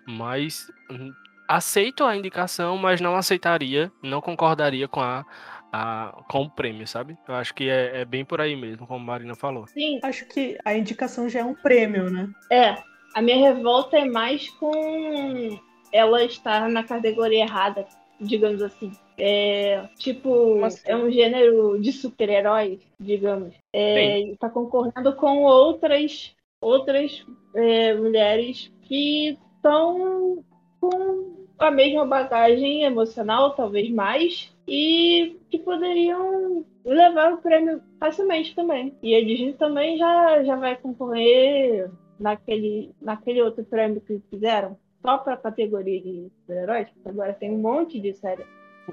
Mas 0.09 0.71
hum, 0.90 1.12
aceito 1.47 2.05
a 2.05 2.16
indicação, 2.16 2.77
mas 2.79 3.01
não 3.01 3.14
aceitaria, 3.14 3.92
não 4.03 4.21
concordaria 4.21 4.88
com 4.88 5.01
a, 5.01 5.25
a- 5.73 6.14
com 6.29 6.42
o 6.42 6.51
prêmio, 6.51 6.87
sabe? 6.87 7.16
Eu 7.29 7.35
acho 7.35 7.55
que 7.55 7.68
é, 7.68 8.01
é 8.01 8.05
bem 8.05 8.25
por 8.25 8.40
aí 8.40 8.57
mesmo, 8.57 8.87
como 8.87 9.01
a 9.01 9.07
Marina 9.07 9.35
falou. 9.35 9.66
Sim, 9.66 10.01
Acho 10.03 10.27
que 10.27 10.59
a 10.64 10.75
indicação 10.75 11.29
já 11.29 11.40
é 11.40 11.44
um 11.44 11.55
prêmio, 11.55 12.11
né? 12.11 12.29
é. 12.51 12.77
A 13.14 13.23
minha 13.23 13.37
revolta 13.37 13.99
é 13.99 14.05
mais 14.05 14.49
com 14.51 15.59
ela 15.92 16.23
estar 16.25 16.68
na 16.68 16.85
categoria 16.85 17.42
errada, 17.42 17.87
digamos 18.21 18.62
assim. 18.62 18.92
É, 19.16 19.83
tipo, 19.99 20.31
Como 20.31 20.64
assim? 20.66 20.81
é 20.85 20.97
um 20.97 21.11
gênero 21.11 21.81
de 21.81 21.90
super-heróis, 21.92 22.79
digamos. 23.01 23.55
É, 23.73 24.21
e 24.21 24.37
tá 24.37 24.49
concorrendo 24.49 25.16
com 25.16 25.42
outras, 25.42 26.35
outras 26.61 27.25
é, 27.55 27.94
mulheres 27.94 28.71
que 28.83 29.38
estão 29.68 30.44
com 30.81 31.37
a 31.59 31.70
mesma 31.70 32.07
bagagem 32.07 32.85
emocional, 32.85 33.54
talvez 33.54 33.90
mais, 33.90 34.54
e 34.66 35.37
que 35.50 35.59
poderiam 35.59 36.64
levar 36.85 37.33
o 37.33 37.38
prêmio 37.38 37.83
facilmente 37.98 38.54
também. 38.54 38.96
E 39.02 39.14
a 39.14 39.20
Disney 39.20 39.52
também 39.54 39.98
já, 39.98 40.42
já 40.44 40.57
vai 40.57 40.76
concorrer 40.76 41.90
naquele, 42.18 42.94
naquele 43.00 43.42
outro 43.42 43.64
prêmio 43.64 44.00
que 44.00 44.22
fizeram, 44.31 44.76
só 45.02 45.18
para 45.18 45.35
a 45.35 45.38
categoria 45.38 46.00
de 46.00 46.31
super-heróis, 46.40 46.88
porque 46.90 47.09
agora 47.09 47.33
tem 47.35 47.50
um 47.52 47.59
monte 47.59 48.00
de 48.00 48.14
série 48.14 48.44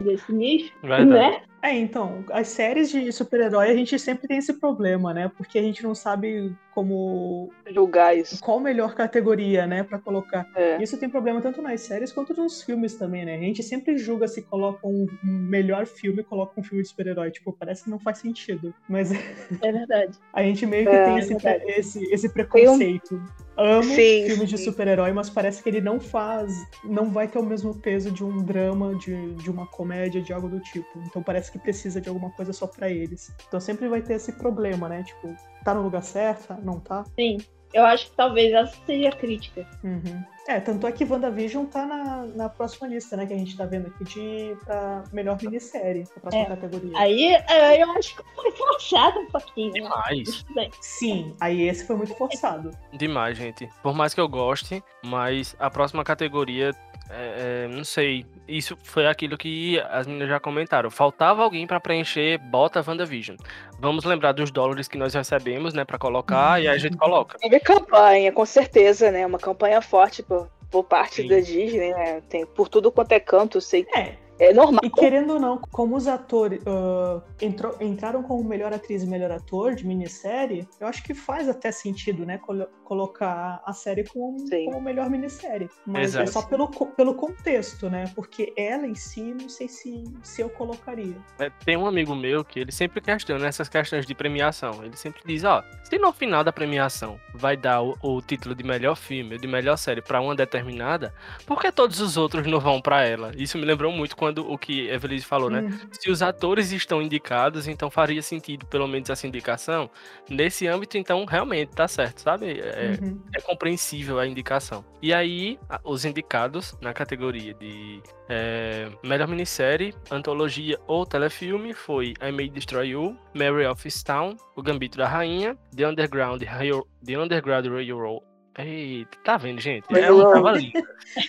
desse 0.02 0.34
nicho, 0.34 0.74
né? 0.84 1.44
É, 1.66 1.74
então, 1.74 2.24
as 2.32 2.50
séries 2.50 2.92
de 2.92 3.12
super-herói 3.12 3.72
a 3.72 3.76
gente 3.76 3.98
sempre 3.98 4.28
tem 4.28 4.38
esse 4.38 4.54
problema, 4.54 5.12
né? 5.16 5.32
Porque 5.36 5.58
a 5.58 5.62
gente 5.64 5.82
não 5.82 5.96
sabe 5.96 6.56
como. 6.76 7.50
Julgar 7.74 8.16
isso. 8.16 8.40
qual 8.40 8.60
melhor 8.60 8.94
categoria, 8.94 9.66
né, 9.66 9.82
pra 9.82 9.98
colocar. 9.98 10.46
É. 10.56 10.82
Isso 10.84 10.96
tem 11.00 11.10
problema 11.10 11.42
tanto 11.42 11.62
nas 11.64 11.82
séries 11.82 12.12
quanto 12.12 12.36
nos 12.36 12.62
filmes 12.62 12.94
também, 12.96 13.26
né? 13.26 13.36
A 13.36 13.40
gente 13.40 13.64
sempre 13.64 13.98
julga 13.98 14.28
se 14.28 14.44
coloca 14.44 14.86
um, 14.88 15.08
melhor 15.24 15.88
filme 15.88 16.22
e 16.22 16.24
coloca 16.24 16.54
um 16.60 16.64
filme 16.64 16.84
de 16.84 16.90
super-herói. 16.90 17.32
Tipo, 17.32 17.52
parece 17.52 17.86
que 17.86 17.90
não 17.90 17.98
faz 18.00 18.20
sentido. 18.20 18.72
Mas 18.88 19.10
É 19.64 19.72
verdade. 19.72 20.20
a 20.34 20.44
gente 20.44 20.68
meio 20.68 20.88
que 20.88 20.96
É, 20.96 21.04
tem 21.06 21.18
esse, 21.18 21.36
pre- 21.36 21.64
esse, 21.66 22.04
esse 22.14 22.30
preconceito. 22.30 23.20
Amo 23.58 23.84
Sim, 23.84 24.26
filme 24.28 24.46
de 24.46 24.58
sim. 24.58 24.66
super-herói, 24.66 25.14
mas 25.14 25.30
parece 25.30 25.64
que 25.64 25.70
ele 25.70 25.80
não 25.80 25.98
faz. 25.98 26.54
Não 26.84 27.10
vai 27.10 27.26
ter 27.26 27.40
o 27.40 27.44
mesmo 27.44 27.74
peso 27.74 28.12
de 28.12 28.22
um 28.22 28.44
drama, 28.44 28.94
de, 28.96 29.34
de 29.36 29.50
uma 29.50 29.66
comédia, 29.66 30.22
de 30.22 30.34
algo 30.34 30.50
do 30.50 30.60
tipo. 30.60 31.00
Então 31.08 31.24
parece 31.24 31.50
que 31.50 31.55
precisa 31.60 32.00
de 32.02 32.10
alguma 32.10 32.30
coisa 32.32 32.52
só 32.54 32.68
pra 32.68 32.90
eles. 32.90 33.34
Então 33.48 33.60
sempre 33.60 33.88
vai 33.88 34.02
ter 34.02 34.14
esse 34.16 34.32
problema, 34.34 34.88
né? 34.90 35.04
Tipo, 35.04 35.36
tá 35.64 35.74
no 35.74 35.82
lugar 35.82 36.04
certo? 36.04 36.54
Não 36.64 36.80
tá? 36.80 37.04
Sim. 37.18 37.38
Eu 37.74 37.84
acho 37.84 38.10
que 38.10 38.16
talvez 38.16 38.54
essa 38.54 38.74
seja 38.86 39.10
a 39.10 39.12
crítica. 39.12 39.68
Uhum. 39.84 40.24
É, 40.48 40.60
tanto 40.62 40.86
é 40.88 40.92
que 40.94 41.04
WandaVision 41.04 41.66
tá 41.66 41.86
na, 41.86 42.26
na 42.28 42.48
próxima 42.48 42.88
lista, 42.88 43.18
né? 43.18 43.26
Que 43.26 43.34
a 43.34 43.38
gente 43.38 43.58
tá 43.58 43.66
vendo 43.66 43.88
aqui 43.88 44.04
de 44.06 44.56
pra 44.64 45.04
melhor 45.12 45.38
minissérie, 45.42 46.06
a 46.16 46.20
próxima 46.22 46.44
É. 46.44 46.48
categoria. 46.48 46.92
Aí, 46.98 47.36
aí 47.50 47.82
eu 47.82 47.92
acho 47.92 48.16
que 48.16 48.24
foi 48.36 48.52
forçado 48.52 49.20
um 49.20 49.26
pouquinho. 49.26 49.74
né? 49.74 49.80
Demais. 49.82 50.46
Sim, 50.80 51.36
aí 51.42 51.68
esse 51.68 51.86
foi 51.86 51.98
muito 51.98 52.14
forçado. 52.16 52.72
Demais, 52.94 53.36
gente. 53.38 53.68
Por 53.84 53.94
mais 53.94 54.14
que 54.14 54.22
eu 54.22 54.30
goste, 54.30 54.82
mas 55.04 55.54
a 55.60 55.70
próxima 55.70 56.04
categoria 56.04 56.72
é, 57.10 57.66
é, 57.66 57.68
não 57.68 57.84
sei. 57.84 58.26
Isso 58.48 58.78
foi 58.84 59.08
aquilo 59.08 59.38
que 59.38 59.80
as 59.90 60.08
meninas 60.08 60.30
já 60.30 60.40
comentaram. 60.40 60.90
Faltava 60.90 61.44
alguém 61.44 61.68
pra 61.68 61.80
preencher, 61.80 62.38
bota 62.38 62.84
WandaVision. 62.86 63.38
Vamos 63.80 64.06
lembrar 64.06 64.32
dos 64.32 64.52
dólares 64.52 64.88
que 64.88 64.98
nós 64.98 65.14
recebemos, 65.14 65.74
né, 65.74 65.86
Pra 65.86 65.98
colocar, 65.98 66.62
e 66.62 66.68
aí 66.68 66.76
a 66.76 66.78
gente 66.78 66.98
coloca. 66.98 67.38
Teve 67.38 67.60
campanha, 67.60 68.32
com 68.32 68.46
certeza, 68.46 69.12
né? 69.12 69.26
Uma 69.26 69.38
campanha 69.38 69.82
forte 69.82 70.24
por, 70.24 70.50
por 70.72 70.84
parte 70.84 71.22
Sim. 71.22 71.28
da 71.28 71.40
Disney, 71.40 71.94
né? 71.94 72.22
Tem 72.28 72.46
por 72.46 72.68
tudo 72.68 72.92
quanto 72.92 73.12
é 73.12 73.20
canto, 73.20 73.58
eu 73.58 73.62
sei. 73.62 73.86
É, 73.96 74.16
É 74.38 74.54
normal. 74.54 74.82
e 74.84 74.90
querendo 74.90 75.34
ou 75.34 75.40
não, 75.40 75.58
como 75.72 75.96
os 75.96 76.08
atores 76.08 76.62
ah, 76.66 77.22
entrou- 77.42 77.76
entraram 77.80 78.22
como 78.22 78.44
melhor 78.44 78.74
atriz 78.74 79.04
e 79.04 79.08
melhor 79.08 79.32
ator 79.32 79.76
de 79.76 79.86
minissérie, 79.88 80.68
eu 80.80 80.88
acho 80.88 81.02
que 81.04 81.14
faz 81.14 81.48
até 81.48 81.72
sentido, 81.72 82.26
né? 82.26 82.38
colo- 82.40 82.68
colocar 82.84 83.62
a 83.66 83.74
série 83.74 84.04
como, 84.04 84.40
Sim. 84.48 84.66
como 84.66 84.82
melhor 84.82 85.10
minissérie. 85.10 85.70
Mas 85.86 86.16
é 86.16 86.24
Exato. 86.24 86.32
só 86.32 86.42
pelo, 86.42 86.68
pelo 86.68 87.16
contexto, 87.16 87.90
né? 87.90 88.06
Porque 88.14 88.54
ela 88.58 88.86
em 88.86 88.94
si, 88.96 89.22
não 89.40 89.48
sei 89.50 89.68
se, 89.68 90.04
se 90.22 90.42
eu 90.42 90.50
colocaria. 90.50 91.16
É, 91.40 91.50
Tem 91.64 91.78
um 91.78 91.86
amigo 91.88 92.14
meu 92.14 92.44
que 92.44 92.60
ele 92.60 92.72
sempre 92.72 93.00
questiona 93.02 93.48
essas 93.48 93.70
questões 93.70 94.06
de 94.06 94.14
premiação. 94.14 94.84
Ele 94.84 94.96
sempre 94.98 95.22
diz, 95.26 95.44
ó, 95.44 95.64
se 95.84 95.98
no 95.98 96.12
final 96.12 96.44
da 96.44 96.52
premiação 96.52 97.18
vai 97.34 97.56
dar 97.56 97.82
o, 97.82 97.96
o 98.02 98.22
título 98.22 98.54
de 98.54 98.64
melhor 98.64 98.96
filme 98.96 99.36
ou 99.36 99.40
de 99.40 99.48
melhor 99.48 99.78
série 99.78 100.02
pra 100.02 100.20
uma 100.22 100.36
determinada, 100.36 101.14
por 101.46 101.60
que 101.62 101.72
todos 101.72 102.00
os 102.02 102.18
outros 102.18 102.46
não 102.46 102.60
vão 102.60 102.82
pra 102.82 103.04
ela? 103.04 103.32
Isso 103.38 103.58
me 103.58 103.66
lembrou 103.66 103.92
muito 103.92 104.16
quando 104.16 104.25
o 104.34 104.58
que 104.58 104.88
Evelyn 104.90 105.20
falou, 105.22 105.50
né? 105.50 105.62
Hum, 105.62 105.80
Se 105.92 106.10
os 106.10 106.22
atores 106.22 106.72
estão 106.72 107.02
indicados, 107.02 107.68
então 107.68 107.90
faria 107.90 108.22
sentido 108.22 108.66
pelo 108.66 108.88
menos 108.88 109.10
essa 109.10 109.26
indicação. 109.28 109.90
Nesse 110.30 110.68
âmbito, 110.68 110.98
então, 110.98 111.26
realmente 111.26 111.70
tá 111.76 111.88
certo, 111.88 112.20
sabe? 112.22 112.60
É, 112.60 112.98
uhum. 113.02 113.22
é 113.36 113.42
compreensível 113.42 114.20
a 114.20 114.28
indicação. 114.28 114.84
E 115.02 115.14
aí, 115.14 115.60
os 115.84 116.06
indicados 116.06 116.76
na 116.82 116.94
categoria 116.94 117.54
de 117.54 118.02
é, 118.30 118.90
melhor 119.04 119.28
minissérie, 119.28 119.94
antologia 120.10 120.80
ou 120.88 121.06
telefilme 121.06 121.74
foi 121.74 122.14
I 122.22 122.32
May 122.32 122.50
Destroy 122.50 122.90
You, 122.90 123.16
Mary 123.34 123.66
of 123.66 123.86
Easttown, 123.88 124.36
O 124.56 124.62
Gambito 124.64 124.98
da 124.98 125.08
Rainha, 125.08 125.56
The 125.76 125.88
Underground, 125.88 126.42
Rail- 126.44 126.88
The 127.06 127.18
Underground 127.20 127.68
Railroad. 127.68 128.22
Eita, 128.58 129.18
tá 129.24 129.36
vendo, 129.38 129.60
gente? 129.60 129.84
É 129.90 130.12
um 130.12 130.18
Railroad. 130.22 130.32
trava-língua. 130.32 130.82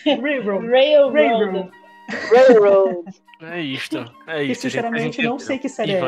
Railroad. 0.05 0.67
Railroad. 0.67 1.13
Railroad. 1.13 1.71
Railroad. 2.09 3.09
É 3.41 3.61
isto. 3.61 3.97
É 4.27 4.45
gente. 4.45 4.55
sinceramente 4.55 5.03
gente 5.03 5.23
não 5.23 5.39
sei 5.39 5.57
que 5.59 5.69
série 5.69 5.91
e 5.91 5.95
é 5.95 5.97
essa. 5.97 6.05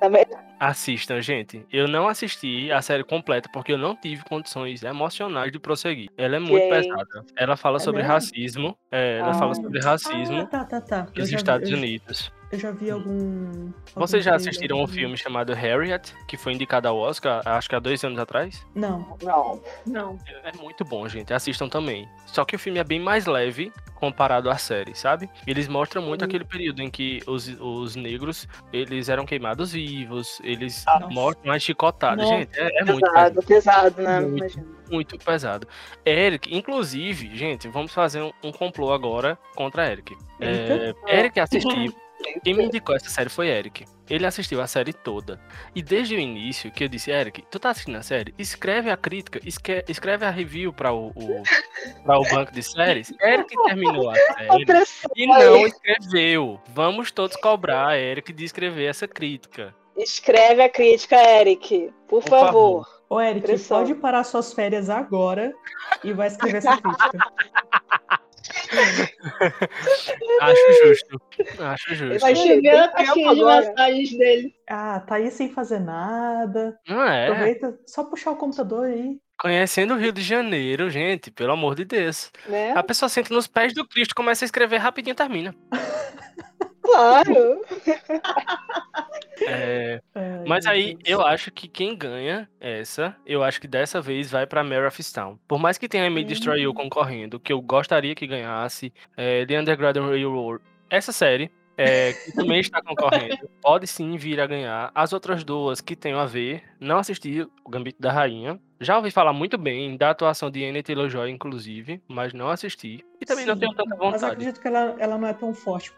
Também- 0.00 0.26
Assistam, 0.60 1.20
gente. 1.22 1.64
Eu 1.72 1.88
não 1.88 2.06
assisti 2.06 2.70
a 2.70 2.80
série 2.82 3.02
completa 3.02 3.48
porque 3.52 3.72
eu 3.72 3.78
não 3.78 3.96
tive 3.96 4.22
condições 4.24 4.82
emocionais 4.82 5.50
de 5.50 5.58
prosseguir. 5.58 6.10
Ela 6.18 6.36
é 6.36 6.38
muito 6.38 6.68
pesada. 6.68 7.24
Ela 7.36 7.56
fala 7.56 7.76
É 7.76 7.80
sobre 7.80 8.02
mesmo? 8.02 8.12
racismo. 8.14 8.78
é, 8.92 9.18
ela 9.18 9.30
Ah. 9.30 9.34
fala 9.34 9.54
sobre 9.54 9.80
racismo 9.80 10.38
Ah, 10.40 10.46
tá, 10.46 10.64
tá, 10.64 10.80
tá. 10.80 11.06
Nos 11.16 11.30
vi- 11.30 11.36
Estados 11.36 11.70
Unidos. 11.70 12.32
Eu 12.52 12.58
já 12.60 12.70
vi 12.70 12.90
algum. 12.90 13.72
Vocês 13.94 14.24
já 14.24 14.36
assistiram 14.36 14.80
um 14.80 14.86
filme 14.86 15.16
chamado 15.16 15.52
Harriet, 15.52 16.14
que 16.28 16.36
foi 16.36 16.52
indicado 16.52 16.86
ao 16.86 16.96
Oscar, 16.96 17.42
acho 17.44 17.68
que 17.68 17.74
há 17.74 17.80
dois 17.80 18.04
anos 18.04 18.18
atrás? 18.18 18.64
Não. 18.74 19.16
Não. 19.22 19.60
Não. 19.84 20.18
É 20.44 20.52
muito 20.56 20.84
bom, 20.84 21.08
gente. 21.08 21.34
Assistam 21.34 21.68
também. 21.68 22.08
Só 22.24 22.44
que 22.44 22.54
o 22.54 22.58
filme 22.58 22.78
é 22.78 22.84
bem 22.84 23.00
mais 23.00 23.26
leve 23.26 23.72
comparado 23.96 24.48
à 24.48 24.56
série, 24.58 24.94
sabe? 24.94 25.28
Eles 25.46 25.66
mostram 25.66 26.02
muito 26.02 26.22
Uhum. 26.22 26.26
aquele 26.28 26.44
período 26.44 26.80
em 26.82 26.90
que 26.90 27.20
os, 27.26 27.48
os 27.60 27.96
negros, 27.96 28.46
eles 28.72 29.08
eram 29.08 29.26
queimados 29.26 29.72
vivos, 29.72 30.38
eles 30.44 30.84
Nossa. 30.86 31.06
mostram 31.08 31.52
as 31.52 31.62
chicotadas. 31.62 32.24
Nossa. 32.24 32.36
Gente, 32.38 32.58
é, 32.60 32.80
é 32.80 32.84
muito 32.84 33.00
pesado. 33.00 33.42
Pesado, 33.42 33.94
pesado, 33.94 34.02
né? 34.02 34.20
Muito. 34.20 34.36
Imagina. 34.38 34.66
muito 34.90 35.18
pesado. 35.18 35.68
Eric, 36.04 36.54
inclusive, 36.54 37.34
gente, 37.36 37.66
vamos 37.68 37.92
fazer 37.92 38.22
um, 38.22 38.30
um 38.44 38.52
complô 38.52 38.92
agora 38.92 39.36
contra 39.56 39.90
Eric. 39.90 40.16
É, 40.40 40.94
Eric 41.08 41.40
assistiu. 41.40 41.92
Quem 42.42 42.54
me 42.54 42.64
indicou 42.64 42.94
essa 42.94 43.08
série 43.08 43.28
foi 43.28 43.48
Eric. 43.48 43.84
Ele 44.08 44.26
assistiu 44.26 44.60
a 44.60 44.66
série 44.66 44.92
toda. 44.92 45.40
E 45.74 45.82
desde 45.82 46.14
o 46.14 46.18
início 46.18 46.70
que 46.70 46.84
eu 46.84 46.88
disse, 46.88 47.10
Eric, 47.10 47.42
tu 47.50 47.58
tá 47.58 47.70
assistindo 47.70 47.96
a 47.96 48.02
série? 48.02 48.34
Escreve 48.38 48.90
a 48.90 48.96
crítica, 48.96 49.40
escreve 49.88 50.24
a 50.24 50.30
review 50.30 50.72
para 50.72 50.92
o, 50.92 51.08
o, 51.08 51.42
pra 52.04 52.18
o 52.18 52.22
banco 52.24 52.52
de 52.52 52.62
séries. 52.62 53.12
Eric 53.20 53.54
terminou 53.64 54.10
a 54.10 54.14
série 54.14 54.64
e 55.16 55.26
não 55.26 55.66
escreveu. 55.66 56.60
Vamos 56.68 57.10
todos 57.10 57.36
cobrar 57.36 57.88
a 57.88 57.98
Eric 57.98 58.32
de 58.32 58.44
escrever 58.44 58.86
essa 58.86 59.08
crítica. 59.08 59.74
Escreve 59.96 60.62
a 60.62 60.68
crítica, 60.68 61.16
Eric. 61.16 61.92
Por, 62.06 62.22
Por 62.22 62.28
favor. 62.28 62.86
Ô, 63.08 63.20
Eric, 63.20 63.46
Pressão. 63.46 63.78
pode 63.78 63.94
parar 63.94 64.24
suas 64.24 64.52
férias 64.52 64.90
agora 64.90 65.54
e 66.04 66.12
vai 66.12 66.26
escrever 66.26 66.58
essa 66.58 66.76
crítica. 66.76 67.10
Acho 70.40 70.86
justo. 70.86 71.20
Acho 71.60 71.88
Vai 71.88 71.96
justo. 71.96 72.20
Vai 72.20 72.36
chegar 72.36 72.84
a 72.84 72.88
caixinha 72.88 73.34
de 73.34 73.40
agora. 73.40 73.66
mensagens 73.66 74.18
dele. 74.18 74.54
Ah, 74.68 75.00
tá 75.00 75.16
aí 75.16 75.30
sem 75.30 75.52
fazer 75.52 75.80
nada. 75.80 76.78
Não 76.88 77.02
é? 77.02 77.28
Aproveita, 77.28 77.78
só 77.86 78.04
puxar 78.04 78.32
o 78.32 78.36
computador 78.36 78.86
aí. 78.86 79.18
Conhecendo 79.38 79.94
o 79.94 79.98
Rio 79.98 80.12
de 80.12 80.22
Janeiro, 80.22 80.88
gente, 80.88 81.30
pelo 81.30 81.52
amor 81.52 81.74
de 81.74 81.84
Deus. 81.84 82.30
Né? 82.46 82.72
A 82.72 82.82
pessoa 82.82 83.08
senta 83.08 83.34
nos 83.34 83.46
pés 83.46 83.74
do 83.74 83.86
Cristo, 83.86 84.14
começa 84.14 84.44
a 84.44 84.46
escrever 84.46 84.78
rapidinho 84.78 85.12
e 85.12 85.16
termina. 85.16 85.54
Claro. 86.82 87.60
É, 89.40 90.00
Ai, 90.14 90.44
mas 90.46 90.66
aí 90.66 90.96
eu 91.04 91.20
acho 91.24 91.50
que 91.50 91.68
quem 91.68 91.96
ganha 91.96 92.48
essa, 92.60 93.16
eu 93.26 93.42
acho 93.42 93.60
que 93.60 93.68
dessa 93.68 94.00
vez 94.00 94.30
vai 94.30 94.46
pra 94.46 94.64
Mare 94.64 94.86
of 94.86 95.12
Town. 95.12 95.38
Por 95.46 95.58
mais 95.58 95.78
que 95.78 95.88
tenha 95.88 96.10
May 96.10 96.24
Destroy 96.24 96.62
You 96.62 96.72
concorrendo, 96.72 97.38
que 97.38 97.52
eu 97.52 97.60
gostaria 97.60 98.14
que 98.14 98.26
ganhasse, 98.26 98.92
é, 99.16 99.44
The 99.44 99.60
Underground 99.60 99.96
Railroad, 99.96 100.62
essa 100.88 101.12
série. 101.12 101.50
É, 101.76 102.12
que 102.12 102.32
também 102.32 102.60
está 102.60 102.82
concorrendo, 102.82 103.48
pode 103.60 103.86
sim 103.86 104.16
vir 104.16 104.40
a 104.40 104.46
ganhar. 104.46 104.90
As 104.94 105.12
outras 105.12 105.44
duas 105.44 105.80
que 105.80 105.94
tenham 105.94 106.18
a 106.18 106.26
ver, 106.26 106.62
não 106.80 106.98
assisti 106.98 107.46
o 107.64 107.70
Gambito 107.70 108.00
da 108.00 108.12
Rainha. 108.12 108.58
Já 108.80 108.96
ouvi 108.96 109.10
falar 109.10 109.32
muito 109.32 109.56
bem 109.56 109.96
da 109.96 110.10
atuação 110.10 110.50
de 110.50 110.64
Anne 110.64 110.82
Taylor-Joy, 110.82 111.30
inclusive, 111.30 112.02
mas 112.06 112.34
não 112.34 112.50
assisti. 112.50 113.04
E 113.20 113.24
também 113.24 113.46
não 113.46 113.54
Sim, 113.54 113.60
tenho 113.60 113.74
tanta 113.74 113.88
Mas 113.90 113.98
vontade. 113.98 114.24
acredito 114.26 114.60
que 114.60 114.68
ela, 114.68 114.96
ela 114.98 115.16
não 115.18 115.28
é 115.28 115.32
tão 115.32 115.54
forte 115.54 115.92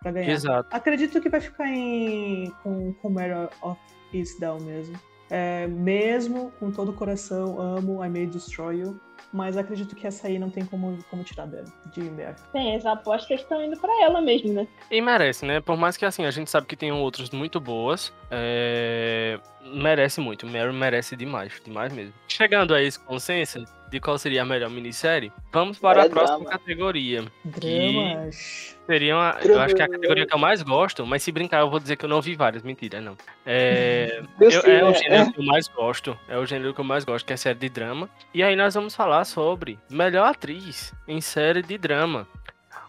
pra 0.00 0.10
ganhar. 0.10 0.30
Exato. 0.30 0.68
Acredito 0.72 1.20
que 1.20 1.28
vai 1.28 1.40
ficar 1.40 1.68
em, 1.68 2.50
com, 2.62 2.92
com 2.94 3.10
Mare 3.10 3.48
of 3.62 3.80
Eastdown 4.12 4.60
mesmo. 4.60 4.98
É, 5.30 5.66
mesmo 5.66 6.52
com 6.58 6.70
todo 6.70 6.90
o 6.90 6.94
coração, 6.94 7.60
amo 7.60 8.04
I 8.04 8.08
May 8.08 8.26
Destroy 8.26 8.80
You. 8.80 9.00
Mas 9.32 9.56
acredito 9.56 9.94
que 9.94 10.06
essa 10.06 10.28
aí 10.28 10.38
não 10.38 10.50
tem 10.50 10.64
como, 10.64 11.02
como 11.10 11.24
tirar 11.24 11.46
dela, 11.46 11.66
de 11.92 12.00
Mare. 12.02 12.36
Tem, 12.52 12.76
as 12.76 12.86
apostas 12.86 13.40
estão 13.40 13.62
indo 13.62 13.76
pra 13.78 13.92
ela 14.02 14.20
mesmo, 14.20 14.52
né? 14.52 14.66
E 14.90 15.00
merece, 15.00 15.44
né? 15.44 15.60
Por 15.60 15.76
mais 15.76 15.96
que 15.96 16.04
assim, 16.04 16.24
a 16.24 16.30
gente 16.30 16.50
sabe 16.50 16.66
que 16.66 16.76
tem 16.76 16.92
outras 16.92 17.30
muito 17.30 17.60
boas, 17.60 18.12
é, 18.30 19.38
merece 19.62 20.20
muito. 20.20 20.46
Mary 20.46 20.72
merece 20.72 21.16
demais, 21.16 21.60
demais 21.64 21.92
mesmo. 21.92 22.14
Chegando 22.28 22.74
a 22.74 22.82
esse 22.82 22.98
consenso 22.98 23.64
de 23.90 24.00
qual 24.00 24.18
seria 24.18 24.42
a 24.42 24.44
melhor 24.44 24.70
minissérie, 24.70 25.32
vamos 25.52 25.78
para 25.78 26.00
a 26.02 26.08
Bora, 26.08 26.10
próxima 26.10 26.38
drama. 26.38 26.50
categoria. 26.50 27.24
Dramas. 27.44 28.76
Seria 28.86 29.16
uma, 29.16 29.36
eu 29.44 29.60
acho 29.60 29.74
que 29.74 29.82
é 29.82 29.84
a 29.84 29.88
categoria 29.88 30.26
que 30.26 30.34
eu 30.34 30.38
mais 30.38 30.62
gosto, 30.62 31.04
mas 31.06 31.22
se 31.22 31.32
brincar 31.32 31.60
eu 31.60 31.70
vou 31.70 31.80
dizer 31.80 31.96
que 31.96 32.04
eu 32.04 32.08
não 32.08 32.20
vi 32.22 32.34
várias, 32.36 32.62
mentira, 32.62 33.00
não. 33.00 33.16
É, 33.44 34.22
Eu 34.40 34.50
eu- 34.50 34.60
sei, 34.62 34.76
é 34.76 34.84
o 34.84 34.90
né? 34.90 34.94
gênero 34.98 35.32
que 35.32 35.40
eu 35.40 35.44
mais 35.44 35.68
gosto. 35.68 36.18
É 36.28 36.38
o 36.38 36.46
gênero 36.46 36.72
que 36.74 36.80
eu 36.80 36.84
mais 36.84 37.04
gosto, 37.04 37.26
que 37.26 37.32
é 37.32 37.36
série 37.36 37.58
de 37.58 37.68
drama. 37.68 38.08
E 38.32 38.42
aí 38.42 38.54
nós 38.54 38.74
vamos 38.74 38.94
falar 38.94 39.24
sobre 39.24 39.78
melhor 39.90 40.28
atriz 40.28 40.94
em 41.08 41.20
série 41.20 41.62
de 41.62 41.76
drama. 41.76 42.28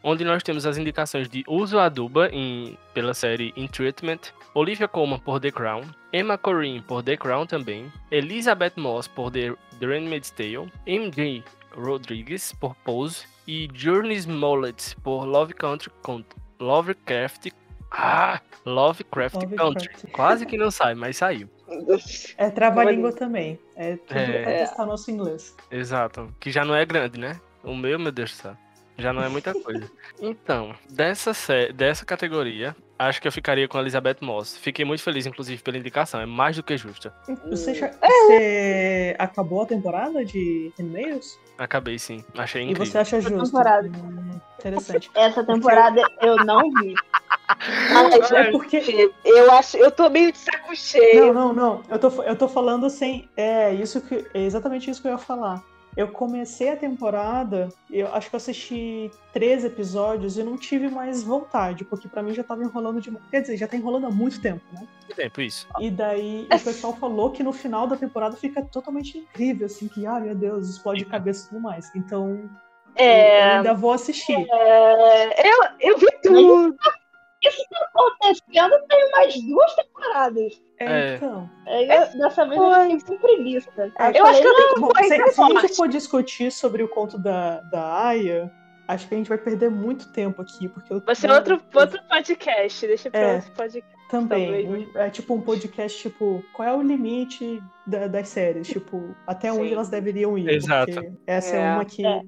Onde 0.04 0.24
nós 0.24 0.44
temos 0.44 0.66
as 0.66 0.78
indicações 0.78 1.28
de 1.28 1.44
Uso 1.48 1.80
Aduba 1.80 2.30
em, 2.32 2.78
pela 2.94 3.14
série 3.14 3.54
In 3.56 3.68
Treatment, 3.68 4.20
Olivia 4.54 4.88
Colman 4.88 5.20
por 5.20 5.40
The 5.40 5.52
Crown, 5.52 5.84
Emma 6.14 6.38
Corrin 6.38 6.82
por 6.82 7.04
The 7.04 7.18
Crown 7.18 7.46
também, 7.46 7.92
Elizabeth 8.12 8.74
Moss 8.78 9.08
por 9.08 9.32
The, 9.32 9.54
The 9.80 9.86
Handmaid's 9.86 10.32
Tale, 10.32 10.72
MJ 10.86 11.44
Rodrigues 11.76 12.54
por 12.54 12.76
Pose 12.78 13.26
e 13.48 13.68
Journey 13.74 14.18
Smollett 14.18 14.96
por 14.98 15.26
Love 15.26 15.54
Country 15.54 15.92
Lovecraft 16.60 17.50
ah, 17.92 18.42
Lovecraft 18.66 19.36
Lovecraft. 19.36 19.58
Country. 19.58 20.12
Quase 20.12 20.46
que 20.46 20.58
não 20.58 20.70
sai, 20.72 20.94
mas 20.96 21.18
saiu. 21.18 21.50
É 22.38 22.50
trava-língua 22.50 23.12
também. 23.12 23.60
É 23.76 23.98
tudo 23.98 24.18
É. 24.18 24.42
pra 24.44 24.52
testar 24.52 24.86
nosso 24.86 25.12
inglês. 25.12 25.56
Exato. 25.70 26.34
Que 26.40 26.52
já 26.52 26.64
não 26.64 26.76
é 26.76 26.86
grande, 26.86 27.20
né? 27.20 27.40
O 27.64 27.76
meu, 27.76 28.00
meu 28.00 28.12
Deus 28.12 28.32
do 28.32 28.36
céu. 28.36 28.58
Já 28.98 29.14
não 29.14 29.22
é 29.24 29.30
muita 29.30 29.54
coisa. 29.54 29.90
Então, 30.20 30.74
dessa, 30.90 31.32
dessa 31.74 32.04
categoria, 32.04 32.76
acho 32.98 33.22
que 33.22 33.28
eu 33.28 33.32
ficaria 33.32 33.68
com 33.68 33.78
a 33.78 33.82
Elizabeth 33.82 34.18
Moss. 34.22 34.58
Fiquei 34.58 34.84
muito 34.84 35.04
feliz, 35.04 35.26
inclusive, 35.28 35.62
pela 35.62 35.78
indicação. 35.78 36.20
É 36.20 36.26
mais 36.26 36.56
do 36.56 36.64
que 36.64 36.76
justa. 36.78 37.14
Você, 37.50 37.76
já- 37.76 37.92
você 37.92 39.16
acabou 39.20 39.62
a 39.62 39.66
temporada 39.68 40.26
de 40.26 40.72
Handmaid's? 40.80 41.40
Acabei 41.60 42.00
sim. 42.00 42.24
Achei 42.36 42.62
E 42.64 42.66
incrível. 42.72 42.86
você 42.92 42.98
acha 42.98 43.22
justo? 43.22 43.46
temporada. 43.46 43.88
Hum, 43.88 44.40
interessante. 44.60 45.12
Essa 45.14 45.44
temporada 45.44 46.02
eu 46.22 46.38
não 46.44 46.72
vi. 46.72 46.96
Mas, 47.92 48.32
É 48.32 48.52
porque. 48.52 49.12
eu 49.24 49.52
acho, 49.54 49.78
eu 49.78 49.90
tô 49.92 50.10
meio 50.10 50.32
de 50.32 50.38
saco 50.38 50.76
cheio. 50.76 51.34
Não, 51.34 51.54
não, 51.54 51.54
não. 51.54 51.84
Eu 51.90 51.98
tô, 52.00 52.24
eu 52.24 52.36
tô 52.36 52.48
falando 52.48 52.90
sem. 52.90 53.30
É, 53.38 53.74
isso 53.74 54.02
que, 54.02 54.26
é 54.34 54.42
exatamente 54.44 54.90
isso 54.90 55.02
que 55.02 55.08
eu 55.08 55.12
ia 55.14 55.18
falar. 55.18 55.64
Eu 55.98 56.10
comecei 56.10 56.70
a 56.70 56.78
temporada, 56.78 57.70
eu 57.90 58.14
acho 58.14 58.30
que 58.30 58.36
eu 58.36 58.38
assisti 58.38 59.10
três 59.34 59.66
episódios 59.66 60.38
e 60.38 60.44
não 60.44 60.56
tive 60.56 60.90
mais 60.90 61.24
vontade, 61.24 61.84
porque 61.84 62.08
pra 62.08 62.22
mim 62.22 62.36
já 62.36 62.44
tava 62.44 62.64
enrolando 62.64 63.02
de. 63.02 63.12
Quer 63.32 63.42
dizer, 63.42 63.58
já 63.58 63.68
tá 63.68 63.76
enrolando 63.76 64.06
há 64.06 64.12
muito 64.12 64.40
tempo, 64.40 64.62
né? 64.72 64.88
Que 65.08 65.16
tempo 65.16 65.42
isso? 65.42 65.68
E 65.80 65.90
daí 65.90 66.48
o 66.54 66.60
pessoal 66.60 66.94
falou 66.96 67.32
que 67.32 67.42
no 67.42 67.52
final 67.52 67.88
da 67.88 67.98
temporada 67.98 68.38
fica 68.38 68.64
totalmente 68.64 69.18
incrível, 69.18 69.66
assim, 69.66 69.88
que, 69.88 70.06
ah, 70.06 70.20
meu 70.20 70.36
Deus, 70.36 70.70
explode 70.70 71.04
cabeça 71.04 71.48
e 71.48 71.50
tudo 71.50 71.62
mais. 71.62 71.90
Então, 71.96 72.48
eu 72.96 73.04
É. 73.04 73.58
ainda 73.58 73.74
vou 73.74 73.92
assistir. 73.92 74.38
é, 74.52 75.50
eu, 75.50 75.58
eu 75.80 75.98
vi 75.98 76.08
tudo. 76.22 76.78
Isso 77.44 77.66
tá 77.72 77.90
acontecendo 77.94 78.76
tem 78.88 79.12
mais 79.12 79.34
duas 79.42 79.76
temporadas. 79.76 80.62
É, 80.80 80.86
É. 80.86 81.16
então. 81.16 81.50
Aí, 81.66 81.88
eu- 81.90 82.20
dessa 82.20 82.46
vez 82.48 82.62
eu 82.62 83.00
fiquei 83.00 83.18
com 83.18 83.18
preguiça. 83.18 83.70
É, 84.00 84.20
Eu 84.20 84.26
acho 84.26 84.42
que 84.42 84.48
eu 84.48 84.56
tenho 84.56 84.76
Bom, 84.82 84.90
Foi 84.94 85.04
se, 85.04 85.10
se 85.34 85.42
a 85.42 85.62
gente 85.62 85.76
for 85.76 85.88
discutir 85.88 86.52
sobre 86.52 86.84
o 86.84 86.88
conto 86.88 87.18
da, 87.18 87.62
da 87.62 88.06
Aya, 88.08 88.52
acho 88.88 89.08
que 89.08 89.16
a 89.16 89.18
gente 89.18 89.28
vai 89.30 89.38
perder 89.40 89.70
muito 89.72 90.12
tempo 90.12 90.42
aqui, 90.42 90.68
porque 90.70 90.94
eu 90.94 91.02
Vai 91.02 91.16
ser 91.16 91.30
eu- 91.30 91.36
outro, 91.36 91.60
outro 91.74 92.00
podcast. 92.08 92.86
Deixa 92.88 93.10
pra 93.10 93.20
É. 93.20 93.36
outro 93.36 93.52
podcast. 93.54 93.98
Também. 94.10 94.64
talvez. 94.66 94.96
É 94.96 95.10
tipo 95.10 95.34
um 95.34 95.42
podcast, 95.42 96.00
tipo, 96.02 96.42
qual 96.54 96.66
é 96.66 96.74
o 96.74 96.82
limite 96.82 97.62
da- 97.86 98.08
das 98.08 98.30
séries? 98.30 98.66
Tipo, 98.70 99.14
até 99.28 99.52
onde 99.52 99.68
Sim. 99.68 99.74
elas 99.74 99.90
deveriam 99.90 100.38
ir. 100.38 100.48
Exato. 100.48 100.94
Porque 100.94 101.12
essa 101.28 101.56
é, 101.58 101.60
É. 101.60 101.74
uma 101.74 101.84
que 101.84 102.06
É. 102.06 102.22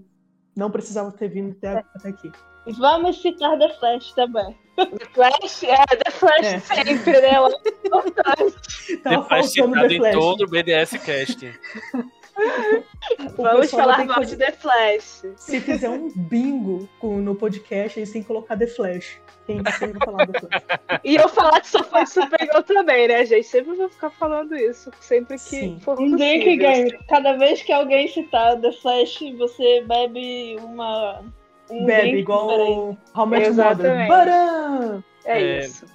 não 0.59 0.69
precisava 0.69 1.11
ter 1.11 1.29
vindo 1.29 1.55
até, 1.57 1.83
até 1.95 2.09
aqui. 2.09 2.31
Vamos 2.77 3.19
citar 3.21 3.57
The 3.57 3.69
Flash 3.79 4.11
também. 4.13 4.55
The 4.75 5.05
Flash, 5.13 5.63
é, 5.63 5.85
The 5.85 6.11
Flash 6.11 6.45
É. 6.45 6.59
sempre, 6.59 7.21
né? 7.21 7.29
É 7.29 7.39
importante. 7.87 8.97
Tava 9.03 9.21
Depois 9.21 9.55
faltando 9.55 9.73
citado 9.73 9.87
The 9.87 9.93
em 9.95 9.97
Flash. 9.99 10.13
todo 10.13 10.41
o 10.43 10.47
BDS 10.49 10.91
Cast. 11.03 11.59
O 13.37 13.43
Vamos 13.43 13.71
falar 13.71 13.97
que 14.01 14.03
mal 14.05 14.15
fazer- 14.17 14.35
de 14.37 14.45
The 14.45 14.51
Flash. 14.51 15.23
Se 15.35 15.59
fizer 15.59 15.89
um 15.89 16.09
bingo 16.15 16.87
com- 16.99 17.17
no 17.17 17.35
podcast, 17.35 17.99
eles 17.99 18.11
têm 18.11 18.21
que 18.21 18.27
colocar 18.27 18.57
The 18.57 18.67
Flash. 18.67 19.19
Quem 19.47 19.61
sempre 19.77 19.99
falar 20.05 20.27
The 20.27 20.39
Flash. 20.39 20.63
E 21.03 21.15
eu 21.15 21.27
falar 21.29 21.59
que 21.61 21.67
só 21.67 21.83
foi 21.83 22.05
Supergirl 22.05 22.61
também, 22.61 23.07
né, 23.07 23.25
gente? 23.25 23.47
Sempre 23.47 23.73
vou 23.75 23.89
ficar 23.89 24.11
falando 24.11 24.55
isso. 24.55 24.91
Sempre 24.99 25.35
que 25.35 25.41
Sim. 25.41 25.79
for 25.81 25.99
Um 25.99 26.15
drink 26.15 26.43
possível. 26.45 26.57
game. 26.57 26.99
Cada 27.07 27.33
vez 27.33 27.61
que 27.63 27.71
alguém 27.73 28.07
citar 28.07 28.59
The 28.59 28.71
Flash, 28.73 29.19
você 29.37 29.81
bebe 29.87 30.57
uma. 30.61 31.23
Um 31.71 31.85
Bebe, 31.85 32.17
igual 32.19 32.47
diferente. 32.47 32.71
o 32.71 32.97
How 33.19 33.25
Much 33.27 33.49
Mother. 33.49 34.09
É, 35.25 35.41
É. 35.41 35.59
isso. 35.59 35.85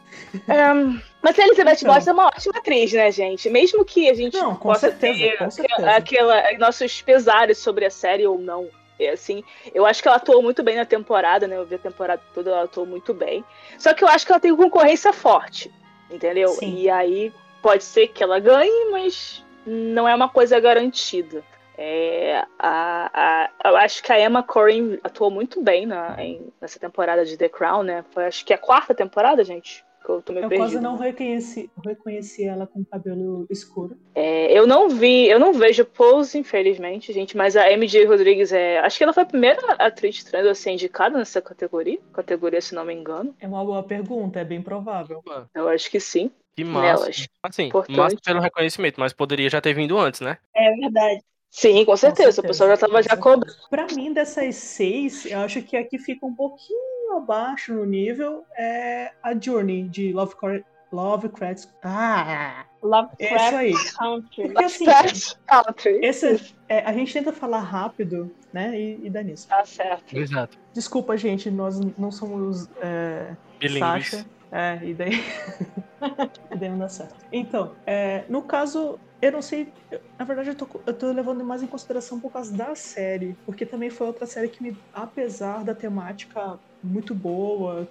Ahn, 0.48 0.98
mas 1.22 1.38
a 1.38 1.42
Elizabeth 1.46 1.78
Então. 1.82 1.94
Moss 1.94 2.06
é 2.06 2.12
uma 2.12 2.26
ótima 2.26 2.58
atriz, 2.58 2.92
né, 2.92 3.10
gente? 3.10 3.48
Mesmo 3.50 3.84
que 3.84 4.08
a 4.08 4.14
gente 4.14 4.36
Não, 4.36 4.54
possa 4.56 4.90
certeza, 4.90 5.62
ter 5.62 5.84
aquela- 5.88 6.52
nossos 6.58 7.00
pesares 7.02 7.58
sobre 7.58 7.84
a 7.84 7.90
série 7.90 8.26
ou 8.26 8.38
não. 8.38 8.68
É 8.98 9.08
assim, 9.10 9.42
eu 9.74 9.84
acho 9.84 10.00
que 10.00 10.06
ela 10.06 10.18
atuou 10.18 10.40
muito 10.40 10.62
bem 10.62 10.76
na 10.76 10.84
temporada, 10.84 11.48
né? 11.48 11.56
Eu 11.56 11.66
vi 11.66 11.74
a 11.74 11.78
temporada 11.78 12.22
toda, 12.32 12.50
ela 12.50 12.62
atuou 12.64 12.86
muito 12.86 13.12
bem. 13.12 13.44
Só 13.76 13.92
que 13.92 14.04
eu 14.04 14.08
acho 14.08 14.24
que 14.24 14.30
ela 14.32 14.40
tem 14.40 14.54
concorrência 14.54 15.12
forte, 15.12 15.72
entendeu? 16.10 16.48
Sim. 16.50 16.76
E 16.78 16.88
aí 16.88 17.32
pode 17.60 17.82
ser 17.82 18.08
que 18.08 18.22
ela 18.22 18.38
ganhe, 18.38 18.90
mas 18.92 19.44
não 19.66 20.06
é 20.08 20.14
uma 20.14 20.28
coisa 20.28 20.60
garantida. 20.60 21.42
É, 21.76 22.44
a, 22.56 23.48
a- 23.64 23.70
eu 23.70 23.76
acho 23.78 24.00
que 24.00 24.12
a 24.12 24.20
Emma 24.20 24.44
Corrin 24.44 24.96
atuou 25.02 25.28
muito 25.28 25.60
bem 25.60 25.86
na, 25.86 26.14
em- 26.22 26.52
nessa 26.60 26.78
temporada 26.78 27.24
de 27.24 27.36
The 27.36 27.48
Crown, 27.48 27.82
né? 27.82 28.04
Foi 28.12 28.26
acho 28.26 28.44
que 28.44 28.52
é 28.52 28.56
a 28.56 28.58
quarta 28.60 28.94
temporada, 28.94 29.42
gente. 29.42 29.84
Eu 30.08 30.22
tô 30.22 30.32
meio 30.32 30.44
Eu 30.44 30.56
quase 30.56 30.80
não 30.80 30.96
reconheci, 30.96 31.70
reconheci 31.84 32.44
ela 32.44 32.66
com 32.66 32.84
cabelo 32.84 33.46
escuro. 33.50 33.96
É, 34.14 34.52
eu 34.52 34.66
não 34.66 34.88
vi, 34.88 35.26
eu 35.26 35.38
não 35.38 35.52
vejo 35.52 35.84
Pose, 35.84 36.38
infelizmente, 36.38 37.12
gente, 37.12 37.36
mas 37.36 37.56
a 37.56 37.70
MJ 37.70 38.04
Rodrigues 38.04 38.52
é. 38.52 38.78
Acho 38.80 38.98
que 38.98 39.04
ela 39.04 39.12
foi 39.12 39.22
a 39.22 39.26
primeira 39.26 39.60
atriz 39.74 40.22
trans 40.24 40.46
a 40.46 40.54
ser 40.54 40.72
indicada 40.72 41.16
nessa 41.16 41.40
categoria. 41.40 41.98
Categoria, 42.12 42.60
se 42.60 42.74
não 42.74 42.84
me 42.84 42.94
engano. 42.94 43.34
É 43.40 43.46
uma 43.46 43.64
boa 43.64 43.82
pergunta, 43.82 44.40
é 44.40 44.44
bem 44.44 44.62
provável. 44.62 45.22
Eu 45.54 45.68
acho 45.68 45.90
que 45.90 46.00
sim. 46.00 46.30
Que 46.56 46.64
massa. 46.64 46.86
Nelas. 46.86 47.26
Assim, 47.42 47.64
Importante. 47.64 47.96
massa 47.96 48.16
pelo 48.24 48.40
reconhecimento, 48.40 49.00
mas 49.00 49.12
poderia 49.12 49.50
já 49.50 49.60
ter 49.60 49.74
vindo 49.74 49.98
antes, 49.98 50.20
né? 50.20 50.38
É 50.54 50.70
verdade. 50.76 51.20
Sim, 51.54 51.84
com 51.84 51.96
certeza. 51.96 52.32
certeza, 52.32 52.40
O 52.40 52.44
pessoal 52.48 52.70
já 52.70 52.76
tava 52.76 52.94
com 52.94 53.02
já 53.02 53.16
cobrando. 53.16 53.54
Pra 53.70 53.86
mim, 53.94 54.12
dessas 54.12 54.56
seis, 54.56 55.24
eu 55.24 55.38
acho 55.38 55.62
que 55.62 55.76
a 55.76 55.84
que 55.84 56.00
fica 56.00 56.26
um 56.26 56.34
pouquinho 56.34 57.16
abaixo 57.16 57.72
no 57.72 57.84
nível 57.84 58.44
é 58.58 59.12
a 59.22 59.38
Journey, 59.38 59.84
de 59.84 60.12
Lovecraft. 60.12 60.64
Lovecraft. 60.90 61.68
Ah! 61.84 62.64
Isso 62.66 62.86
Lovecraft 62.88 63.54
aí. 63.54 63.72
Country. 63.96 64.48
Porque 64.48 64.64
assim, 64.64 64.84
Fast 64.84 65.38
Country. 65.46 66.00
esse, 66.02 66.54
é, 66.68 66.80
a 66.80 66.92
gente 66.92 67.12
tenta 67.12 67.32
falar 67.32 67.60
rápido, 67.60 68.34
né? 68.52 68.76
E, 68.76 69.06
e 69.06 69.10
dá 69.10 69.22
nisso. 69.22 69.46
Tá 69.46 69.64
certo. 69.64 70.16
Exato. 70.16 70.58
Desculpa, 70.72 71.16
gente, 71.16 71.52
nós 71.52 71.78
não 71.96 72.10
somos 72.10 72.68
é. 72.82 73.36
Sasha. 73.78 74.26
É, 74.50 74.80
e 74.82 74.92
daí. 74.92 75.12
e 76.50 76.56
daí 76.56 76.68
não 76.68 76.78
dá 76.78 76.88
certo. 76.88 77.14
Então, 77.32 77.76
é, 77.86 78.24
no 78.28 78.42
caso, 78.42 78.98
eu 79.26 79.32
não 79.32 79.42
sei. 79.42 79.72
na 80.18 80.24
verdade, 80.24 80.50
eu 80.50 80.56
tô, 80.56 80.82
eu 80.86 80.96
tô 80.98 81.10
levando 81.12 81.44
mais 81.44 81.62
em 81.62 81.66
consideração 81.66 82.20
por 82.20 82.30
causa 82.32 82.56
da 82.56 82.74
série. 82.74 83.38
Porque 83.46 83.64
também 83.66 83.90
foi 83.90 84.06
outra 84.06 84.26
série 84.26 84.48
que 84.48 84.62
me. 84.62 84.78
Apesar 84.92 85.64
da 85.64 85.74
temática 85.74 86.58
muito 86.82 87.14
boa, 87.14 87.88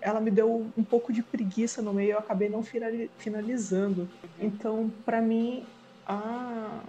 ela 0.00 0.20
me 0.20 0.30
deu 0.30 0.72
um 0.76 0.84
pouco 0.84 1.12
de 1.12 1.22
preguiça 1.22 1.82
no 1.82 1.92
meio, 1.94 2.12
eu 2.12 2.18
acabei 2.18 2.48
não 2.48 2.62
finali- 2.62 3.10
finalizando. 3.18 4.08
Então, 4.38 4.90
pra 5.04 5.20
mim, 5.20 5.66
a. 6.06 6.82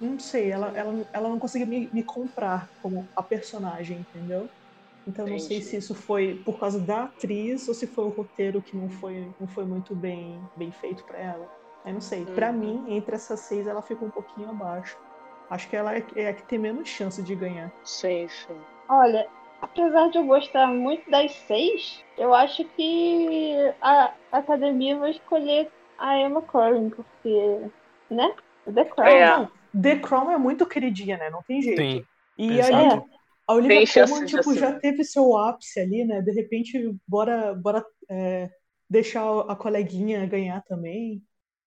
Não 0.00 0.18
sei, 0.18 0.50
ela, 0.50 0.68
ela, 0.76 1.08
ela 1.12 1.28
não 1.28 1.38
conseguia 1.38 1.66
me, 1.66 1.90
me 1.92 2.04
comprar 2.04 2.70
como 2.80 3.08
a 3.16 3.22
personagem, 3.22 4.00
entendeu? 4.00 4.48
Então 5.06 5.26
eu 5.26 5.32
não 5.32 5.38
sei 5.38 5.56
Entendi. 5.58 5.70
se 5.70 5.76
isso 5.78 5.94
foi 5.94 6.42
por 6.44 6.58
causa 6.60 6.78
da 6.84 7.04
atriz 7.04 7.66
ou 7.68 7.74
se 7.74 7.86
foi 7.86 8.04
o 8.04 8.10
roteiro 8.10 8.62
que 8.62 8.76
não 8.76 8.88
foi, 8.88 9.34
não 9.40 9.48
foi 9.48 9.64
muito 9.64 9.94
bem, 9.96 10.40
bem 10.56 10.70
feito 10.70 11.04
pra 11.06 11.18
ela. 11.18 11.59
Eu 11.84 11.94
não 11.94 12.00
sei. 12.00 12.24
Pra 12.26 12.50
Uhum. 12.50 12.58
mim, 12.58 12.84
entre 12.94 13.14
essas 13.14 13.40
seis, 13.40 13.66
ela 13.66 13.82
fica 13.82 14.04
um 14.04 14.10
pouquinho 14.10 14.50
abaixo. 14.50 14.98
Acho 15.48 15.68
que 15.68 15.76
ela 15.76 15.94
é, 15.94 16.04
é 16.14 16.28
a 16.28 16.34
que 16.34 16.42
tem 16.44 16.58
menos 16.58 16.88
chance 16.88 17.22
de 17.22 17.34
ganhar. 17.34 17.72
Sim, 17.84 18.28
sim. 18.28 18.60
Olha, 18.88 19.26
apesar 19.60 20.08
de 20.10 20.18
eu 20.18 20.24
gostar 20.24 20.66
muito 20.68 21.10
das 21.10 21.32
seis, 21.32 22.04
eu 22.16 22.34
acho 22.34 22.64
que 22.76 23.54
a 23.80 24.14
academia 24.30 24.98
vai 24.98 25.10
escolher 25.10 25.70
a 25.98 26.18
Emma 26.18 26.42
Corrin, 26.42 26.90
porque, 26.90 27.60
né? 28.10 28.34
The 28.72 28.84
Crown. 28.84 29.08
É. 29.10 29.26
Não, 29.26 29.50
The 29.82 29.96
Crown 29.98 30.30
é 30.30 30.38
muito 30.38 30.66
queridinha, 30.66 31.16
né? 31.16 31.30
Não 31.30 31.42
tem 31.42 31.60
jeito. 31.62 31.80
Sim. 31.80 32.04
E 32.38 32.60
aí, 32.60 33.02
a 33.46 33.52
Olivia 33.54 33.84
Colman, 34.06 34.24
tipo, 34.26 34.54
já 34.54 34.78
teve 34.78 35.04
seu 35.04 35.36
ápice 35.36 35.80
ali, 35.80 36.04
né? 36.04 36.22
De 36.22 36.30
repente, 36.32 36.96
bora, 37.06 37.54
bora 37.54 37.84
é, 38.08 38.48
deixar 38.88 39.22
a 39.40 39.56
coleguinha 39.56 40.24
ganhar 40.26 40.62
também. 40.62 41.22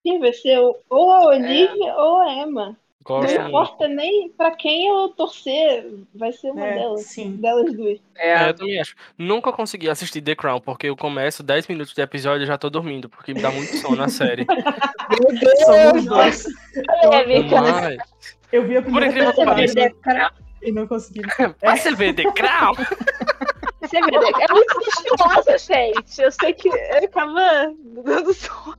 Sim, 0.05 0.19
vai 0.19 0.33
ser 0.33 0.59
ou 0.89 1.11
a 1.11 1.25
Olivia 1.27 1.95
ou 1.95 2.21
a 2.21 2.33
Emma. 2.33 2.77
Gosto 3.05 3.33
Não 3.33 3.41
muito. 3.41 3.47
importa 3.49 3.87
nem 3.89 4.29
pra 4.29 4.51
quem 4.51 4.87
eu 4.87 5.09
torcer, 5.09 5.85
vai 6.15 6.31
ser 6.31 6.51
uma 6.51 6.65
É, 6.65 6.73
delas. 6.75 7.01
sim. 7.01 7.35
Delas 7.35 7.73
duas. 7.73 7.99
É, 8.15 8.29
É, 8.45 8.49
eu 8.49 8.53
também 8.53 8.79
acho. 8.79 8.95
Nunca 9.17 9.51
consegui 9.51 9.89
assistir 9.89 10.21
The 10.21 10.35
Crown, 10.35 10.61
porque 10.61 10.87
eu 10.87 10.95
começo 10.95 11.43
10 11.43 11.67
minutos 11.67 11.93
de 11.93 12.01
episódio 12.01 12.43
e 12.43 12.47
já 12.47 12.57
tô 12.57 12.69
dormindo, 12.69 13.09
porque 13.09 13.33
me 13.33 13.41
dá 13.41 13.51
muito 13.51 13.75
sono 13.77 13.97
na 13.97 14.07
série. 14.07 14.45
meu 15.11 15.37
Deus! 15.37 15.59
Somos 15.65 16.05
dois. 16.05 16.45
É. 17.03 17.43
Mas, 17.59 17.97
Eu 18.53 18.63
vi 18.65 18.77
a 18.77 18.81
primeira 18.81 19.07
incrível 19.07 19.33
que 19.33 19.45
pareça. 19.45 19.73
The 19.75 19.89
Crown. 19.89 20.29
e 20.61 20.71
não 20.71 20.87
consegui. 20.87 21.21
vai 21.61 21.77
você 21.77 21.93
ver 21.95 22.13
The 22.13 22.23
Crown? 22.31 22.73
Você 23.81 23.99
vê, 23.99 24.11
né? 24.17 24.29
É 24.49 24.53
muito 24.53 24.73
gostosa, 24.75 25.57
gente. 25.57 26.21
Eu 26.21 26.31
sei 26.31 26.53
que 26.53 26.69
eu 26.69 26.73
acaba 27.03 27.73
dando 28.05 28.33
sono. 28.33 28.77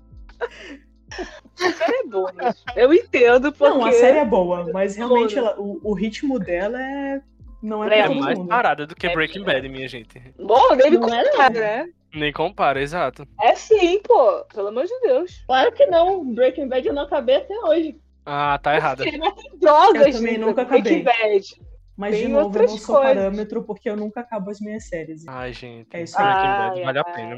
A 1.61 1.73
série 1.73 1.97
é 1.99 2.05
boa, 2.07 2.33
mas 2.35 2.65
eu 2.77 2.93
entendo 2.93 3.53
porque... 3.53 3.79
Não, 3.79 3.85
a 3.87 3.93
série 3.93 4.19
é 4.19 4.25
boa, 4.25 4.71
mas 4.73 4.97
realmente 4.97 5.37
Boa. 5.37 5.51
ela- 5.51 5.61
o, 5.61 5.81
o 5.83 5.93
ritmo 5.95 6.39
dela 6.39 6.81
é. 6.83 7.21
Não 7.63 7.83
é 7.85 7.99
É 7.99 8.01
É 8.01 8.09
mais 8.09 8.39
mundo. 8.39 8.49
parada 8.49 8.87
do 8.87 8.95
que 8.95 9.07
É 9.07 9.13
Breaking. 9.15 9.43
Bad, 9.45 9.69
minha 9.69 9.89
gente. 9.89 10.21
Bom, 10.39 10.75
nem 10.77 10.87
é, 10.87 10.99
não. 10.99 11.51
né? 11.51 11.89
Nem 12.15 12.33
compara, 12.33 12.81
exato. 12.83 13.27
É 13.41 13.55
sim, 13.55 14.01
pô. 14.03 14.45
Pelo 14.53 14.69
amor 14.69 14.85
de 14.85 15.01
Deus. 15.01 15.43
Claro 15.47 15.73
que 15.73 15.87
não. 15.87 16.25
Breaking 16.35 16.69
Bad 16.69 16.87
eu 16.87 16.93
não 16.95 17.03
acabei 17.03 17.37
até 17.37 17.55
hoje. 17.61 17.97
Ah, 18.27 18.59
tá 18.63 18.75
errada. 18.77 19.05
Drogas, 19.61 20.07
Eu 20.07 20.13
também 20.13 20.39
nunca 20.39 20.65
Breaking 20.65 21.03
Bad. 21.03 21.43
Mas, 21.97 22.17
de 22.17 22.23
Tem 22.25 22.33
novo, 22.33 22.59
eu 22.59 22.63
não 22.63 22.77
sou 22.77 22.97
coisas. 22.97 23.15
parâmetro 23.17 23.63
porque 23.63 23.89
eu 23.89 23.97
nunca 23.97 24.21
acabo 24.21 24.51
as 24.51 24.61
minhas 24.61 24.89
séries. 24.89 25.25
Ai, 25.29 25.53
gente. 25.53 25.89
É 25.93 26.03
isso 26.03 26.17
Breaking 26.17 26.39
aí. 26.49 26.59
Bad 26.59 26.79
Ai, 26.79 26.85
vale 26.85 26.99
a 26.99 27.05
pena. 27.05 27.37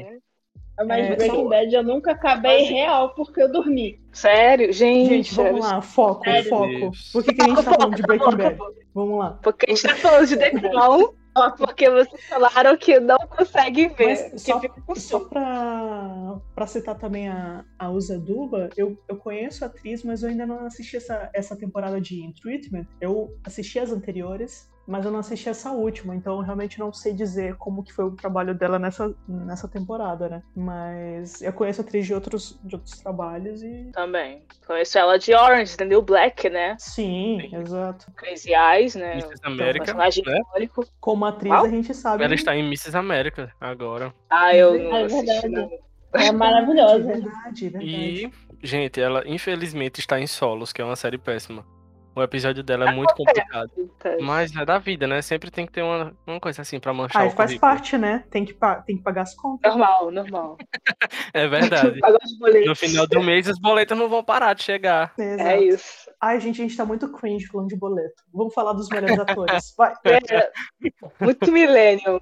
Mas 0.85 1.05
É, 1.05 1.15
Breaking 1.15 1.43
só- 1.43 1.49
Bad 1.49 1.75
eu 1.75 1.83
nunca 1.83 2.11
acabei 2.11 2.59
Mas- 2.61 2.69
real 2.69 3.09
porque 3.15 3.41
eu 3.41 3.51
dormi. 3.51 3.99
Sério? 4.11 4.71
Gente, 4.71 5.09
Gente, 5.09 5.35
vamos 5.35 5.59
lá, 5.61 5.81
foco, 5.81 6.23
Sério? 6.23 6.49
foco. 6.49 6.91
Por 7.13 7.23
que, 7.23 7.33
que 7.33 7.41
a 7.41 7.45
gente 7.47 7.63
tá 7.63 7.73
falando 7.73 7.95
de 7.95 8.01
Breaking 8.03 8.35
Bad? 8.37 8.57
Vamos 8.93 9.19
lá. 9.19 9.39
Porque 9.41 9.65
a 9.67 9.73
gente 9.75 9.83
tá 9.87 9.95
falando 9.95 10.27
de 10.27 10.37
The 10.37 10.51
Crown. 10.51 11.09
Porque 11.57 11.87
vocês 11.87 12.25
falaram 12.27 12.75
que 12.77 12.99
não 12.99 13.17
conseguem 13.27 13.89
ver. 13.89 14.29
Mas 14.31 14.41
só, 14.41 14.59
só 14.95 15.19
pra, 15.19 16.35
pra 16.57 16.65
citar 16.65 16.97
também 16.97 17.29
a, 17.29 17.63
a 17.77 17.91
Usa 17.91 18.17
Duba, 18.17 18.71
eu, 18.75 18.97
eu 19.07 19.15
conheço 19.15 19.63
a 19.63 19.67
atriz, 19.67 20.03
mas 20.03 20.23
eu 20.23 20.29
ainda 20.29 20.43
não 20.43 20.65
assisti 20.65 20.97
essa, 20.97 21.29
essa 21.31 21.55
temporada 21.55 22.01
de 22.01 22.19
In 22.19 22.33
Treatment. 22.33 22.87
Eu 22.99 23.29
assisti 23.45 23.77
as 23.77 23.91
anteriores, 23.91 24.67
mas 24.87 25.05
eu 25.05 25.11
não 25.11 25.19
assisti 25.19 25.49
essa 25.49 25.71
última, 25.71 26.15
então 26.15 26.37
eu 26.37 26.41
realmente 26.41 26.79
não 26.79 26.91
sei 26.91 27.13
dizer 27.13 27.57
como 27.57 27.83
que 27.83 27.93
foi 27.93 28.05
o 28.05 28.15
trabalho 28.15 28.55
dela 28.55 28.79
nessa, 28.79 29.13
nessa 29.27 29.67
temporada, 29.67 30.29
né? 30.29 30.41
Mas 30.55 31.43
eu 31.43 31.53
conheço 31.53 31.81
a 31.81 31.83
atriz 31.83 32.07
de 32.07 32.15
outros, 32.15 32.59
de 32.63 32.73
outros 32.73 32.99
trabalhos 33.01 33.61
e. 33.61 33.91
Também. 33.93 34.41
Conheço 34.65 34.97
ela 34.97 35.19
de 35.19 35.35
Orange, 35.35 35.77
The 35.77 35.85
New 35.85 36.01
Black, 36.01 36.49
né? 36.49 36.75
Sim, 36.79 37.37
Sim. 37.39 37.55
exato. 37.55 38.11
Crazy 38.15 38.51
Eyes, 38.55 38.95
né? 38.95 39.19
Mrs. 39.19 39.41
Um 39.45 39.47
América, 39.51 39.85
personagem 39.85 40.23
né? 40.25 40.39
icônico. 40.39 40.87
Como 40.99 41.23
atriz, 41.23 41.53
Qual? 41.53 41.65
a 41.65 41.69
gente 41.69 41.93
sabe. 41.93 42.23
Ela 42.23 42.33
está 42.33 42.55
em 42.55 42.65
Mrs. 42.65 42.97
América 42.97 43.53
agora. 43.61 44.11
Ah, 44.27 44.55
eu 44.55 44.79
não 44.79 44.97
É 44.97 45.03
assisti, 45.03 45.41
verdade. 45.41 45.86
É 46.17 46.31
maravilhosa. 46.31 47.03
Verdade, 47.03 47.69
verdade. 47.69 47.85
E, 47.85 48.31
gente, 48.67 48.99
ela 49.01 49.23
infelizmente 49.25 49.99
está 49.99 50.19
em 50.19 50.27
Solos, 50.27 50.71
que 50.73 50.81
é 50.81 50.85
uma 50.85 50.95
série 50.95 51.17
péssima. 51.17 51.65
O 52.15 52.23
episódio 52.23 52.63
dela 52.63 52.89
é 52.89 52.91
muito 52.91 53.13
complicado. 53.13 53.69
Mas 54.19 54.55
é 54.55 54.65
da 54.65 54.79
vida, 54.79 55.05
né? 55.05 55.21
Sempre 55.21 55.51
tem 55.51 55.67
que 55.67 55.71
ter 55.71 55.83
uma, 55.83 56.11
uma 56.25 56.39
coisa 56.39 56.63
assim 56.63 56.79
pra 56.79 56.91
manchar 56.91 57.21
Ah, 57.21 57.25
o 57.27 57.29
faz 57.29 57.51
currículo. 57.51 57.59
parte, 57.71 57.95
né? 57.95 58.23
Tem 58.31 58.43
que, 58.43 58.55
tem 58.87 58.97
que 58.97 59.03
pagar 59.03 59.21
as 59.21 59.35
contas. 59.35 59.69
Normal, 59.71 60.09
normal. 60.09 60.57
É 61.33 61.47
verdade. 61.47 61.99
Pagar 61.99 62.17
os 62.23 62.35
boletos. 62.39 62.67
No 62.67 62.75
final 62.75 63.05
do 63.05 63.21
mês, 63.21 63.47
os 63.47 63.59
boletos 63.59 63.95
não 63.95 64.09
vão 64.09 64.23
parar 64.23 64.53
de 64.55 64.63
chegar. 64.63 65.13
Exato. 65.15 65.41
É 65.47 65.61
isso. 65.63 66.06
Ai, 66.19 66.39
gente, 66.39 66.61
a 66.61 66.65
gente 66.65 66.75
tá 66.75 66.83
muito 66.85 67.11
cringe 67.11 67.45
falando 67.47 67.67
de 67.67 67.75
boleto. 67.77 68.23
Vamos 68.33 68.53
falar 68.53 68.73
dos 68.73 68.89
melhores 68.89 69.19
atores. 69.19 69.73
Vai. 69.77 69.93
É, 70.03 70.51
muito 71.23 71.51
millennial. 71.51 72.19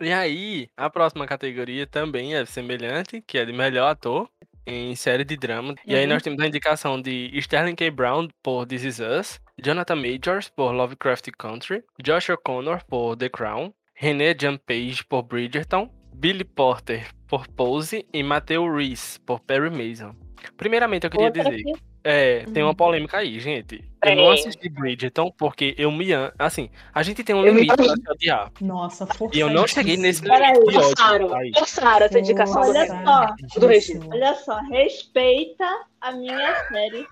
E 0.00 0.12
aí, 0.12 0.68
a 0.76 0.90
próxima 0.90 1.26
categoria 1.26 1.86
também 1.86 2.34
é 2.34 2.44
semelhante, 2.44 3.22
que 3.26 3.38
é 3.38 3.44
de 3.44 3.52
melhor 3.52 3.88
ator 3.90 4.28
em 4.66 4.94
série 4.96 5.24
de 5.24 5.36
drama. 5.36 5.74
E 5.86 5.94
aí 5.94 6.04
Uhum. 6.04 6.08
nós 6.14 6.22
temos 6.22 6.40
a 6.40 6.46
indicação 6.46 7.00
de 7.00 7.30
Sterling 7.34 7.74
K. 7.76 7.90
Brown 7.90 8.28
por 8.42 8.66
This 8.66 8.82
Is 8.82 8.98
Us, 9.00 9.40
Jonathan 9.62 9.96
Majors 9.96 10.48
por 10.48 10.72
Lovecraft 10.72 11.30
Country, 11.38 11.84
Josh 12.02 12.30
O'Connor 12.30 12.84
por 12.86 13.16
The 13.16 13.28
Crown, 13.28 13.72
René 13.94 14.34
Jean 14.38 14.56
Page 14.56 15.04
por 15.08 15.22
Bridgerton, 15.22 15.88
Billy 16.14 16.44
Porter 16.44 17.08
por 17.28 17.46
Pose 17.48 18.06
e 18.12 18.22
Matthew 18.22 18.74
Reese 18.74 19.20
por 19.20 19.40
Perry 19.40 19.70
Mason. 19.70 20.14
Primeiramente, 20.56 21.04
eu 21.04 21.10
queria 21.10 21.26
Outra 21.26 21.44
dizer, 21.44 21.62
que 21.62 21.72
é, 22.04 22.44
tem 22.52 22.62
uma 22.62 22.68
Uhum. 22.70 22.74
polêmica 22.76 23.18
aí, 23.18 23.40
gente. 23.40 23.82
Eu 24.04 24.16
não 24.16 24.30
assisti 24.32 24.68
Bridgerton 24.68 25.30
porque 25.38 25.74
eu 25.78 25.90
me 25.90 26.12
amo. 26.12 26.30
Assim, 26.38 26.68
a 26.94 27.02
gente 27.02 27.24
tem 27.24 27.34
um 27.34 27.38
Eu 27.44 27.54
me 27.54 27.62
limite 27.62 27.74
pra 27.74 27.84
se 27.86 28.10
odiar. 28.10 28.52
Nossa, 28.60 29.08
E 29.32 29.40
eu 29.40 29.48
não 29.48 29.66
cheguei 29.66 29.96
nesse 29.96 30.20
Peraí, 30.22 30.52
limite 30.52 30.76
ódio. 30.76 30.82
Forçaram, 30.82 31.34
Aí. 31.34 31.52
forçaram 31.58 32.06
essa 32.06 32.18
indicação 32.18 32.60
do 32.62 32.68
Olha 32.68 32.86
só. 32.86 33.60
Do 33.60 33.66
Regina. 33.66 34.06
Olha 34.10 34.34
só, 34.34 34.60
respeita 34.70 35.64
a 36.02 36.12
minha 36.12 36.54
série. 36.68 37.06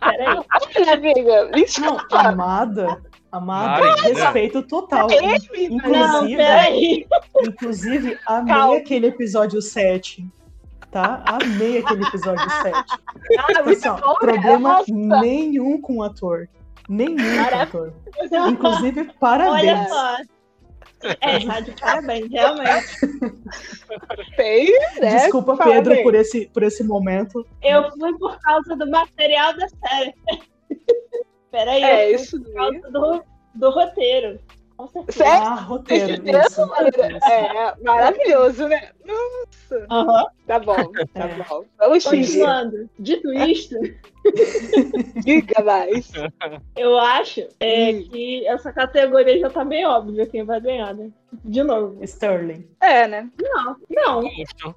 Peraí. 0.00 0.38
Olha, 0.76 0.92
amiga, 0.94 1.50
isso 1.56 1.80
Não, 1.80 1.98
amada. 2.10 3.00
Amada, 3.30 3.80
Marina. 3.84 4.08
respeito 4.24 4.62
total. 4.62 5.08
é, 5.10 5.20
Não, 5.20 5.36
Inclusive, 5.76 6.36
peraí. 6.36 7.06
inclusive, 7.42 8.18
amei 8.26 8.54
Calma. 8.54 8.76
aquele 8.76 9.06
episódio 9.08 9.60
7. 9.60 10.24
Tá? 10.94 11.24
Amei 11.26 11.78
aquele 11.78 12.04
episódio 12.06 12.48
7. 12.62 12.72
Ah, 13.36 13.62
muito 13.64 13.78
Assim, 13.78 13.88
ó, 13.88 13.96
bom, 13.96 14.14
problema 14.14 14.78
nossa. 14.78 14.92
nenhum 14.92 15.80
com 15.80 15.96
o 15.96 16.02
ator. 16.04 16.48
Nenhum 16.88 17.16
com 17.16 17.56
o 17.56 17.62
ator. 17.62 17.92
Inclusive, 18.48 19.00
Olha 19.00 19.14
parabéns. 19.18 19.88
só. 19.88 20.16
É, 21.20 21.44
tá 21.44 21.58
de 21.58 21.72
parabéns, 21.72 22.30
realmente. 22.30 22.86
Tem, 24.36 24.70
né? 25.00 25.16
Desculpa, 25.16 25.56
Parabéns. 25.56 25.82
Pedro, 25.88 26.02
por 26.04 26.14
esse, 26.14 26.46
por 26.54 26.62
esse 26.62 26.84
momento. 26.84 27.44
Eu 27.60 27.90
fui 27.98 28.16
por 28.16 28.38
causa 28.38 28.76
do 28.76 28.88
material 28.88 29.52
da 29.56 29.66
série. 29.68 30.14
Peraí, 31.50 31.82
É, 31.82 32.14
eu 32.14 32.18
fui 32.20 32.24
isso 32.24 32.40
por 32.40 32.54
causa 32.54 32.90
do, 32.92 33.24
do 33.56 33.70
roteiro. 33.70 34.38
Com 34.76 34.88
certeza. 34.88 35.18
Sério? 35.18 35.46
Ah, 35.46 35.54
roteiro. 35.54 36.12
Isso 36.12 36.22
Isso, 36.24 36.66
mesmo, 36.66 37.18
É, 37.30 37.74
maravilhoso, 37.82 38.68
né? 38.68 38.90
Nossa. 39.04 39.86
Tá 40.46 40.58
bom, 40.58 40.74
tá 40.74 41.04
É. 41.14 41.44
bom. 41.48 41.64
Vamos. 41.78 42.04
Continuando. 42.04 42.90
Dito 42.98 43.32
isto, 43.32 43.76
Diga 45.24 45.62
mais. 45.62 46.10
eu 46.76 46.98
acho 46.98 47.46
é, 47.60 47.90
Hum. 47.92 48.08
que 48.10 48.46
essa 48.46 48.72
categoria 48.72 49.38
já 49.38 49.50
tá 49.50 49.64
bem 49.64 49.84
óbvia 49.86 50.26
quem 50.26 50.44
vai 50.44 50.60
ganhar, 50.60 50.94
né? 50.94 51.10
De 51.44 51.62
novo. 51.62 52.02
Sterling. 52.04 52.66
É, 52.80 53.06
né? 53.08 53.28
Não, 53.40 53.76
não. 53.90 54.22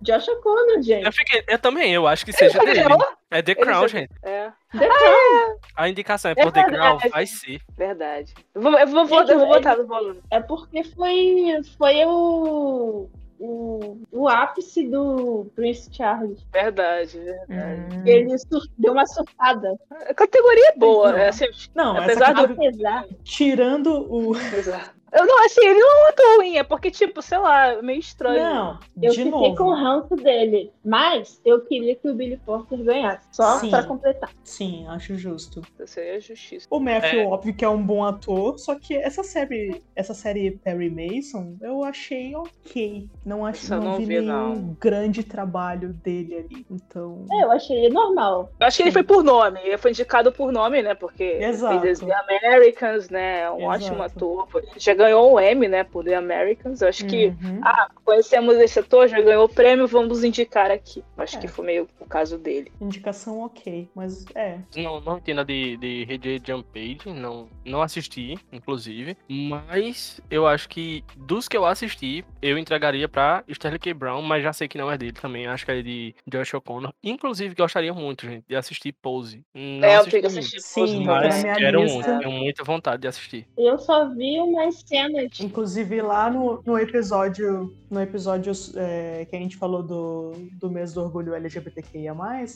Josh 0.02 0.28
O'Connor, 0.28 0.82
gente. 0.82 1.06
Eu, 1.06 1.12
fiquei, 1.14 1.44
eu 1.48 1.60
também, 1.60 1.94
eu 1.94 2.08
acho 2.08 2.26
que 2.26 2.34
seja 2.34 2.60
dele. 2.60 2.82
É 3.30 3.42
The 3.42 3.52
Ele 3.52 3.62
Crown, 3.62 3.82
já- 3.84 4.00
gente. 4.00 4.12
É, 4.24 4.50
The 4.78 4.88
Crown. 4.88 5.58
A 5.76 5.90
indicação 5.90 6.32
é 6.32 6.34
É 6.38 6.44
por 6.44 6.52
The 6.52 6.64
Crown, 6.64 6.98
vai 7.12 7.26
ser. 7.28 7.60
verdade. 7.78 8.34
Eu 8.56 8.62
vou, 8.62 8.74
eu 8.78 8.88
vou, 8.88 9.06
Gente, 9.08 9.32
eu 9.32 9.38
vou 9.40 9.48
ele- 9.48 9.56
botar 9.56 9.76
no 9.78 9.86
volume. 9.88 10.20
É 10.32 10.40
porque 10.40 10.84
foi, 10.84 11.62
foi 11.78 12.06
o, 12.06 13.08
o, 13.40 13.98
o 14.12 14.28
ápice 14.28 14.88
do 14.88 15.46
Prince 15.56 15.90
Charles. 15.92 16.40
Verdade, 16.52 17.20
verdade. 17.20 17.96
Hum. 17.96 18.04
Ele 18.06 18.38
sur- 18.38 18.68
deu 18.78 18.94
uma 18.94 19.06
surtada. 19.06 19.76
A 19.92 20.14
categoria 20.14 20.70
é 20.70 20.78
boa, 20.78 21.12
Não. 21.12 21.18
é 21.20 21.30
assim, 21.30 21.46
Não, 21.76 21.98
Apesar 21.98 22.32
essa 22.32 22.48
do- 22.48 22.54
Apesar. 22.54 23.06
tirando 23.24 24.08
o. 24.12 24.36
exato. 24.36 24.97
Eu 25.14 25.26
não, 25.26 25.46
assim, 25.46 25.66
ele 25.66 25.80
não 25.80 25.90
é 26.00 26.04
muito 26.04 26.36
ruim, 26.38 26.58
é 26.58 26.64
porque, 26.64 26.92
tipo, 26.92 27.22
sei 27.22 27.38
lá, 27.38 27.82
meio 27.82 28.00
estranho. 28.00 28.44
Não, 28.44 28.80
Eu 29.02 29.12
de 29.12 29.18
fiquei 29.24 29.32
novo. 29.32 29.56
com 29.56 29.64
o 29.64 29.74
ranço 29.74 30.16
dele. 30.16 30.72
Mas 30.84 31.40
eu 31.46 31.62
queria 31.62 31.96
que 31.96 32.10
o 32.10 32.14
Billy 32.14 32.38
Porter 32.46 32.78
ganhasse. 32.84 33.26
Só 33.32 33.58
Sim. 33.60 33.70
pra 33.70 33.84
completar. 33.84 34.30
Sim, 34.44 34.86
acho 34.90 35.16
justo. 35.16 35.62
Isso 35.80 36.00
aí 36.00 36.10
é 36.10 36.20
justiça. 36.20 36.68
O 36.70 36.80
Matthew, 36.80 37.22
É. 37.22 37.26
óbvio 37.26 37.54
que 37.54 37.64
é 37.64 37.70
um 37.70 37.82
bom 37.82 38.04
ator, 38.04 38.60
só 38.60 38.76
que 38.76 38.96
essa 38.96 39.24
série, 39.24 39.82
essa 39.96 40.14
série 40.14 40.52
Perry 40.52 40.90
Mason, 40.90 41.56
eu 41.62 41.84
achei 41.86 42.36
ok. 42.36 43.10
Não, 43.26 43.46
ach, 43.46 43.56
Essa 43.64 43.76
eu 43.76 43.80
não, 43.82 43.92
não 43.92 43.98
vi, 43.98 44.06
vi, 44.06 44.20
nenhum 44.20 44.28
não. 44.56 44.78
grande 44.80 45.24
trabalho 45.24 45.94
dele 45.94 46.36
ali. 46.36 46.66
Então. 46.70 47.26
É, 47.32 47.44
eu 47.44 47.52
achei 47.52 47.78
ele 47.86 47.94
normal. 47.94 48.50
Eu 48.60 48.68
acho 48.68 48.78
que 48.78 48.84
ele 48.84 48.92
foi 48.92 49.04
por 49.04 49.24
nome, 49.24 49.60
ele 49.64 49.78
foi 49.78 49.92
indicado 49.92 50.32
por 50.34 50.52
nome, 50.52 50.82
né? 50.82 50.94
Porque 50.96 51.24
Exato. 51.24 51.80
fez 51.82 52.00
The 52.00 52.14
Americans, 52.14 53.10
né? 53.10 53.42
É 53.42 53.52
um 53.52 53.58
Exato. 53.74 53.86
ótimo 53.86 54.04
ator. 54.04 54.48
Já 54.78 54.97
ganhou 54.98 55.34
um 55.34 55.40
M, 55.40 55.68
né? 55.68 55.84
Por 55.84 56.04
The 56.04 56.16
Americans. 56.16 56.82
Eu 56.82 56.90
acho 56.90 57.06
que 57.06 57.28
Uhum. 57.28 57.62
conhecemos 58.04 58.56
esse 58.58 58.80
ator, 58.80 59.08
já 59.08 59.22
ganhou 59.22 59.46
o 59.46 59.50
prêmio, 59.50 59.88
vamos 59.88 60.24
indicar 60.24 60.72
aqui. 60.72 61.04
Acho 61.18 61.38
É. 61.38 61.40
que 61.42 61.48
foi 61.48 61.66
meio 61.66 61.88
o 62.00 62.06
caso 62.06 62.38
dele. 62.38 62.72
Indicação 62.82 63.42
ok, 63.42 63.88
mas 63.96 64.26
é. 64.36 64.58
Não, 64.76 65.00
não 65.02 65.18
entendo 65.18 65.42
a 65.42 65.44
de, 65.44 65.78
de 65.78 66.42
Jump 66.46 66.68
Page, 66.74 67.14
não, 67.18 67.48
não 67.66 67.82
assisti, 67.82 68.38
inclusive. 68.52 69.16
Mas 69.30 70.20
eu 70.30 70.48
acho 70.48 70.68
que 70.70 71.04
dos 71.16 71.48
que 71.48 71.56
eu 71.56 71.66
assisti, 71.66 72.26
eu 72.42 72.58
entregaria 72.58 73.08
pra 73.08 73.44
Sterling 73.48 73.80
K. 73.80 73.94
Brown, 73.94 74.22
mas 74.22 74.44
já 74.44 74.52
sei 74.54 74.68
que 74.68 74.78
não 74.78 74.92
é 74.92 74.98
dele 74.98 75.14
também. 75.14 75.48
Acho 75.48 75.66
que 75.66 75.72
é 75.72 75.82
de 75.82 76.16
Josh 76.28 76.54
O'Connor. 76.54 76.94
Inclusive, 77.04 77.56
gostaria 77.56 77.94
muito, 77.94 78.26
gente, 78.26 78.46
de 78.48 78.56
assistir 78.56 78.94
Pose. 78.94 79.44
Não 79.54 79.88
é, 79.88 79.96
eu 79.96 80.00
assisti 80.00 80.12
tenho 80.12 80.22
que 80.22 80.28
ainda, 80.28 80.40
assistir 80.40 80.62
Sim, 80.62 80.82
Pose, 80.82 80.98
tá 80.98 81.04
Mas 81.04 81.44
quero 81.44 81.80
muito, 81.84 82.20
tenho 82.20 82.32
muita 82.32 82.64
vontade 82.64 83.02
de 83.02 83.08
assistir. 83.08 83.48
Eu 83.58 83.78
só 83.78 84.10
vi 84.14 84.40
umas 84.40 84.84
cenas. 84.88 85.40
Inclusive 85.40 86.02
lá 86.02 86.30
no, 86.30 86.62
no 86.66 86.78
episódio, 86.78 87.74
no 87.90 88.02
episódio 88.02 88.52
é, 88.76 89.26
que 89.30 89.36
a 89.36 89.40
gente 89.40 89.58
falou 89.58 89.84
do, 89.84 90.34
do 90.54 90.70
mês 90.70 90.94
do 90.94 91.02
orgulho 91.02 91.34
LGBTQIA, 91.34 92.16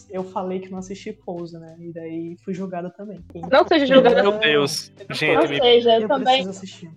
eu 0.09 0.23
falei 0.23 0.59
que 0.59 0.69
não 0.69 0.79
assisti 0.79 1.11
Pose, 1.11 1.57
né? 1.57 1.75
E 1.79 1.91
daí 1.91 2.37
fui 2.43 2.53
julgada 2.53 2.89
também. 2.89 3.19
Não 3.51 3.67
seja 3.67 3.85
julgada. 3.85 4.21
Meu 4.21 4.39
Deus. 4.39 4.91
Ou 5.09 5.15
Gente, 5.15 5.47
me... 5.49 5.59
seja, 5.59 5.95
eu 5.95 6.01
Eu 6.01 6.07
também 6.07 6.45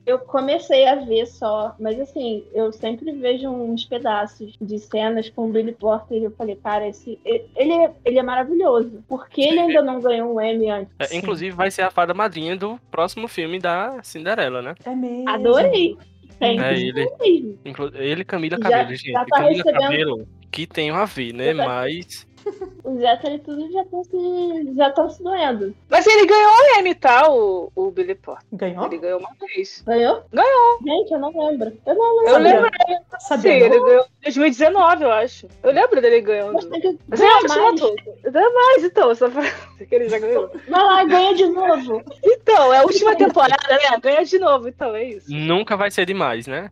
eu 0.07 0.18
comecei 0.18 0.87
a 0.87 0.97
ver 0.97 1.26
só, 1.26 1.74
mas 1.78 1.99
assim, 2.01 2.45
eu 2.53 2.72
sempre 2.72 3.12
vejo 3.12 3.49
uns 3.49 3.85
pedaços 3.85 4.57
de 4.61 4.78
cenas 4.78 5.28
com 5.30 5.49
o 5.49 5.53
Billy 5.53 5.72
Porter 5.72 6.18
e 6.18 6.24
eu 6.24 6.30
falei, 6.32 6.57
cara, 6.57 6.87
esse, 6.89 7.18
ele, 7.24 7.72
é, 7.72 7.93
ele 8.05 8.18
é 8.18 8.22
maravilhoso. 8.22 9.03
Por 9.09 9.28
que 9.28 9.43
ele 9.43 9.61
ainda 9.61 9.82
não 9.82 10.01
ganhou 10.01 10.35
um 10.35 10.41
Emmy 10.41 10.70
antes? 10.70 10.95
é, 10.99 11.16
inclusive, 11.16 11.55
vai 11.55 11.70
ser 11.70 11.82
a 11.82 11.91
fada 11.91 12.14
madrinha 12.14 12.57
do 12.57 12.78
próximo 12.91 13.28
filme 13.28 13.59
da 13.59 14.03
Cinderela, 14.03 14.62
né? 14.62 14.74
É 14.85 14.95
mesmo. 14.95 15.24
Adorei. 15.29 15.97
Tem 16.39 16.61
É 16.61 16.72
ele. 16.75 16.93
mesmo. 16.93 17.91
Ele 17.95 18.25
Camila 18.25 18.57
Já- 18.57 18.62
Cabello, 18.62 18.89
já 18.91 18.95
gente. 18.97 19.12
tá 19.12 19.25
Camila 19.27 19.51
recebendo- 19.51 19.81
Cabello, 19.83 20.29
que 20.51 20.66
tem 20.66 20.91
a 20.91 21.05
ver, 21.05 21.33
né? 21.33 21.55
Já 21.55 21.57
tá- 21.62 21.68
Mas. 21.68 22.27
Os 22.84 23.01
héteros 23.01 23.40
tudo 23.42 23.72
já 23.72 23.82
estão 23.82 24.05
se, 24.05 24.74
já 24.76 24.90
tão 24.90 25.11
se 25.11 25.22
doendo. 25.22 25.74
Mas 25.88 26.07
ele 26.07 26.26
ganhou 26.26 26.51
um 26.51 26.78
M, 26.78 26.95
tá? 26.95 27.30
O, 27.30 27.72
o 27.74 27.90
Billy 27.90 28.14
Porter. 28.14 28.45
Ganhou? 28.53 28.86
Ele 28.86 28.99
ganhou 28.99 29.20
uma 29.20 29.30
vez. 29.40 29.82
Ganhou? 29.86 30.22
Ganhou. 30.32 30.78
Gente, 30.84 31.12
eu 31.12 31.18
não 31.18 31.28
lembro. 31.28 31.72
Eu 31.86 31.95
não 31.95 32.16
lembro. 32.18 32.32
Eu 32.32 32.38
lembro, 32.38 32.70
sim, 32.86 33.18
Sabia 33.20 33.53
ele 33.53 33.80
ganhou 33.80 34.05
em 34.05 34.24
2019, 34.24 35.05
eu 35.05 35.12
acho. 35.12 35.49
Eu 35.62 35.72
lembro 35.72 36.01
dele 36.01 36.20
ganhando. 36.20 36.53
Mas 36.55 36.64
tem 36.66 36.80
que 36.80 36.99
Mas 37.09 37.20
é 37.20 37.24
ganhar 37.24 37.36
acho 37.36 37.49
mais. 37.49 37.61
uma 37.61 37.76
toda. 37.76 38.30
Dá 38.30 38.51
mais, 38.51 38.84
então, 38.84 39.14
só 39.14 39.30
pra 39.30 39.42
que 39.86 39.95
ele 39.95 40.09
já 40.09 40.18
ganhou. 40.18 40.51
Vai 40.68 40.82
lá, 40.82 41.05
ganha 41.05 41.34
de 41.34 41.47
novo. 41.47 42.03
Então, 42.22 42.72
é 42.72 42.78
a 42.78 42.82
última 42.82 43.16
temporada, 43.16 43.68
né? 43.68 43.99
Ganha 44.01 44.24
de 44.24 44.38
novo, 44.38 44.68
então 44.68 44.95
é 44.95 45.05
isso. 45.05 45.26
Nunca 45.30 45.76
vai 45.76 45.90
ser 45.90 46.07
demais, 46.07 46.47
né? 46.47 46.70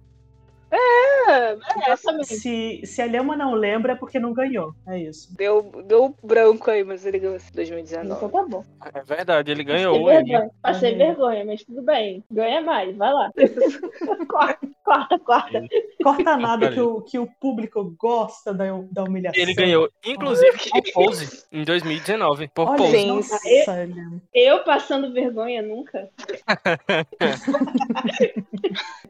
É, 0.72 1.52
Exatamente. 1.92 2.26
Se, 2.26 2.80
se 2.84 3.02
a 3.02 3.06
Lema 3.06 3.36
não 3.36 3.54
lembra, 3.54 3.92
é 3.92 3.96
porque 3.96 4.18
não 4.18 4.32
ganhou. 4.32 4.72
É 4.88 4.98
isso. 4.98 5.28
deu, 5.36 5.70
deu 5.86 6.14
branco 6.22 6.70
aí, 6.70 6.82
mas 6.84 7.04
ele 7.04 7.18
ganhou 7.18 7.36
em 7.36 7.38
Então 7.38 7.54
2019. 7.54 8.32
tá 8.32 8.46
bom. 8.48 8.64
É 8.94 9.02
verdade, 9.02 9.50
ele 9.52 9.64
Passei 9.64 9.76
ganhou. 9.76 10.10
ele- 10.10 10.24
vergonha, 10.24 10.50
passei 10.62 10.92
Uhum. 10.92 10.98
vergonha, 10.98 11.44
mas 11.44 11.64
tudo 11.64 11.82
bem. 11.82 12.24
Ganha 12.30 12.60
mais, 12.62 12.96
vai 12.96 13.12
lá. 13.12 13.30
corta, 14.28 14.68
corta, 14.84 15.18
corta. 15.18 15.62
Corta 16.02 16.36
nada 16.36 16.70
que 16.72 16.80
o, 16.80 17.00
que 17.00 17.18
o 17.18 17.26
público 17.26 17.94
gosta 17.98 18.52
da, 18.52 18.64
da 18.90 19.04
humilhação. 19.04 19.40
Ele 19.40 19.54
ganhou, 19.54 19.88
inclusive, 20.04 20.58
por 20.70 20.82
Pose, 20.92 21.44
em 21.52 21.64
2019. 21.64 22.48
Por 22.48 22.68
Olha, 22.68 22.76
Pose. 22.78 23.06
Nossa, 23.06 23.38
Eu- 23.48 23.72
Lema. 23.86 24.22
Eu 24.34 24.64
passando 24.64 25.12
vergonha 25.12 25.62
nunca. 25.62 26.08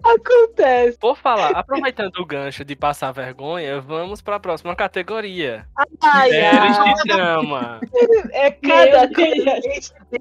Acontece. 0.02 0.98
Por 0.98 1.16
falar, 1.16 1.50
aproveitando 1.50 2.16
o 2.16 2.26
gancho 2.26 2.64
de 2.64 2.74
passar 2.74 3.12
vergonha, 3.12 3.80
vamos 3.80 4.20
para 4.20 4.36
a 4.36 4.40
próxima 4.40 4.74
categoria. 4.74 5.66
Ai, 6.02 6.30
Séries 6.30 6.78
ai, 6.78 6.94
de 6.94 7.02
drama. 7.04 7.80
é 8.32 8.50
cada 8.50 9.14
coisa 9.14 9.52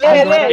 Agora, 0.04 0.48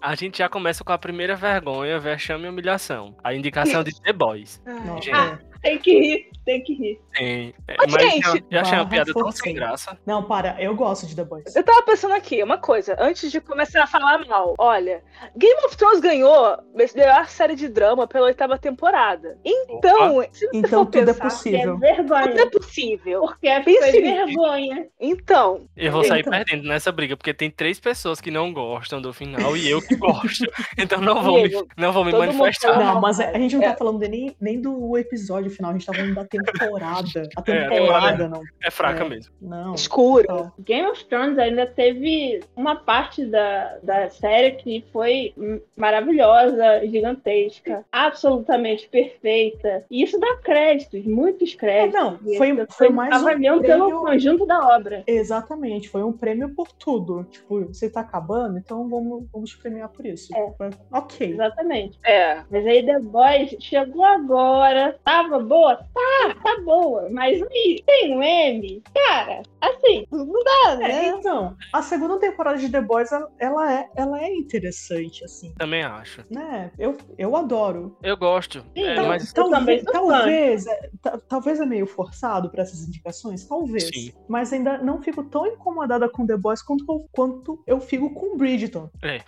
A 0.00 0.14
gente 0.14 0.38
já 0.38 0.48
começa 0.48 0.84
com 0.84 0.92
a 0.92 0.98
primeira 0.98 1.34
vergonha, 1.36 1.98
vexame 1.98 2.46
e 2.46 2.48
humilhação. 2.48 3.14
A 3.22 3.34
indicação 3.34 3.82
de 3.82 3.92
The 4.00 4.12
Boys. 4.16 4.60
Ah, 4.66 4.72
nossa. 4.74 5.10
Ah, 5.12 5.26
Gente. 5.26 5.42
é. 5.50 5.53
Tem 5.64 5.78
que 5.78 5.98
rir, 5.98 6.30
tem 6.44 6.62
que 6.62 6.74
rir. 6.74 7.00
Tem. 7.14 7.54
é, 7.66 7.74
Mas, 7.78 7.92
Mas 7.92 8.02
gente, 8.02 8.22
já, 8.22 8.32
já 8.50 8.60
achei 8.60 8.72
uma 8.78 8.84
barra 8.84 8.90
piada 8.90 9.12
tão 9.14 9.32
sem 9.32 9.54
graça. 9.54 9.98
Não, 10.04 10.22
para, 10.22 10.60
eu 10.62 10.74
gosto 10.76 11.06
de 11.06 11.16
The 11.16 11.24
Boys. 11.24 11.56
Eu 11.56 11.62
tava 11.64 11.82
pensando 11.82 12.12
aqui, 12.14 12.42
uma 12.42 12.58
coisa, 12.58 12.94
antes 13.00 13.32
de 13.32 13.40
começar 13.40 13.84
a 13.84 13.86
falar 13.86 14.26
mal, 14.26 14.54
olha, 14.58 15.02
Game 15.36 15.58
of 15.64 15.76
Thrones 15.76 16.00
ganhou 16.00 16.44
a 16.44 16.62
melhor 16.74 17.28
série 17.28 17.54
de 17.56 17.68
drama 17.68 18.06
pela 18.06 18.26
oitava 18.26 18.58
temporada. 18.58 19.38
Então, 19.44 20.22
se 20.32 20.46
você 20.48 20.56
Então 20.58 20.84
for 20.84 20.90
tudo 20.90 21.10
é 21.10 21.14
pensar, 21.14 21.24
É 21.24 21.28
possível. 21.30 21.60
tudo 21.72 21.78
vergonha. 21.80 22.40
é 22.42 22.46
possível. 22.50 23.20
Porque 23.22 23.58
nisso. 23.60 24.02
vergonha. 24.02 24.86
Então, 25.00 25.66
Eu 25.76 25.92
vou 25.92 26.04
sair 26.04 26.20
Então. 26.20 26.32
perdendo 26.32 26.68
nessa 26.68 26.92
briga, 26.92 27.16
porque 27.16 27.32
tem 27.32 27.50
três 27.50 27.80
pessoas 27.80 28.20
que 28.20 28.30
não 28.30 28.52
gostam 28.52 29.00
do 29.00 29.12
final 29.14 29.56
e 29.56 29.68
eu 29.70 29.80
que 29.80 29.96
gosto. 29.96 30.44
Então 30.76 31.00
não 31.00 31.22
vou 31.22 31.42
me, 31.42 31.50
não 31.76 31.92
vou 31.92 32.04
me 32.04 32.12
manifestar. 32.12 32.78
Não, 32.78 33.00
mas 33.00 33.18
a 33.20 33.32
gente 33.38 33.56
não 33.56 33.62
É. 33.62 33.70
tá 33.70 33.76
falando 33.76 34.00
de 34.00 34.08
nem, 34.08 34.36
nem 34.40 34.60
do 34.60 34.98
episódio 34.98 35.50
final, 35.54 35.70
a 35.70 35.74
gente 35.74 35.86
tá 35.86 35.92
falando 35.94 36.14
da 36.14 36.24
temporada. 36.24 37.28
A 37.36 37.42
É, 37.54 37.68
temporada, 37.68 38.28
não. 38.28 38.42
É 38.62 38.70
fraca 38.70 39.04
É. 39.04 39.08
mesmo. 39.08 39.32
Não. 39.40 39.74
escuro. 39.74 40.24
Não. 40.28 40.52
Game 40.58 40.88
of 40.88 41.04
Thrones 41.06 41.38
ainda 41.38 41.66
teve 41.66 42.40
uma 42.56 42.76
parte 42.76 43.24
da, 43.24 43.76
da 43.82 44.10
série 44.10 44.52
que 44.52 44.84
foi 44.92 45.32
maravilhosa, 45.76 46.80
gigantesca, 46.86 47.84
absolutamente 47.92 48.88
perfeita. 48.88 49.84
E 49.90 50.02
isso 50.02 50.18
dá 50.18 50.36
créditos, 50.42 51.04
muitos 51.04 51.52
É, 51.54 51.56
créditos. 51.56 52.00
não, 52.00 52.18
E 52.26 52.36
foi, 52.38 52.54
foi 52.54 52.66
pessoas 52.66 52.90
mais 52.90 53.12
um 53.12 53.16
avaliam 53.28 53.60
pelo 53.60 53.84
prêmio... 53.86 54.00
conjunto 54.02 54.46
da 54.46 54.58
obra. 54.76 55.02
Exatamente, 55.06 55.88
foi 55.88 56.02
um 56.02 56.12
prêmio 56.12 56.48
por 56.54 56.68
tudo. 56.72 57.24
Tipo, 57.24 57.66
você 57.66 57.88
tá 57.90 58.00
acabando, 58.00 58.58
então 58.58 58.88
vamos, 58.88 59.24
vamos 59.32 59.54
premiar 59.54 59.88
por 59.88 60.04
isso. 60.06 60.34
É. 60.36 60.52
Foi- 60.56 60.70
Ok. 60.92 61.32
Exatamente. 61.32 61.98
É. 62.04 62.42
Mas 62.50 62.66
aí 62.66 62.84
The 62.84 62.98
Boys 63.00 63.56
chegou 63.60 64.04
agora. 64.04 64.96
Tava 65.04 65.38
boa? 65.44 65.76
Tá, 65.76 66.34
tá 66.42 66.60
boa. 66.64 67.08
Mas 67.10 67.40
aí, 67.42 67.82
tem 67.86 68.16
um 68.16 68.22
M? 68.22 68.82
Cara, 68.94 69.42
assim, 69.60 70.06
não 70.10 70.42
dá, 70.44 70.72
É, 70.72 70.76
né? 70.88 71.06
então, 71.18 71.56
a 71.72 71.82
segunda 71.82 72.18
temporada 72.18 72.58
de 72.58 72.68
The 72.68 72.80
Boys, 72.80 73.10
ela- 73.38 73.72
é, 73.72 73.88
ela 73.96 74.22
é 74.22 74.34
interessante, 74.34 75.24
assim, 75.24 75.52
Também 75.58 75.82
acho. 75.82 76.24
né? 76.30 76.70
Eu, 76.78 76.96
eu 77.18 77.36
adoro. 77.36 77.96
Eu 78.02 78.16
gosto. 78.16 78.60
Sim, 78.76 78.82
é, 78.84 78.92
então- 78.92 79.06
mas 79.08 79.32
Eu 79.34 79.50
também 79.50 79.82
Talvez, 79.84 79.84
talvez, 79.92 80.66
é, 80.66 80.90
ta- 81.02 81.18
talvez 81.28 81.60
é 81.60 81.66
meio 81.66 81.86
forçado 81.86 82.50
para 82.50 82.62
essas 82.62 82.86
indicações, 82.86 83.46
talvez. 83.46 83.88
Sim. 83.88 84.12
Mas 84.28 84.52
ainda 84.52 84.78
não 84.78 85.02
fico 85.02 85.22
tão 85.24 85.46
incomodada 85.46 86.08
com 86.08 86.26
The 86.26 86.36
Boys 86.36 86.62
quanto, 86.62 86.84
eu- 86.88 87.08
quanto 87.12 87.62
eu 87.66 87.80
fico 87.80 88.12
com 88.14 88.36
Bridgerton. 88.36 88.88
É, 89.02 89.20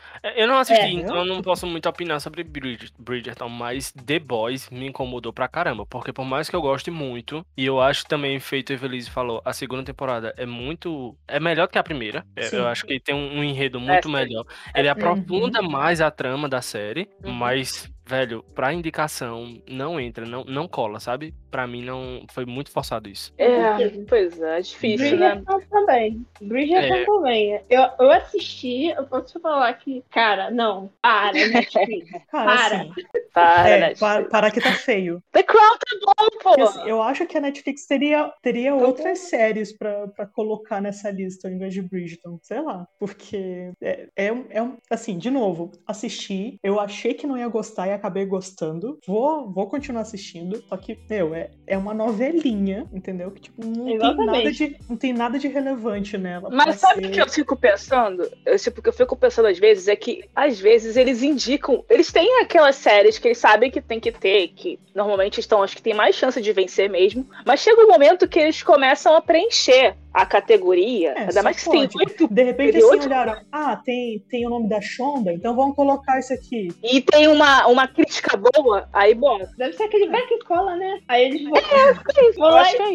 Eu 0.43 0.47
não 0.49 0.59
assisti, 0.59 0.81
É, 0.83 0.91
então 0.91 1.17
eu 1.17 1.25
não 1.25 1.41
posso 1.43 1.67
muito 1.67 1.89
opinar 1.89 2.21
sobre 2.21 2.43
Bridget- 2.45 2.93
Bridgerton, 2.99 3.49
mas 3.49 3.93
The 3.93 4.19
Boys 4.19 4.69
me 4.71 4.87
incomodou 4.87 5.33
pra 5.33 5.49
caramba, 5.49 5.87
porque 5.87 6.06
por 6.13 6.25
mais 6.25 6.49
que 6.49 6.57
eu 6.57 6.61
goste 6.63 6.91
muito, 6.91 7.45
e 7.57 7.65
eu 7.67 7.81
acho 7.81 8.07
também, 8.07 8.39
feito 8.41 8.73
Evelise 8.73 9.11
falou, 9.11 9.41
a 9.45 9.53
segunda 9.53 9.83
temporada 9.85 10.35
é 10.37 10.47
muito. 10.47 11.17
é 11.29 11.39
melhor 11.41 11.67
que 11.69 11.79
a 11.79 11.83
primeira. 11.83 12.25
É, 12.37 12.43
Sim. 12.43 12.57
Eu 12.57 12.67
acho 12.69 12.85
que 12.87 12.99
tem 13.01 13.15
um, 13.15 13.43
enredo 13.45 13.79
muito 13.81 14.09
sim. 14.09 14.13
melhor. 14.15 14.45
Ele 14.75 14.87
Uhum. 14.89 14.93
aprofunda 14.93 15.63
mais 15.63 16.01
a 16.01 16.11
trama 16.11 16.49
da 16.49 16.61
série, 16.63 17.09
Uhum. 17.25 17.33
mas, 17.33 17.91
velho, 18.07 18.43
pra 18.55 18.73
indicação, 18.73 19.61
não 19.69 19.99
entra, 20.01 20.25
não, 20.25 20.45
não 20.45 20.69
cola, 20.69 21.01
sabe? 21.01 21.35
Pra 21.51 21.67
mim 21.67 21.83
não. 21.83 22.25
Foi 22.31 22.45
muito 22.47 22.71
forçado 22.71 23.09
isso. 23.09 23.33
É, 23.39 23.89
pois 24.09 24.41
é, 24.41 24.59
é 24.59 24.63
difícil, 24.63 25.19
né? 25.19 25.35
Bridgerton 25.35 25.61
também. 25.71 26.27
Bridgerton 26.41 26.95
É. 26.95 27.05
também. 27.05 27.61
Eu, 27.71 27.89
eu 27.99 28.11
assisti, 28.13 28.89
eu 28.89 29.05
posso 29.07 29.41
falar 29.41 29.73
que, 29.75 30.03
cara, 30.11 30.51
não, 30.51 30.91
para, 31.03 31.33
Netflix. 31.33 32.11
Cara, 32.31 32.31
Para. 32.31 32.77
assim, 32.83 32.93
Para, 33.33 33.69
é, 33.69 33.81
né? 33.81 33.95
pa- 33.99 34.23
parar 34.25 34.51
que 34.51 34.61
tá 34.61 34.73
feio. 34.73 35.23
The 35.33 35.43
Crown 35.43 35.77
tá 35.79 35.97
bom, 36.07 36.29
Porque, 36.43 36.61
pô. 36.63 36.69
assim, 36.69 36.89
eu 36.89 37.03
acho 37.03 37.27
que 37.27 37.37
a 37.37 37.41
Netflix 37.41 37.87
teria, 37.87 38.33
teria 38.43 38.75
outras 38.75 39.19
séries 39.21 39.73
pra, 39.77 40.09
pra 40.09 40.27
colocar 40.27 40.81
nessa 40.81 41.11
lista 41.11 41.49
ao 41.49 41.55
invés 41.55 41.73
de 41.73 41.83
Bridgerton, 41.83 42.39
sei 42.43 42.61
lá. 42.61 42.87
Porque 42.99 43.71
é, 43.81 44.09
é, 44.17 44.33
um- 44.33 44.47
é. 44.51 44.67
Assim, 44.91 45.17
de 45.19 45.31
novo, 45.31 45.73
assisti, 45.87 46.59
eu 46.63 46.79
achei 46.79 47.15
que 47.15 47.27
não 47.27 47.39
ia 47.39 47.49
gostar 47.49 47.87
e 47.89 47.93
acabei 47.97 48.25
gostando. 48.25 48.99
Vou, 49.07 49.51
vou 49.51 49.67
continuar 49.69 50.03
assistindo, 50.03 50.63
só 50.69 50.77
que, 50.77 50.99
meu, 51.09 51.35
é, 51.35 51.51
é 51.67 51.77
uma 51.77 51.93
novelinha, 51.93 52.87
entendeu? 52.93 53.31
Que, 53.31 53.41
tipo, 53.43 53.67
não 53.67 53.99
tem, 53.99 54.27
nada 54.27 54.53
de, 54.53 54.77
não 54.89 54.97
tem 54.97 55.13
nada 55.13 55.39
de 55.39 55.49
relevante 55.49 56.17
nela. 56.19 56.49
Mas 56.51 56.77
sabe 56.77 57.01
o 57.01 57.05
ser- 57.07 57.11
que 57.13 57.21
eu 57.21 57.29
fico 57.29 57.57
pensando? 57.57 58.31
Eu, 58.45 58.59
tipo, 58.59 58.81
o 58.81 58.83
que 58.83 58.89
eu 58.89 58.93
fico 58.93 59.17
pensando 59.17 59.49
às 59.49 59.59
vezes 59.59 59.89
é 59.89 59.97
que, 59.97 60.25
às 60.35 60.59
vezes, 60.61 60.97
eles 60.97 61.23
indicam. 61.23 61.85
Eles 61.91 62.13
têm 62.13 62.41
aquelas 62.43 62.77
séries 62.77 63.19
que 63.19 63.29
eles 63.29 63.39
sabem 63.39 63.71
que 63.71 63.81
tem 63.81 63.99
que 64.01 64.13
ter, 64.13 64.49
que 64.49 64.79
normalmente 64.95 65.41
estão, 65.41 65.63
acho 65.63 65.77
que 65.77 65.83
tem 65.83 65.95
mais 65.95 66.15
chance 66.15 66.41
de 66.41 66.53
vencer 66.53 66.89
mesmo. 66.89 67.27
Mas 67.45 67.61
chega 67.61 67.83
um 67.85 67.89
momento 67.89 68.29
que 68.29 68.39
eles 68.39 68.63
começam 68.63 69.15
a 69.17 69.21
preencher 69.21 69.95
a 70.17 70.25
categoria. 70.25 71.11
É, 71.13 71.21
ainda 71.21 71.43
mais 71.43 71.63
que 71.63 71.69
tem 71.71 71.81
oito. 71.81 72.29
De 72.29 72.43
repente, 72.43 72.73
Teve 72.73 72.79
assim, 72.85 72.91
oito- 72.95 73.07
olharam, 73.07 73.39
ah, 73.53 73.77
tem, 73.85 74.19
tem 74.31 74.47
o 74.47 74.51
nome 74.51 74.67
da 74.67 74.81
Shonda, 74.81 75.31
então 75.31 75.55
vamos 75.55 75.77
colocar 75.77 76.19
isso 76.19 76.33
aqui. 76.33 76.69
E 76.83 77.03
tem 77.03 77.29
uma, 77.29 77.67
uma 77.67 77.87
crítica 77.87 78.35
boa, 78.37 78.89
aí 78.95 79.15
bota. 79.15 79.51
Deve 79.59 79.75
ser 79.75 79.83
aquele 79.85 80.09
back 80.09 80.33
e 80.33 80.39
cola, 80.45 80.75
né? 80.77 81.01
Aí 81.07 81.25
eles 81.27 81.43
vão, 81.45 81.53
vão 81.53 82.49
Eu 82.49 82.55
lá 82.55 82.61
acho 82.63 82.77
que 82.77 82.83
é 82.83 82.87
e 82.87 82.89
isso. 82.89 82.95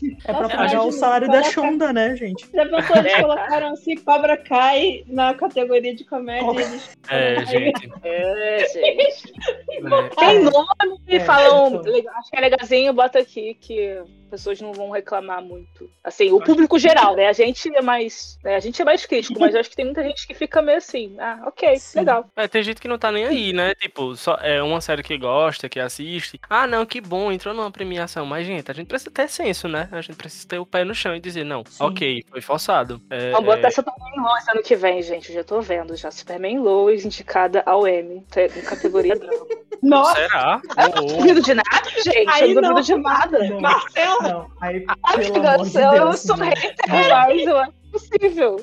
preenchem. 0.00 0.18
É 0.24 0.32
pra 0.32 0.48
pagar 0.48 0.82
o 0.82 0.90
salário 0.92 1.28
da 1.28 1.42
Shonda, 1.44 1.92
né, 1.92 2.16
gente? 2.16 2.48
Já 2.52 2.66
pensou, 2.66 2.96
eles 2.96 3.12
É, 3.12 3.20
colocaram 3.22 3.72
assim, 3.72 3.94
Cobra 3.98 4.36
Kai 4.36 5.04
na 5.06 5.34
categoria 5.34 5.94
de 5.94 6.04
comédia. 6.04 6.44
Cobra- 6.46 6.62
Eles... 6.62 6.90
É, 7.08 7.46
gente. 7.46 7.92
É, 8.02 8.66
gente. 8.72 9.32
é. 9.86 10.08
Tem 10.18 10.42
nome 10.42 10.66
e 11.06 11.16
É, 11.16 11.20
falam. 11.20 11.68
então. 11.76 11.94
Acho 12.16 12.30
que 12.30 12.36
é 12.36 12.40
legalzinho, 12.40 12.92
bota 12.92 13.20
aqui 13.20 13.54
que 13.60 14.02
pessoas 14.26 14.60
não 14.60 14.72
vão 14.72 14.90
reclamar 14.90 15.42
muito. 15.42 15.88
Assim, 16.04 16.30
o 16.32 16.40
público 16.40 16.78
geral, 16.78 17.14
né? 17.16 17.28
A 17.28 17.32
gente 17.32 17.74
é 17.74 17.82
mais. 17.82 18.38
né, 18.44 18.56
A 18.56 18.60
gente 18.60 18.80
é 18.80 18.84
mais 18.84 19.04
crítico, 19.06 19.38
mas 19.40 19.54
eu 19.54 19.60
acho 19.60 19.70
que 19.70 19.76
tem 19.76 19.84
muita 19.84 20.02
gente 20.02 20.26
que 20.26 20.34
fica 20.34 20.60
meio 20.60 20.78
assim. 20.78 21.14
Ah, 21.18 21.42
ok, 21.46 21.78
Sim. 21.78 21.98
legal. 22.00 22.26
É, 22.36 22.46
tem 22.48 22.62
gente 22.62 22.80
que 22.80 22.88
não 22.88 22.98
tá 22.98 23.10
nem 23.12 23.24
aí, 23.24 23.52
né? 23.52 23.74
Tipo, 23.74 24.14
só 24.16 24.34
é 24.40 24.62
uma 24.62 24.80
série 24.80 25.02
que 25.02 25.16
gosta, 25.16 25.68
que 25.68 25.80
assiste. 25.80 26.40
Ah, 26.48 26.66
não, 26.66 26.84
que 26.86 27.00
bom, 27.00 27.30
entrou 27.32 27.54
numa 27.54 27.70
premiação. 27.70 28.26
Mas, 28.26 28.46
gente, 28.46 28.70
a 28.70 28.74
gente 28.74 28.86
precisa 28.86 29.10
ter 29.10 29.28
senso, 29.28 29.68
né? 29.68 29.88
A 29.92 30.00
gente 30.00 30.16
precisa 30.16 30.46
ter 30.48 30.58
o 30.58 30.66
pé 30.66 30.84
no 30.84 30.94
chão 30.94 31.14
e 31.14 31.20
dizer, 31.20 31.44
não, 31.44 31.64
Sim. 31.68 31.84
ok, 31.84 32.24
foi 32.30 32.40
forçado. 32.40 33.00
É, 33.10 33.30
Vamos 33.30 33.46
botar 33.46 33.68
é, 33.68 33.70
Superman 33.70 34.20
Lois 34.22 34.48
ano 34.48 34.62
que 34.62 34.76
vem, 34.76 35.02
gente. 35.02 35.28
Eu 35.30 35.36
já 35.36 35.44
tô 35.44 35.60
vendo 35.60 35.96
já. 35.96 36.10
Superman 36.10 36.58
Lois 36.60 37.04
indicada 37.04 37.62
ao 37.66 37.86
M, 37.86 38.24
te- 38.30 38.50
em 38.56 38.62
categoria 38.62 39.14
drama. 39.16 39.46
Nossa, 39.82 40.14
Será? 40.14 40.60
Eu 40.78 40.88
não 41.02 41.06
duvido 41.18 41.42
de 41.42 41.54
nada, 41.54 41.90
gente. 42.02 42.28
Aí 42.30 42.52
eu 42.54 42.62
não 42.62 42.70
não, 42.70 42.74
duvido 42.74 42.96
de 42.96 43.02
nada. 43.02 43.38
Não, 43.48 43.60
Marcelo! 43.60 44.15
Não. 44.22 44.50
Aí, 44.60 44.84
Ai, 45.04 45.16
pelo 45.16 45.36
amor 45.36 45.56
Deus, 45.56 45.72
de 45.72 45.78
eu 45.80 45.90
Deus. 45.92 46.20
sou 46.20 46.36
não. 46.36 46.46
hater, 46.46 46.74
mas 46.88 47.40
eu 47.46 47.56
acho 47.58 47.72
possível. 47.92 48.56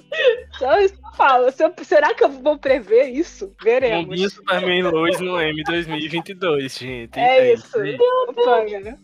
Só 0.59 0.79
isso 0.79 0.93
que 0.95 1.05
eu 1.07 1.11
falo. 1.13 1.51
Se 1.51 1.63
eu- 1.63 1.73
será 1.83 2.13
que 2.13 2.23
eu 2.23 2.29
vou 2.29 2.57
prever 2.57 3.05
isso? 3.09 3.53
Veremos. 3.63 4.05
Mundinho 4.07 4.29
Superman 4.29 4.83
Lois 4.83 5.19
no 5.19 5.39
M 5.41 5.63
2022, 5.63 6.77
gente. 6.77 7.19
É 7.19 7.53
isso. 7.53 7.79
aí. 7.79 7.97
Campanha, 8.27 8.79
né? 8.79 8.97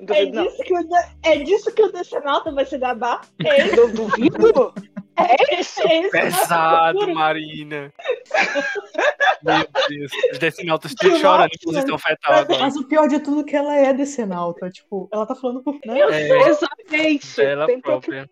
Não 0.00 0.14
É 0.14 0.26
não. 0.26 0.42
disso, 0.44 0.62
que 0.62 0.74
o, 0.74 0.88
é 1.22 1.38
disso 1.38 1.72
que 1.74 1.82
o 1.82 1.92
Decenalta 1.92 2.52
vai 2.52 2.64
se 2.66 2.76
gabar? 2.78 3.22
É 3.44 3.66
isso, 3.66 3.76
Eu 3.76 3.92
duvido? 3.92 4.74
É 5.48 5.60
isso. 5.60 5.80
é 5.82 6.00
isso 6.00 6.10
que 6.10 6.18
nós 6.18 6.38
Pesado. 6.38 7.14
Marina. 7.14 7.92
Meu 9.42 9.66
Deus. 9.88 10.12
Os 10.32 10.38
decenautas 10.38 10.94
tudo 10.94 11.18
chorando 11.18 11.50
em 11.52 11.58
posição 11.64 11.98
fetal 11.98 12.34
agora. 12.34 12.60
Mas 12.60 12.76
o 12.76 12.86
pior 12.86 13.08
de 13.08 13.20
tudo 13.20 13.40
é 13.40 13.44
que 13.44 13.56
ela 13.56 13.74
é 13.76 13.92
decenalta. 13.92 14.68
Tipo, 14.70 15.08
ela 15.12 15.26
tá 15.26 15.34
falando 15.34 15.62
por. 15.62 15.74
Né? 15.84 16.00
Eu 16.00 16.10
É. 16.10 16.48
exatamente. 16.48 17.40
Ela 17.40 17.66
própria. 17.80 18.28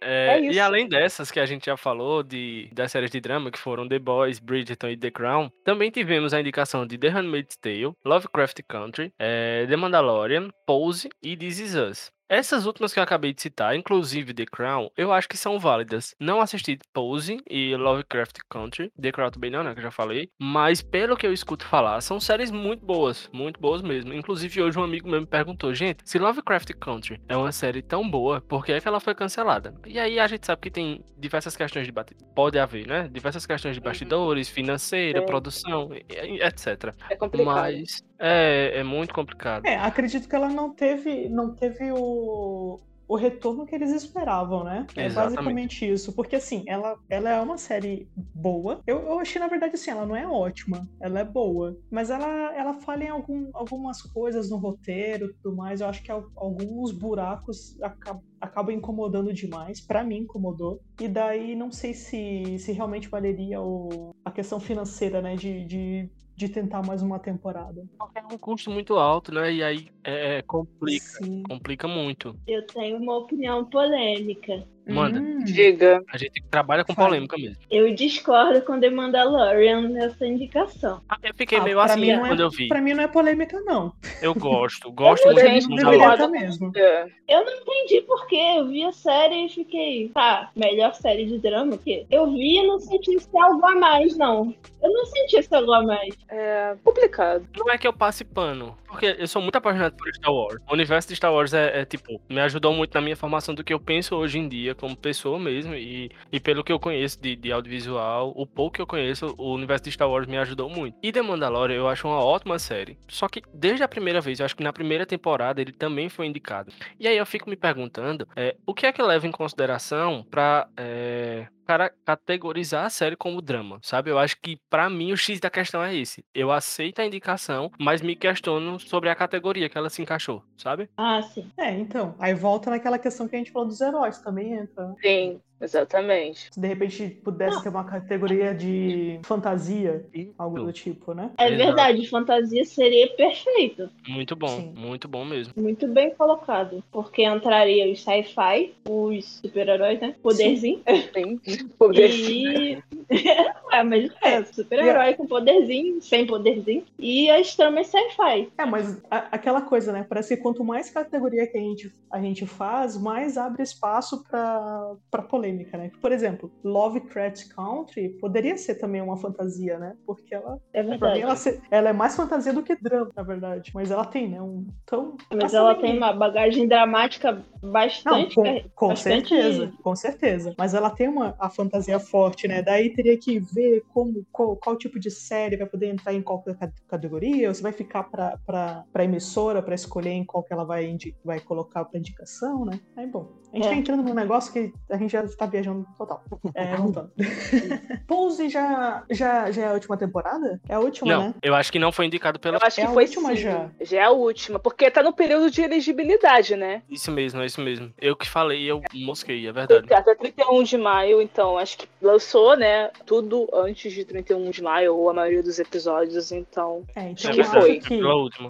É, 0.00 0.36
É 0.36 0.40
e 0.40 0.50
isso. 0.50 0.60
além 0.60 0.88
dessas 0.88 1.30
que 1.30 1.40
a 1.40 1.46
gente 1.46 1.66
já 1.66 1.76
falou, 1.76 2.22
de, 2.22 2.68
das 2.72 2.92
séries 2.92 3.10
de 3.10 3.20
drama, 3.20 3.50
que 3.50 3.58
foram 3.58 3.88
The 3.88 3.98
Boys, 3.98 4.38
Bridgerton 4.38 4.88
e 4.88 4.96
The 4.96 5.10
Crown, 5.10 5.50
também 5.64 5.90
tivemos 5.90 6.34
a 6.34 6.40
indicação 6.40 6.86
de 6.86 6.98
The 6.98 7.08
Handmaid's 7.08 7.56
Tale, 7.56 7.92
Lovecraft 8.04 8.60
Country, 8.68 9.12
é, 9.18 9.66
The 9.68 9.76
Mandalorian, 9.76 10.50
Pose 10.66 11.08
e 11.22 11.36
This 11.36 11.58
Is 11.58 11.74
Us. 11.74 12.12
Essas 12.32 12.64
últimas 12.64 12.94
que 12.94 12.98
eu 12.98 13.02
acabei 13.02 13.34
de 13.34 13.42
citar, 13.42 13.76
inclusive 13.76 14.32
The 14.32 14.46
Crown, 14.46 14.88
eu 14.96 15.12
acho 15.12 15.28
que 15.28 15.36
são 15.36 15.58
válidas. 15.58 16.14
Não 16.18 16.40
assisti 16.40 16.78
Pose 16.90 17.36
e 17.46 17.76
Lovecraft 17.76 18.38
Country, 18.48 18.90
The 18.98 19.12
Crown 19.12 19.30
também 19.30 19.50
não, 19.50 19.62
né, 19.62 19.74
que 19.74 19.80
eu 19.80 19.82
já 19.82 19.90
falei, 19.90 20.30
mas 20.40 20.80
pelo 20.80 21.14
que 21.14 21.26
eu 21.26 21.32
escuto 21.34 21.66
falar, 21.66 22.00
são 22.00 22.18
séries 22.18 22.50
muito 22.50 22.86
boas, 22.86 23.28
muito 23.34 23.60
boas 23.60 23.82
mesmo. 23.82 24.14
Inclusive 24.14 24.62
hoje 24.62 24.78
um 24.78 24.82
amigo 24.82 25.10
meu 25.10 25.20
me 25.20 25.26
perguntou, 25.26 25.74
gente, 25.74 25.98
se 26.06 26.18
Lovecraft 26.18 26.70
Country 26.80 27.20
é 27.28 27.36
uma 27.36 27.52
série 27.52 27.82
tão 27.82 28.08
boa, 28.08 28.40
por 28.40 28.64
que 28.64 28.72
é 28.72 28.80
que 28.80 28.88
ela 28.88 28.98
foi 28.98 29.14
cancelada? 29.14 29.74
E 29.86 29.98
aí 29.98 30.18
a 30.18 30.26
gente 30.26 30.46
sabe 30.46 30.62
que 30.62 30.70
tem 30.70 31.04
diversas 31.18 31.54
questões 31.54 31.84
de 31.84 31.92
bate... 31.92 32.16
pode 32.34 32.58
haver, 32.58 32.86
né? 32.86 33.10
Diversas 33.12 33.44
questões 33.44 33.74
de 33.74 33.80
Uhum. 33.80 33.84
bastidores, 33.84 34.48
financeira, 34.48 35.20
Sim. 35.20 35.26
produção, 35.26 35.90
etc. 35.92 36.94
É 37.10 37.14
complicado. 37.14 37.44
Mas 37.44 38.02
é, 38.22 38.78
é 38.78 38.82
muito 38.84 39.12
complicado. 39.14 39.66
É, 39.66 39.76
acredito 39.76 40.28
que 40.28 40.34
ela 40.36 40.48
não 40.48 40.74
teve, 40.74 41.28
não 41.28 41.54
teve 41.54 41.90
o, 41.92 42.78
o 43.08 43.16
retorno 43.16 43.66
que 43.66 43.74
eles 43.74 43.90
esperavam, 43.90 44.64
né? 44.64 44.86
É 44.96 45.04
Exatamente. 45.06 45.36
basicamente 45.36 45.90
isso. 45.92 46.14
Porque, 46.14 46.36
assim, 46.36 46.64
ela, 46.66 46.96
ela 47.10 47.30
é 47.30 47.40
uma 47.40 47.58
série 47.58 48.08
boa. 48.34 48.80
Eu, 48.86 49.00
eu 49.00 49.18
achei, 49.18 49.40
na 49.40 49.48
verdade, 49.48 49.74
assim, 49.74 49.90
ela 49.90 50.06
não 50.06 50.16
é 50.16 50.26
ótima. 50.26 50.86
Ela 51.00 51.20
é 51.20 51.24
boa. 51.24 51.76
Mas 51.90 52.10
ela, 52.10 52.26
ela 52.56 52.74
falha 52.74 53.04
em 53.04 53.08
algum, 53.10 53.50
algumas 53.54 54.00
coisas 54.02 54.48
no 54.50 54.56
roteiro 54.56 55.26
e 55.26 55.34
tudo 55.42 55.56
mais. 55.56 55.80
Eu 55.80 55.88
acho 55.88 56.02
que 56.02 56.10
al- 56.10 56.24
alguns 56.36 56.92
buracos 56.92 57.76
acabam 57.82 58.22
acaba 58.40 58.72
incomodando 58.72 59.32
demais, 59.32 59.80
Pra 59.86 60.02
mim 60.02 60.16
incomodou, 60.18 60.80
e 61.00 61.06
daí 61.06 61.54
não 61.54 61.70
sei 61.70 61.94
se, 61.94 62.58
se 62.58 62.72
realmente 62.72 63.08
valeria 63.08 63.60
o, 63.62 64.10
a 64.24 64.32
questão 64.32 64.58
financeira, 64.58 65.22
né, 65.22 65.36
de, 65.36 65.64
de, 65.64 66.10
de 66.36 66.48
tentar 66.48 66.82
mais 66.82 67.02
uma 67.02 67.18
temporada. 67.18 67.84
Porque 67.98 68.18
é 68.18 68.22
um 68.26 68.38
custo 68.38 68.70
muito 68.70 68.96
alto, 68.96 69.32
né? 69.32 69.52
E 69.52 69.62
aí 69.62 69.88
é, 70.04 70.42
complica, 70.42 71.24
Sim. 71.24 71.42
complica 71.42 71.86
muito. 71.86 72.36
Eu 72.46 72.66
tenho 72.66 72.98
uma 72.98 73.18
opinião 73.18 73.64
polêmica. 73.64 74.66
Manda. 74.86 75.20
Hum. 75.20 75.44
Diga. 75.44 76.02
A 76.12 76.16
gente 76.16 76.42
trabalha 76.50 76.84
com 76.84 76.94
Fala. 76.94 77.08
polêmica 77.08 77.36
mesmo. 77.36 77.56
Eu 77.70 77.94
discordo 77.94 78.62
com 78.62 78.78
The 78.78 78.90
Mandalorian 78.90 79.88
nessa 79.88 80.26
indicação. 80.26 81.00
Ah, 81.08 81.16
Eu 81.22 81.34
fiquei 81.34 81.58
Ah, 81.58 81.62
meio 81.64 81.80
assim 81.80 82.10
é- 82.10 82.18
quando 82.18 82.40
eu 82.40 82.50
vi. 82.50 82.68
Pra 82.68 82.80
mim 82.80 82.92
não 82.94 83.02
é 83.02 83.08
polêmica, 83.08 83.60
não. 83.60 83.92
Eu 84.20 84.34
gosto, 84.34 84.90
gosto 84.92 85.26
Eu 85.26 85.32
muito 85.34 85.68
Deveria 85.68 85.98
Mandalorian. 86.08 86.28
mesmo. 86.28 86.72
É. 86.76 87.06
Eu 87.28 87.44
não 87.44 87.52
entendi 87.52 88.00
por 88.02 88.26
quê. 88.26 88.54
Eu 88.58 88.68
vi 88.68 88.84
a 88.84 88.92
série 88.92 89.46
e 89.46 89.48
fiquei, 89.48 90.08
tá, 90.14 90.50
melhor 90.54 90.94
série 90.94 91.26
de 91.26 91.38
drama 91.38 91.76
que 91.78 92.06
eu 92.10 92.30
vi 92.30 92.58
e 92.58 92.66
não 92.66 92.78
senti 92.78 93.14
esse 93.14 93.28
algo 93.36 93.64
a 93.66 93.74
mais, 93.76 94.16
não. 94.16 94.54
Eu 94.82 94.92
não 94.92 95.06
senti 95.06 95.36
esse 95.36 95.54
algo 95.54 95.72
a 95.72 95.82
mais. 95.82 96.14
É 96.28 96.76
complicado. 96.84 97.46
Não 97.56 97.70
é 97.70 97.78
que 97.78 97.86
eu 97.86 97.92
passe 97.92 98.24
pano, 98.24 98.76
porque 98.86 99.16
eu 99.18 99.26
sou 99.26 99.40
muito 99.42 99.56
apaixonado 99.56 99.96
por 99.96 100.12
Star 100.14 100.32
Wars. 100.32 100.56
O 100.68 100.72
universo 100.72 101.08
de 101.08 101.16
Star 101.16 101.32
Wars 101.32 101.52
é, 101.54 101.80
é, 101.80 101.84
tipo, 101.84 102.20
me 102.28 102.40
ajudou 102.40 102.72
muito 102.74 102.92
na 102.94 103.00
minha 103.00 103.16
formação 103.16 103.54
do 103.54 103.64
que 103.64 103.72
eu 103.72 103.80
penso 103.80 104.14
hoje 104.16 104.38
em 104.38 104.48
dia 104.48 104.71
como 104.74 104.96
pessoa 104.96 105.38
mesmo. 105.38 105.74
E, 105.74 106.10
e 106.30 106.40
pelo 106.40 106.64
que 106.64 106.72
eu 106.72 106.78
conheço 106.78 107.20
de, 107.20 107.36
de 107.36 107.52
audiovisual, 107.52 108.32
o 108.36 108.46
pouco 108.46 108.76
que 108.76 108.82
eu 108.82 108.86
conheço, 108.86 109.34
o 109.38 109.54
universo 109.54 109.84
de 109.84 109.92
Star 109.92 110.08
Wars 110.08 110.26
me 110.26 110.38
ajudou 110.38 110.68
muito. 110.68 110.96
E 111.02 111.12
The 111.12 111.22
Mandalorian 111.22 111.76
eu 111.76 111.88
acho 111.88 112.06
uma 112.06 112.22
ótima 112.22 112.58
série. 112.58 112.98
Só 113.08 113.28
que 113.28 113.42
desde 113.52 113.82
a 113.82 113.88
primeira 113.88 114.20
vez, 114.20 114.40
eu 114.40 114.46
acho 114.46 114.56
que 114.56 114.64
na 114.64 114.72
primeira 114.72 115.06
temporada 115.06 115.60
ele 115.60 115.72
também 115.72 116.08
foi 116.08 116.26
indicado. 116.26 116.72
E 116.98 117.06
aí 117.06 117.16
eu 117.16 117.26
fico 117.26 117.48
me 117.48 117.56
perguntando, 117.56 118.26
é, 118.36 118.56
o 118.66 118.74
que 118.74 118.86
é 118.86 118.92
que 118.92 119.02
leva 119.02 119.26
em 119.26 119.32
consideração 119.32 120.26
pra. 120.30 120.68
É, 120.76 121.46
cara 121.72 121.90
categorizar 122.04 122.84
a 122.84 122.90
série 122.90 123.16
como 123.16 123.40
drama, 123.40 123.78
sabe? 123.82 124.10
Eu 124.10 124.18
acho 124.18 124.36
que 124.40 124.58
pra 124.68 124.90
mim 124.90 125.12
o 125.12 125.16
X 125.16 125.40
da 125.40 125.50
questão 125.50 125.82
é 125.82 125.94
esse. 125.94 126.24
Eu 126.34 126.50
aceito 126.50 127.00
a 127.00 127.06
indicação, 127.06 127.70
mas 127.78 128.02
me 128.02 128.14
questiono 128.14 128.78
sobre 128.78 129.08
a 129.08 129.14
categoria 129.14 129.68
que 129.68 129.78
ela 129.78 129.88
se 129.88 130.02
encaixou, 130.02 130.42
sabe? 130.56 130.88
Ah, 130.96 131.22
sim. 131.22 131.50
É, 131.56 131.70
então. 131.70 132.14
Aí 132.18 132.34
volta 132.34 132.70
naquela 132.70 132.98
questão 132.98 133.28
que 133.28 133.36
a 133.36 133.38
gente 133.38 133.52
falou 133.52 133.68
dos 133.68 133.80
heróis 133.80 134.18
também 134.18 134.61
Sim, 135.02 135.42
exatamente. 135.62 136.48
Se 136.52 136.60
de 136.60 136.66
repente 136.66 137.08
pudesse 137.24 137.62
ter 137.62 137.68
uma 137.68 137.84
categoria 137.84 138.54
de 138.54 139.18
fantasia, 139.22 140.04
algo 140.38 140.60
do 140.60 140.72
tipo, 140.72 141.14
né? 141.14 141.30
É 141.38 141.50
verdade, 141.50 142.08
fantasia 142.08 142.64
seria 142.64 143.08
perfeito. 143.14 143.88
Muito 144.08 144.34
bom, 144.36 144.48
Sim. 144.48 144.74
muito 144.76 145.08
bom 145.08 145.24
mesmo. 145.24 145.52
Muito 145.56 145.86
bem 145.86 146.10
colocado. 146.10 146.82
Porque 146.90 147.24
entraria 147.24 147.90
os 147.92 148.02
sci-fi, 148.02 148.74
os 148.88 149.40
super-heróis, 149.42 150.00
né? 150.00 150.14
Poderzinho. 150.22 150.82
Sim. 151.14 151.40
Poderzinho. 151.78 152.52
E. 152.52 152.82
é, 153.72 153.82
mas 153.82 154.10
é, 154.22 154.42
super-herói 154.44 155.14
com 155.14 155.26
poderzinho, 155.26 156.00
sem 156.02 156.26
poderzinho. 156.26 156.84
E 156.98 157.30
as 157.30 157.54
tramas 157.54 157.86
sci-fi. 157.88 158.48
É, 158.58 158.64
mas 158.66 159.00
a- 159.10 159.28
aquela 159.32 159.62
coisa, 159.62 159.92
né? 159.92 160.04
Parece 160.08 160.36
que 160.36 160.42
quanto 160.42 160.64
mais 160.64 160.90
categoria 160.90 161.46
que 161.46 161.56
a 161.56 161.60
gente, 161.60 161.92
a 162.10 162.20
gente 162.20 162.46
faz, 162.46 162.96
mais 162.96 163.36
abre 163.36 163.62
espaço 163.62 164.22
pra, 164.24 164.94
pra 165.10 165.22
polêmica, 165.52 165.76
né? 165.78 165.90
Por 166.00 166.12
exemplo, 166.12 166.50
Lovecraft 166.64 167.48
Country 167.54 168.08
poderia 168.20 168.56
ser 168.56 168.76
também 168.76 169.00
uma 169.00 169.16
fantasia, 169.16 169.78
né? 169.78 169.94
Porque 170.06 170.34
ela, 170.34 170.58
É 170.72 170.82
pra 170.82 170.82
mim, 170.82 170.98
verdade. 170.98 171.20
ela, 171.20 171.34
ela 171.70 171.88
é 171.90 171.92
mais 171.92 172.16
fantasia 172.16 172.52
do 172.52 172.62
que 172.62 172.74
drama, 172.76 173.10
na 173.14 173.22
verdade. 173.22 173.70
Mas 173.74 173.90
ela 173.90 174.04
tem, 174.04 174.28
né? 174.28 174.40
Um, 174.40 174.66
então, 174.84 175.16
Mas 175.34 175.54
ela 175.54 175.74
tem 175.74 175.96
uma 175.96 176.12
bagagem 176.12 176.66
dramática 176.66 177.32
Não, 177.62 177.70
bastante. 177.72 178.34
com, 178.34 178.42
car- 178.42 178.64
com 178.74 178.88
bastante- 178.88 179.28
certeza, 179.28 179.72
com 179.82 179.96
certeza. 179.96 180.54
Mas 180.58 180.74
ela 180.74 180.90
tem 180.90 181.08
uma 181.08 181.34
a 181.38 181.48
fantasia 181.50 181.98
forte, 181.98 182.48
né? 182.48 182.62
Daí 182.62 182.92
teria 182.94 183.18
que 183.18 183.38
ver 183.38 183.82
como 183.92 184.24
qual, 184.32 184.56
qual 184.56 184.76
tipo 184.76 184.98
de 184.98 185.10
série 185.10 185.56
vai 185.56 185.66
poder 185.66 185.86
entrar 185.88 186.12
em 186.14 186.22
qual 186.22 186.42
ca- 186.42 186.70
categoria, 186.88 187.48
ou 187.48 187.54
se 187.54 187.62
vai 187.62 187.72
ficar 187.72 188.04
pra 188.04 189.04
emissora 189.04 189.62
pra 189.62 189.74
escolher 189.74 190.10
em 190.10 190.24
qual 190.24 190.42
que 190.42 190.52
ela 190.52 190.64
vai, 190.64 190.96
vai 191.24 191.40
colocar 191.40 191.84
pra 191.84 191.98
indicação, 191.98 192.64
né? 192.64 192.80
Aí, 192.96 193.06
bom, 193.06 193.28
a 193.52 193.56
gente 193.56 193.66
É. 193.66 193.70
tá 193.70 193.74
entrando 193.76 194.02
num 194.02 194.14
negócio 194.14 194.52
que 194.52 194.72
a 194.90 194.96
gente 194.96 195.10
já 195.10 195.26
tá 195.28 195.46
viajando 195.46 195.86
total. 195.98 196.24
É, 196.54 196.74
voltando. 196.76 197.10
Pose 198.06 198.48
já, 198.48 199.04
já, 199.10 199.50
já 199.50 199.62
é 199.62 199.66
a 199.68 199.72
última 199.72 199.96
temporada? 199.96 200.60
É 200.68 200.74
a 200.74 200.80
última, 200.80 201.12
Não, 201.12 201.22
né? 201.28 201.34
eu 201.42 201.54
acho 201.54 201.70
que 201.72 201.78
não 201.78 201.92
foi 201.92 202.06
indicado 202.06 202.38
pela. 202.38 202.56
Eu 202.58 202.66
acho 202.66 202.80
É 202.80 202.84
que 202.84 202.90
a 202.90 202.92
foi 202.94 203.04
última 203.04 203.28
sim. 203.30 203.36
já. 203.36 203.70
Já 203.80 203.98
é 203.98 204.04
a 204.04 204.10
última. 204.10 204.58
Porque 204.58 204.90
tá 204.90 205.02
no 205.02 205.12
período 205.12 205.50
de 205.50 205.62
elegibilidade, 205.62 206.56
né? 206.56 206.82
Isso 206.88 207.10
mesmo, 207.10 207.40
é 207.42 207.46
isso 207.46 207.60
mesmo. 207.60 207.92
Eu 208.00 208.16
que 208.16 208.28
falei, 208.28 208.62
eu 208.70 208.80
mosquei, 208.94 209.46
é 209.46 209.52
verdade. 209.52 209.92
Até 209.92 210.14
31 210.14 210.62
de 210.62 210.78
maio, 210.78 211.20
então 211.20 211.58
acho 211.58 211.78
que 211.78 211.88
lançou, 212.00 212.56
né? 212.56 212.90
Tudo 213.06 213.48
antes 213.52 213.92
de 213.92 214.04
31 214.04 214.50
de 214.50 214.62
maio, 214.62 214.94
ou 214.96 215.10
a 215.10 215.14
maioria 215.14 215.42
dos 215.42 215.58
episódios, 215.58 216.32
então. 216.32 216.82
É, 216.96 217.10
então 217.10 217.30
É 217.30 217.44
foi 217.44 217.78
que. 217.80 218.00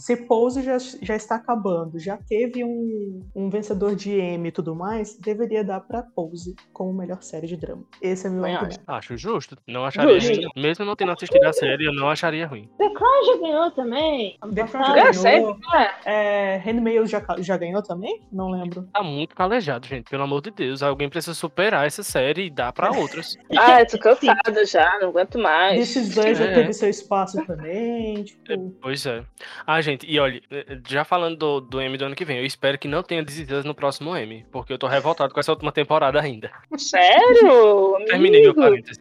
Se 0.00 0.16
Pose 0.16 0.62
já, 0.62 0.78
já 0.78 1.16
está 1.16 1.36
acabando, 1.36 1.98
já 1.98 2.16
teve 2.16 2.64
um, 2.64 3.22
um 3.34 3.48
vencedor 3.50 3.94
de 3.94 4.18
Emmy 4.20 4.48
e 4.48 4.52
tudo 4.52 4.74
mais, 4.74 4.91
deveria 5.20 5.64
dar 5.64 5.80
pra 5.80 6.02
Pose 6.02 6.54
como 6.72 6.92
melhor 6.92 7.22
série 7.22 7.46
de 7.46 7.56
drama. 7.56 7.84
Esse 8.00 8.26
é 8.26 8.30
meu 8.30 8.40
Também 8.40 8.54
argumento. 8.56 8.80
Acho 8.86 9.16
justo. 9.16 9.56
Não 9.66 9.84
acharia 9.84 10.18
Justo. 10.20 10.40
ruim. 10.42 10.50
Mesmo 10.62 10.84
não 10.84 10.96
tendo 10.96 11.12
assistido 11.12 11.44
a 11.44 11.52
série, 11.52 11.86
eu 11.86 11.92
não 11.94 12.08
acharia 12.10 12.46
ruim. 12.46 12.68
The 12.78 12.90
Crown 12.90 13.24
já 13.26 13.36
ganhou 13.40 13.70
também. 13.70 14.38
The 14.54 14.64
Crown 14.66 14.84
passado. 14.84 14.96
já 14.96 15.00
É, 15.00 15.02
ganhou. 15.02 15.14
sério? 15.14 15.58
É. 16.04 16.12
É, 16.54 16.58
já, 17.06 17.22
já 17.38 17.56
ganhou 17.56 17.82
também? 17.82 18.20
Não 18.32 18.50
lembro. 18.50 18.88
Tá 18.92 19.02
muito 19.02 19.34
calejado, 19.34 19.86
gente. 19.86 20.10
Pelo 20.10 20.22
amor 20.24 20.40
de 20.42 20.50
Deus. 20.50 20.82
Alguém 20.82 21.08
precisa 21.08 21.34
superar 21.34 21.86
essa 21.86 22.02
série 22.02 22.46
e 22.46 22.50
dar 22.50 22.72
pra 22.72 22.90
outras. 22.96 23.36
Ah, 23.58 23.80
eu 23.80 23.86
tô 23.86 23.98
cansada 23.98 24.64
já, 24.66 24.98
não 25.00 25.08
aguento 25.08 25.38
mais. 25.38 25.78
Desses 25.78 26.14
dois 26.14 26.38
já 26.38 26.44
É. 26.44 26.54
teve 26.54 26.72
seu 26.72 26.88
espaço 26.88 27.44
também. 27.46 28.24
Tipo, 28.42 28.70
Pois 28.80 29.04
é. 29.06 29.22
Ah, 29.66 29.80
gente, 29.80 30.06
e 30.06 30.18
olha, 30.18 30.40
eh, 30.50 30.78
já 30.88 31.04
falando 31.04 31.36
do, 31.36 31.60
do 31.60 31.80
M 31.80 31.96
do 31.96 32.04
ano 32.04 32.14
que 32.14 32.24
vem, 32.24 32.38
eu 32.38 32.44
espero 32.44 32.78
que 32.78 32.88
não 32.88 33.02
tenha 33.02 33.24
This 33.24 33.64
no 33.64 33.74
próximo 33.74 34.16
M, 34.16 34.44
porque 34.50 34.72
eu 34.72 34.78
tô 34.82 34.88
revoltado 34.88 35.32
com 35.32 35.38
essa 35.38 35.52
última 35.52 35.70
temporada 35.70 36.20
ainda. 36.20 36.50
Sério? 36.76 37.96
Terminei 38.10 38.42
meu 38.42 38.52
parênteses. 38.52 39.00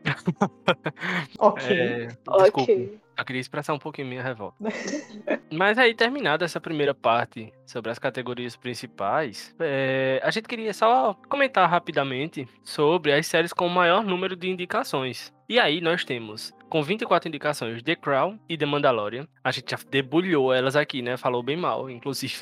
ok. 1.39 1.75
É, 1.75 2.05
desculpa, 2.05 2.61
Ok. 2.61 2.99
eu 3.17 3.25
queria 3.25 3.39
expressar 3.41 3.73
um 3.73 3.79
pouquinho 3.79 4.07
minha 4.07 4.21
revolta. 4.21 4.55
Mas 5.51 5.79
aí, 5.79 5.95
terminada 5.95 6.45
essa 6.45 6.61
primeira 6.61 6.93
parte 6.93 7.51
sobre 7.65 7.89
as 7.89 7.97
categorias 7.97 8.55
principais, 8.55 9.55
é, 9.59 10.21
a 10.23 10.29
gente 10.29 10.47
queria 10.47 10.71
só 10.71 11.15
comentar 11.27 11.67
rapidamente 11.67 12.47
sobre 12.63 13.11
as 13.11 13.25
séries 13.25 13.51
com 13.51 13.65
o 13.65 13.69
maior 13.69 14.03
número 14.03 14.35
de 14.35 14.47
indicações. 14.49 15.33
E 15.49 15.59
aí 15.59 15.81
nós 15.81 16.05
temos, 16.05 16.53
com 16.69 16.81
24 16.81 17.27
indicações, 17.27 17.81
The 17.83 17.95
Crown 17.95 18.39
e 18.47 18.55
The 18.55 18.65
Mandalorian. 18.65 19.27
A 19.43 19.51
gente 19.51 19.71
já 19.71 19.77
debulhou 19.89 20.53
elas 20.53 20.75
aqui, 20.77 21.01
né? 21.01 21.17
Falou 21.17 21.41
bem 21.43 21.57
mal, 21.57 21.89
inclusive. 21.89 22.35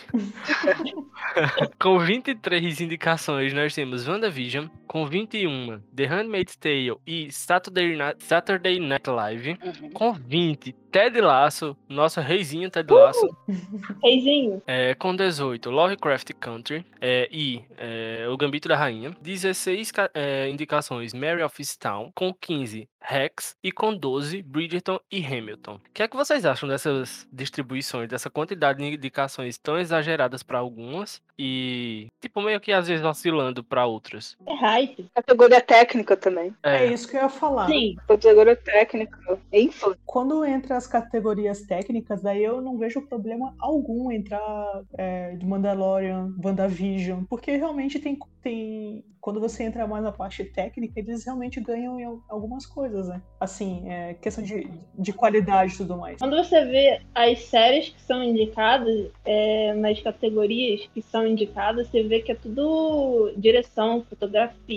Com 1.80 2.00
23 2.00 2.82
indicações, 2.82 3.54
nós 3.54 3.74
temos 3.74 4.08
WandaVision, 4.08 4.68
com 4.90 5.06
21, 5.06 5.80
The 5.96 6.06
Handmaid's 6.08 6.56
Tale 6.56 6.96
e 7.06 7.32
Saturday 7.32 7.96
Night, 7.96 8.24
Saturday 8.24 8.80
Night 8.80 9.08
Live. 9.08 9.52
Uhum. 9.64 9.90
Com 9.92 10.14
20, 10.14 10.74
Ted 10.92 11.22
Lasso, 11.22 11.78
nosso 11.88 12.20
reizinho 12.20 12.72
Ted 12.72 12.92
Lasso. 12.92 13.30
Reizinho. 14.04 14.62
É, 14.66 14.96
com 14.96 15.16
18, 15.16 15.70
Lovecraft 15.70 16.32
Country 16.40 16.84
é, 17.00 17.30
e 17.32 17.64
é, 17.78 18.26
O 18.30 18.36
Gambito 18.36 18.68
da 18.68 18.76
Rainha. 18.76 19.12
16 19.22 19.92
ca- 19.92 20.10
é, 20.14 20.50
indicações, 20.50 21.14
Mary 21.14 21.44
of 21.44 21.56
Easttown. 21.62 22.12
Com 22.16 22.34
15, 22.34 22.90
Rex. 23.00 23.56
E 23.64 23.72
com 23.72 23.96
12, 23.96 24.42
Bridgerton 24.42 25.00
e 25.12 25.24
Hamilton. 25.24 25.76
O 25.76 25.82
que 25.94 26.02
é 26.02 26.08
que 26.08 26.16
vocês 26.18 26.46
acham 26.48 26.68
dessas 26.68 27.28
distribuições, 27.32 28.10
dessa 28.10 28.30
quantidade 28.30 28.80
de 28.80 28.86
indicações 28.86 29.58
tão 29.60 29.78
exageradas 29.78 30.42
para 30.42 30.58
algumas 30.58 31.22
e, 31.38 32.08
tipo, 32.20 32.42
meio 32.42 32.60
que 32.60 32.72
às 32.72 32.88
vezes 32.88 33.06
oscilando 33.06 33.64
para 33.64 33.86
outras? 33.86 34.36
É 34.48 34.54
hype. 34.80 35.10
Categoria 35.14 35.62
técnica 35.62 36.16
também. 36.18 36.54
É 36.64 36.86
isso 36.86 37.08
que 37.08 37.18
eu 37.18 37.22
ia 37.22 37.30
falar. 37.30 37.68
Sim. 37.68 37.96
Categoria 38.08 38.56
técnica. 38.56 39.18
Info. 39.52 39.96
Quando 40.06 40.44
entra 40.46 40.78
as 40.78 40.88
categorias 40.88 41.62
técnicas, 41.62 42.22
daí 42.22 42.44
eu 42.44 42.62
não 42.62 42.78
vejo 42.78 43.02
problema 43.08 43.54
algum 43.60 44.12
entrar 44.12 44.82
é, 44.98 45.36
de 45.36 45.46
Mandalorian, 45.46 46.34
WandaVision, 46.44 47.24
porque 47.30 47.56
realmente 47.56 48.00
tem, 48.00 48.18
tem. 48.42 49.04
Quando 49.22 49.40
você 49.42 49.64
entra 49.64 49.86
mais 49.86 50.04
na 50.04 50.14
parte 50.14 50.46
técnica, 50.46 51.00
eles 51.00 51.26
realmente 51.26 51.60
ganham 51.60 52.00
em 52.00 52.06
al- 52.06 52.22
algumas 52.30 52.66
coisas, 52.66 53.08
né? 53.08 53.22
Assim, 53.40 53.84
é, 53.90 54.14
questão 54.14 54.44
de, 54.44 54.66
de 54.98 55.12
qualidade 55.12 55.74
e 55.74 55.78
tudo 55.78 55.98
mais. 55.98 56.18
Quando 56.20 56.38
você 56.38 56.64
vê 56.66 57.02
as 57.14 57.40
séries 57.46 57.90
que 57.90 58.02
são 58.02 58.24
indicadas, 58.24 59.12
é, 59.26 59.74
nas 59.74 60.00
categorias 60.02 60.88
que 60.94 61.02
são 61.02 61.28
indicadas, 61.28 61.88
você 61.88 62.02
vê 62.04 62.22
que 62.22 62.32
é 62.32 62.36
tudo 62.36 63.34
direção, 63.36 64.06
fotografia 64.10 64.69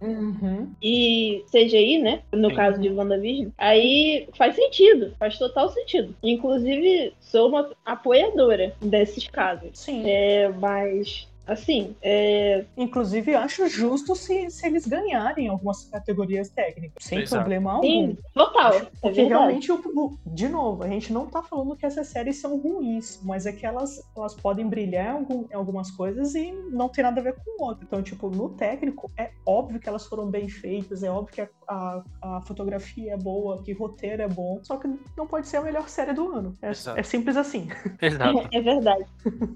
Uhum. 0.00 0.70
e 0.82 1.44
CGI, 1.50 1.98
né? 1.98 2.22
No 2.32 2.50
Sim. 2.50 2.56
caso 2.56 2.80
de 2.80 2.90
WandaVision. 2.90 3.50
Aí 3.58 4.28
faz 4.36 4.54
sentido, 4.54 5.14
faz 5.18 5.38
total 5.38 5.68
sentido. 5.70 6.14
Inclusive, 6.22 7.12
sou 7.20 7.48
uma 7.48 7.70
apoiadora 7.84 8.74
desses 8.80 9.26
casos. 9.28 9.70
Sim. 9.74 10.02
É, 10.06 10.48
mas, 10.48 11.28
assim, 11.46 11.94
é, 12.02 12.64
Inclusive, 12.76 13.34
acho 13.34 13.68
justo 13.68 14.14
se, 14.14 14.50
se 14.50 14.66
eles 14.66 14.86
ganharem 14.86 15.48
algumas 15.48 15.84
categorias 15.84 16.48
técnicas, 16.50 17.02
sem 17.04 17.20
Exato. 17.20 17.42
problema 17.42 17.72
algum. 17.74 17.86
sim, 17.86 18.18
total. 18.34 18.74
É 18.74 18.86
Porque 19.00 19.22
realmente, 19.22 19.70
o- 19.72 19.80
o- 19.94 20.16
de 20.26 20.48
novo, 20.48 20.82
a 20.82 20.88
gente 20.88 21.12
não 21.12 21.26
tá 21.26 21.42
falando 21.42 21.76
que 21.76 21.86
essas 21.86 22.08
séries 22.08 22.40
são 22.40 22.58
ruins, 22.58 23.20
mas 23.22 23.46
é 23.46 23.52
que 23.52 23.64
elas, 23.66 24.02
elas 24.16 24.34
podem 24.34 24.66
brilhar 24.68 25.06
em, 25.14 25.18
algum- 25.18 25.44
em 25.50 25.54
algumas 25.54 25.90
coisas 25.90 26.34
e 26.34 26.52
não 26.70 26.88
tem 26.88 27.04
nada 27.04 27.20
a 27.20 27.24
ver 27.24 27.34
com 27.34 27.62
o 27.62 27.66
outro. 27.66 27.84
Então, 27.86 28.02
tipo, 28.02 28.28
no 28.30 28.50
técnico, 28.50 29.10
é 29.16 29.30
óbvio 29.46 29.78
que 29.80 29.88
elas 29.88 30.06
foram 30.06 30.28
bem 30.30 30.48
feitas, 30.48 31.02
é 31.02 31.10
óbvio 31.10 31.34
que 31.34 31.40
a, 31.40 31.48
a- 31.68 32.02
a 32.22 32.40
fotografia 32.42 33.14
é 33.14 33.16
boa, 33.16 33.62
que 33.62 33.72
o 33.72 33.78
roteiro 33.78 34.22
é 34.22 34.28
bom, 34.28 34.60
só 34.62 34.76
que 34.76 34.88
não 35.16 35.26
pode 35.26 35.46
ser 35.48 35.58
a 35.58 35.62
melhor 35.62 35.88
série 35.88 36.12
do 36.12 36.32
ano. 36.32 36.54
É, 36.62 36.70
é 36.70 37.02
simples 37.02 37.36
assim. 37.36 37.68
Exato. 38.00 38.36
É 38.56 38.60
verdade. 38.60 39.04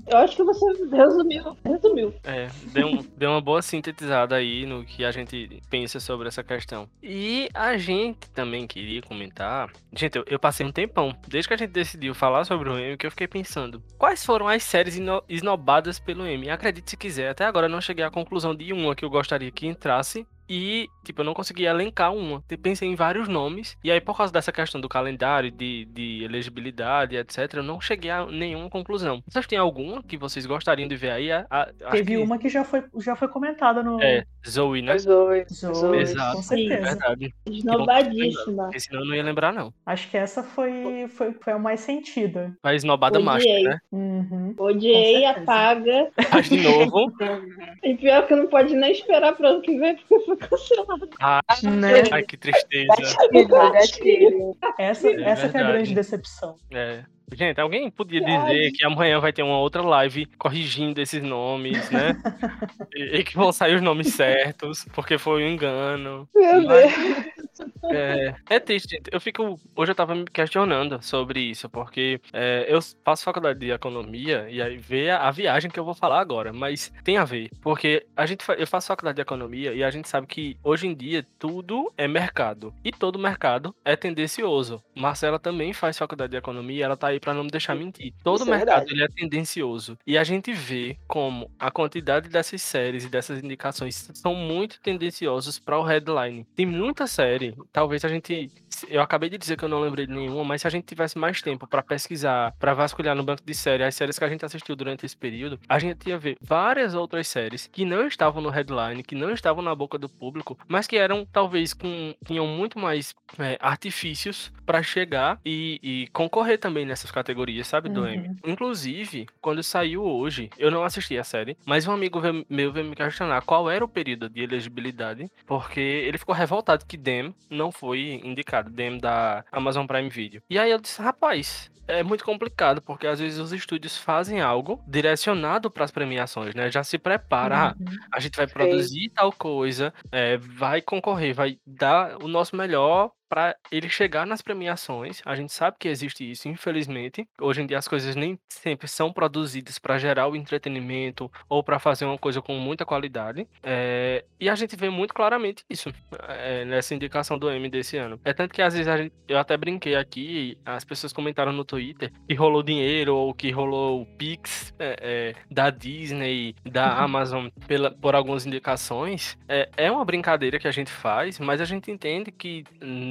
Eu 0.06 0.18
acho 0.18 0.36
que 0.36 0.42
você 0.44 0.64
resumiu. 0.90 1.56
Resumiu. 1.82 2.14
É, 2.24 2.48
deu, 2.72 2.86
um- 2.88 3.02
deu 3.16 3.30
uma 3.30 3.40
boa 3.40 3.62
sintetizada 3.62 4.34
aí 4.36 4.66
no 4.66 4.84
que 4.84 5.04
a 5.04 5.10
gente 5.10 5.60
pensa 5.70 5.98
sobre 6.00 6.28
essa 6.28 6.42
questão. 6.42 6.88
E 7.02 7.48
a 7.54 7.76
gente 7.76 8.28
também 8.30 8.66
queria 8.66 9.00
comentar. 9.02 9.70
Gente, 9.92 10.16
eu, 10.18 10.24
eu 10.26 10.38
passei 10.38 10.64
um 10.66 10.72
tempão, 10.72 11.16
desde 11.28 11.48
que 11.48 11.54
a 11.54 11.56
gente 11.56 11.70
decidiu 11.70 12.14
falar 12.14 12.44
sobre 12.44 12.68
o 12.68 12.78
M, 12.78 12.96
que 12.96 13.06
eu 13.06 13.10
fiquei 13.10 13.26
pensando: 13.28 13.82
quais 13.98 14.24
foram 14.24 14.46
as 14.48 14.62
séries 14.62 14.98
esnobadas 15.28 15.98
pelo 15.98 16.26
M? 16.26 16.50
Acredite 16.50 16.90
se 16.90 16.96
quiser, 16.96 17.30
até 17.30 17.44
agora 17.44 17.66
eu 17.66 17.70
não 17.70 17.80
cheguei 17.80 18.04
à 18.04 18.10
conclusão 18.10 18.54
de 18.54 18.72
uma 18.72 18.94
que 18.94 19.04
eu 19.04 19.10
gostaria 19.10 19.50
que 19.50 19.66
entrasse. 19.66 20.26
E, 20.52 20.88
tipo, 21.04 21.20
eu 21.20 21.24
não 21.24 21.32
consegui 21.32 21.64
elencar 21.64 22.12
uma. 22.12 22.42
Eu 22.50 22.58
Pensei 22.58 22.88
em 22.88 22.96
vários 22.96 23.28
nomes. 23.28 23.76
E 23.84 23.90
aí, 23.90 24.00
por 24.00 24.16
causa 24.16 24.32
dessa 24.32 24.50
questão 24.50 24.80
do 24.80 24.88
calendário, 24.88 25.48
de, 25.50 25.84
de 25.86 26.24
elegibilidade, 26.24 27.16
etc., 27.16 27.54
eu 27.54 27.62
não 27.62 27.80
cheguei 27.80 28.10
a 28.10 28.26
nenhuma 28.26 28.68
conclusão. 28.68 29.22
Vocês 29.28 29.46
têm 29.46 29.56
alguma 29.58 30.02
que 30.02 30.16
vocês 30.16 30.44
gostariam 30.46 30.88
de 30.88 30.96
ver 30.96 31.10
aí? 31.12 31.30
A- 31.30 31.46
a- 31.48 31.66
Teve 31.92 32.16
que- 32.16 32.22
uma 32.22 32.36
que 32.36 32.48
já 32.48 32.64
foi, 32.64 32.82
já 32.98 33.14
foi 33.14 33.28
comentada 33.28 33.80
no. 33.82 34.02
É, 34.02 34.24
Zoe, 34.48 34.82
né? 34.82 34.92
Oi. 34.94 35.44
Zoe, 35.52 35.98
Exato. 36.00 36.36
com 36.36 36.42
certeza. 36.42 36.82
Verdade. 36.82 37.34
Esnobadíssima. 37.46 38.64
Porque 38.64 38.80
senão 38.80 39.00
eu 39.00 39.06
não 39.06 39.14
ia 39.14 39.22
lembrar, 39.22 39.52
não. 39.52 39.72
Acho 39.86 40.10
que 40.10 40.16
essa 40.16 40.42
foi, 40.42 41.06
foi, 41.08 41.32
foi 41.32 41.52
a 41.52 41.58
mais 41.58 41.80
sentida. 41.80 42.52
A 42.62 42.74
esnobada 42.74 43.18
Odiei. 43.18 43.24
master, 43.34 43.62
né? 43.64 43.78
Uhum. 43.92 44.54
Odiei, 44.58 45.24
apaga. 45.24 46.10
Faz 46.28 46.48
de 46.48 46.60
novo. 46.60 47.12
E 47.82 47.94
pior 47.96 48.26
que 48.26 48.34
não 48.34 48.46
pode 48.46 48.74
nem 48.74 48.92
esperar 48.92 49.34
pro 49.34 49.46
ano 49.46 49.62
que 49.62 49.78
vem, 49.78 49.96
porque 49.96 50.18
foi 50.26 50.36
cancelado. 50.48 51.08
Ah, 51.20 51.40
Né? 51.62 52.02
ai, 52.10 52.22
que 52.22 52.36
tristeza. 52.36 52.86
Gatilho, 52.88 53.48
gatilho. 53.48 54.56
Essa, 54.78 55.08
É 55.08 55.22
essa 55.22 55.48
que 55.48 55.56
é 55.56 55.60
a 55.60 55.64
grande 55.72 55.94
decepção. 55.94 56.56
É. 56.70 57.04
Gente, 57.32 57.60
alguém 57.60 57.90
podia 57.90 58.20
dizer 58.20 58.72
que 58.72 58.84
amanhã 58.84 59.18
vai 59.20 59.32
ter 59.32 59.42
uma 59.42 59.58
outra 59.58 59.82
live 59.82 60.26
corrigindo 60.38 61.00
esses 61.00 61.22
nomes, 61.22 61.90
né? 61.90 62.16
e, 62.94 63.18
e 63.18 63.24
que 63.24 63.34
vão 63.36 63.52
sair 63.52 63.74
os 63.76 63.82
nomes 63.82 64.14
certos, 64.14 64.86
porque 64.92 65.18
foi 65.18 65.44
um 65.44 65.48
engano. 65.48 66.28
Meu 66.34 66.62
Mas- 66.62 66.94
Deus. 66.96 67.40
É, 67.84 68.34
é 68.48 68.60
triste, 68.60 68.90
gente. 68.90 69.10
Eu 69.12 69.20
fico. 69.20 69.58
Hoje 69.74 69.90
eu 69.90 69.94
tava 69.94 70.14
me 70.14 70.24
questionando 70.24 71.02
sobre 71.02 71.40
isso, 71.40 71.68
porque 71.68 72.20
é, 72.32 72.66
eu 72.68 72.78
faço 73.04 73.24
faculdade 73.24 73.58
de 73.58 73.70
economia 73.70 74.46
e 74.48 74.60
aí 74.62 74.76
vê 74.76 75.10
a, 75.10 75.28
a 75.28 75.30
viagem 75.30 75.70
que 75.70 75.78
eu 75.78 75.84
vou 75.84 75.94
falar 75.94 76.20
agora, 76.20 76.52
mas 76.52 76.92
tem 77.04 77.16
a 77.16 77.24
ver. 77.24 77.50
Porque 77.60 78.06
a 78.16 78.26
gente 78.26 78.44
eu 78.56 78.66
faço 78.66 78.88
faculdade 78.88 79.16
de 79.16 79.22
economia 79.22 79.72
e 79.72 79.82
a 79.82 79.90
gente 79.90 80.08
sabe 80.08 80.26
que 80.26 80.56
hoje 80.62 80.86
em 80.86 80.94
dia 80.94 81.26
tudo 81.38 81.92
é 81.96 82.06
mercado. 82.06 82.72
E 82.84 82.90
todo 82.92 83.18
mercado 83.18 83.74
é 83.84 83.96
tendencioso. 83.96 84.82
Marcela 84.94 85.38
também 85.38 85.72
faz 85.72 85.98
faculdade 85.98 86.30
de 86.32 86.36
economia, 86.36 86.84
ela 86.84 86.96
tá 86.96 87.08
aí 87.08 87.19
pra 87.20 87.34
não 87.34 87.44
me 87.44 87.50
deixar 87.50 87.74
mentir. 87.74 88.12
Todo 88.22 88.42
Isso 88.42 88.48
é 88.48 88.56
mercado 88.56 88.86
verdade. 88.86 88.92
ele 88.92 89.04
é 89.04 89.08
tendencioso. 89.08 89.98
E 90.06 90.16
a 90.18 90.24
gente 90.24 90.52
vê 90.52 90.96
como 91.06 91.50
a 91.58 91.70
quantidade 91.70 92.28
dessas 92.28 92.62
séries 92.62 93.04
e 93.04 93.08
dessas 93.08 93.42
indicações 93.42 94.10
são 94.14 94.34
muito 94.34 94.80
tendenciosas 94.80 95.58
para 95.58 95.78
o 95.78 95.82
headline. 95.82 96.46
Tem 96.56 96.66
muita 96.66 97.06
série, 97.06 97.54
talvez 97.72 98.04
a 98.04 98.08
gente. 98.08 98.50
Eu 98.88 99.02
acabei 99.02 99.28
de 99.28 99.36
dizer 99.36 99.56
que 99.56 99.64
eu 99.64 99.68
não 99.68 99.80
lembrei 99.80 100.06
de 100.06 100.12
nenhuma, 100.12 100.44
mas 100.44 100.62
se 100.62 100.66
a 100.66 100.70
gente 100.70 100.84
tivesse 100.84 101.18
mais 101.18 101.42
tempo 101.42 101.66
para 101.66 101.82
pesquisar, 101.82 102.54
para 102.58 102.72
vasculhar 102.72 103.14
no 103.14 103.22
banco 103.22 103.42
de 103.44 103.54
série 103.54 103.84
as 103.84 103.94
séries 103.94 104.18
que 104.18 104.24
a 104.24 104.28
gente 104.28 104.44
assistiu 104.44 104.74
durante 104.74 105.04
esse 105.04 105.16
período, 105.16 105.60
a 105.68 105.78
gente 105.78 106.08
ia 106.08 106.18
ver 106.18 106.36
várias 106.40 106.94
outras 106.94 107.28
séries 107.28 107.68
que 107.70 107.84
não 107.84 108.06
estavam 108.06 108.42
no 108.42 108.48
headline, 108.48 109.02
que 109.02 109.14
não 109.14 109.32
estavam 109.32 109.62
na 109.62 109.74
boca 109.74 109.98
do 109.98 110.08
público, 110.08 110.56
mas 110.66 110.86
que 110.86 110.96
eram 110.96 111.26
talvez 111.30 111.74
com. 111.74 112.14
tinham 112.26 112.46
muito 112.46 112.78
mais 112.78 113.14
é, 113.38 113.58
artifícios 113.60 114.52
para 114.64 114.82
chegar 114.82 115.38
e, 115.44 115.78
e 115.82 116.06
concorrer 116.12 116.58
também 116.58 116.84
nessas 117.10 117.12
categorias, 117.12 117.66
sabe, 117.66 117.88
do 117.88 118.00
Uhum. 118.02 118.06
M. 118.08 118.36
Inclusive, 118.46 119.26
quando 119.40 119.62
saiu 119.62 120.02
hoje, 120.04 120.48
eu 120.56 120.70
não 120.70 120.84
assisti 120.84 121.18
a 121.18 121.24
série, 121.24 121.56
mas 121.66 121.86
um 121.86 121.92
amigo 121.92 122.20
meu 122.48 122.72
veio 122.72 122.86
me 122.86 122.96
questionar 122.96 123.42
qual 123.42 123.68
era 123.70 123.84
o 123.84 123.88
período 123.88 124.28
de 124.28 124.42
elegibilidade, 124.42 125.30
porque 125.46 125.80
ele 125.80 126.18
ficou 126.18 126.34
revoltado 126.34 126.86
que 126.86 126.96
Dem 126.96 127.34
não 127.50 127.70
foi 127.72 128.20
indicado, 128.24 128.70
Dem 128.70 128.98
da 128.98 129.44
Amazon 129.52 129.86
Prime 129.86 130.08
Video. 130.08 130.42
E 130.48 130.58
aí 130.58 130.70
eu 130.70 130.78
disse, 130.80 131.02
rapaz, 131.02 131.70
é 131.88 132.02
muito 132.04 132.24
complicado, 132.24 132.80
porque 132.80 133.06
às 133.06 133.18
vezes 133.18 133.38
os 133.40 133.52
estúdios 133.52 133.96
fazem 133.96 134.40
algo 134.40 134.80
direcionado 134.86 135.68
para 135.70 135.84
as 135.84 135.90
premiações, 135.90 136.54
né? 136.54 136.70
Já 136.70 136.84
se 136.84 136.96
prepara, 136.98 137.56
ah, 137.70 137.74
Uhum. 137.80 137.86
a 138.12 138.20
gente 138.20 138.36
vai 138.36 138.46
produzir 138.46 139.10
tal 139.10 139.32
coisa, 139.32 139.92
é, 140.12 140.36
vai 140.36 140.80
concorrer, 140.80 141.34
vai 141.34 141.58
dar 141.66 142.16
o 142.22 142.28
nosso 142.28 142.54
melhor 142.54 143.10
para 143.30 143.54
ele 143.70 143.88
chegar 143.88 144.26
nas 144.26 144.42
premiações. 144.42 145.22
A 145.24 145.36
gente 145.36 145.52
sabe 145.52 145.76
que 145.78 145.86
existe 145.88 146.28
isso, 146.28 146.48
infelizmente. 146.48 147.26
Hoje 147.40 147.62
em 147.62 147.66
dia 147.66 147.78
as 147.78 147.86
coisas 147.86 148.16
nem 148.16 148.36
sempre 148.48 148.88
são 148.88 149.12
produzidas 149.12 149.78
para 149.78 149.96
gerar 149.98 150.26
o 150.26 150.34
entretenimento 150.34 151.30
ou 151.48 151.62
para 151.62 151.78
fazer 151.78 152.04
uma 152.04 152.18
coisa 152.18 152.42
com 152.42 152.54
muita 152.56 152.84
qualidade. 152.84 153.46
É, 153.62 154.24
e 154.40 154.48
a 154.50 154.54
gente 154.56 154.74
vê 154.74 154.90
muito 154.90 155.14
claramente 155.14 155.64
isso 155.70 155.92
é, 156.28 156.64
nessa 156.64 156.92
indicação 156.92 157.38
do 157.38 157.48
M 157.48 157.68
desse 157.70 157.96
ano. 157.96 158.20
É 158.24 158.32
tanto 158.32 158.52
que 158.52 158.60
às 158.60 158.74
vezes 158.74 158.88
a 158.88 158.96
gente- 158.96 159.14
eu 159.28 159.38
até 159.38 159.56
brinquei 159.56 159.94
aqui, 159.94 160.58
as 160.66 160.84
pessoas 160.84 161.12
comentaram 161.12 161.52
no 161.52 161.64
Twitter 161.64 162.12
que 162.26 162.34
rolou 162.34 162.62
dinheiro 162.64 163.14
ou 163.14 163.32
que 163.32 163.50
rolou 163.52 164.02
o 164.02 164.06
Pix 164.06 164.74
é, 164.78 164.96
é, 165.00 165.34
da 165.48 165.70
Disney, 165.70 166.56
da 166.64 166.94
Amazon 166.98 167.46
pela, 167.68 167.92
por 167.92 168.16
algumas 168.16 168.44
indicações. 168.44 169.38
É, 169.48 169.68
é 169.76 169.90
uma 169.92 170.04
brincadeira 170.04 170.58
que 170.58 170.66
a 170.66 170.72
gente 170.72 170.90
faz, 170.90 171.38
mas 171.38 171.60
a 171.60 171.64
gente 171.64 171.90
entende 171.92 172.32
que 172.32 172.64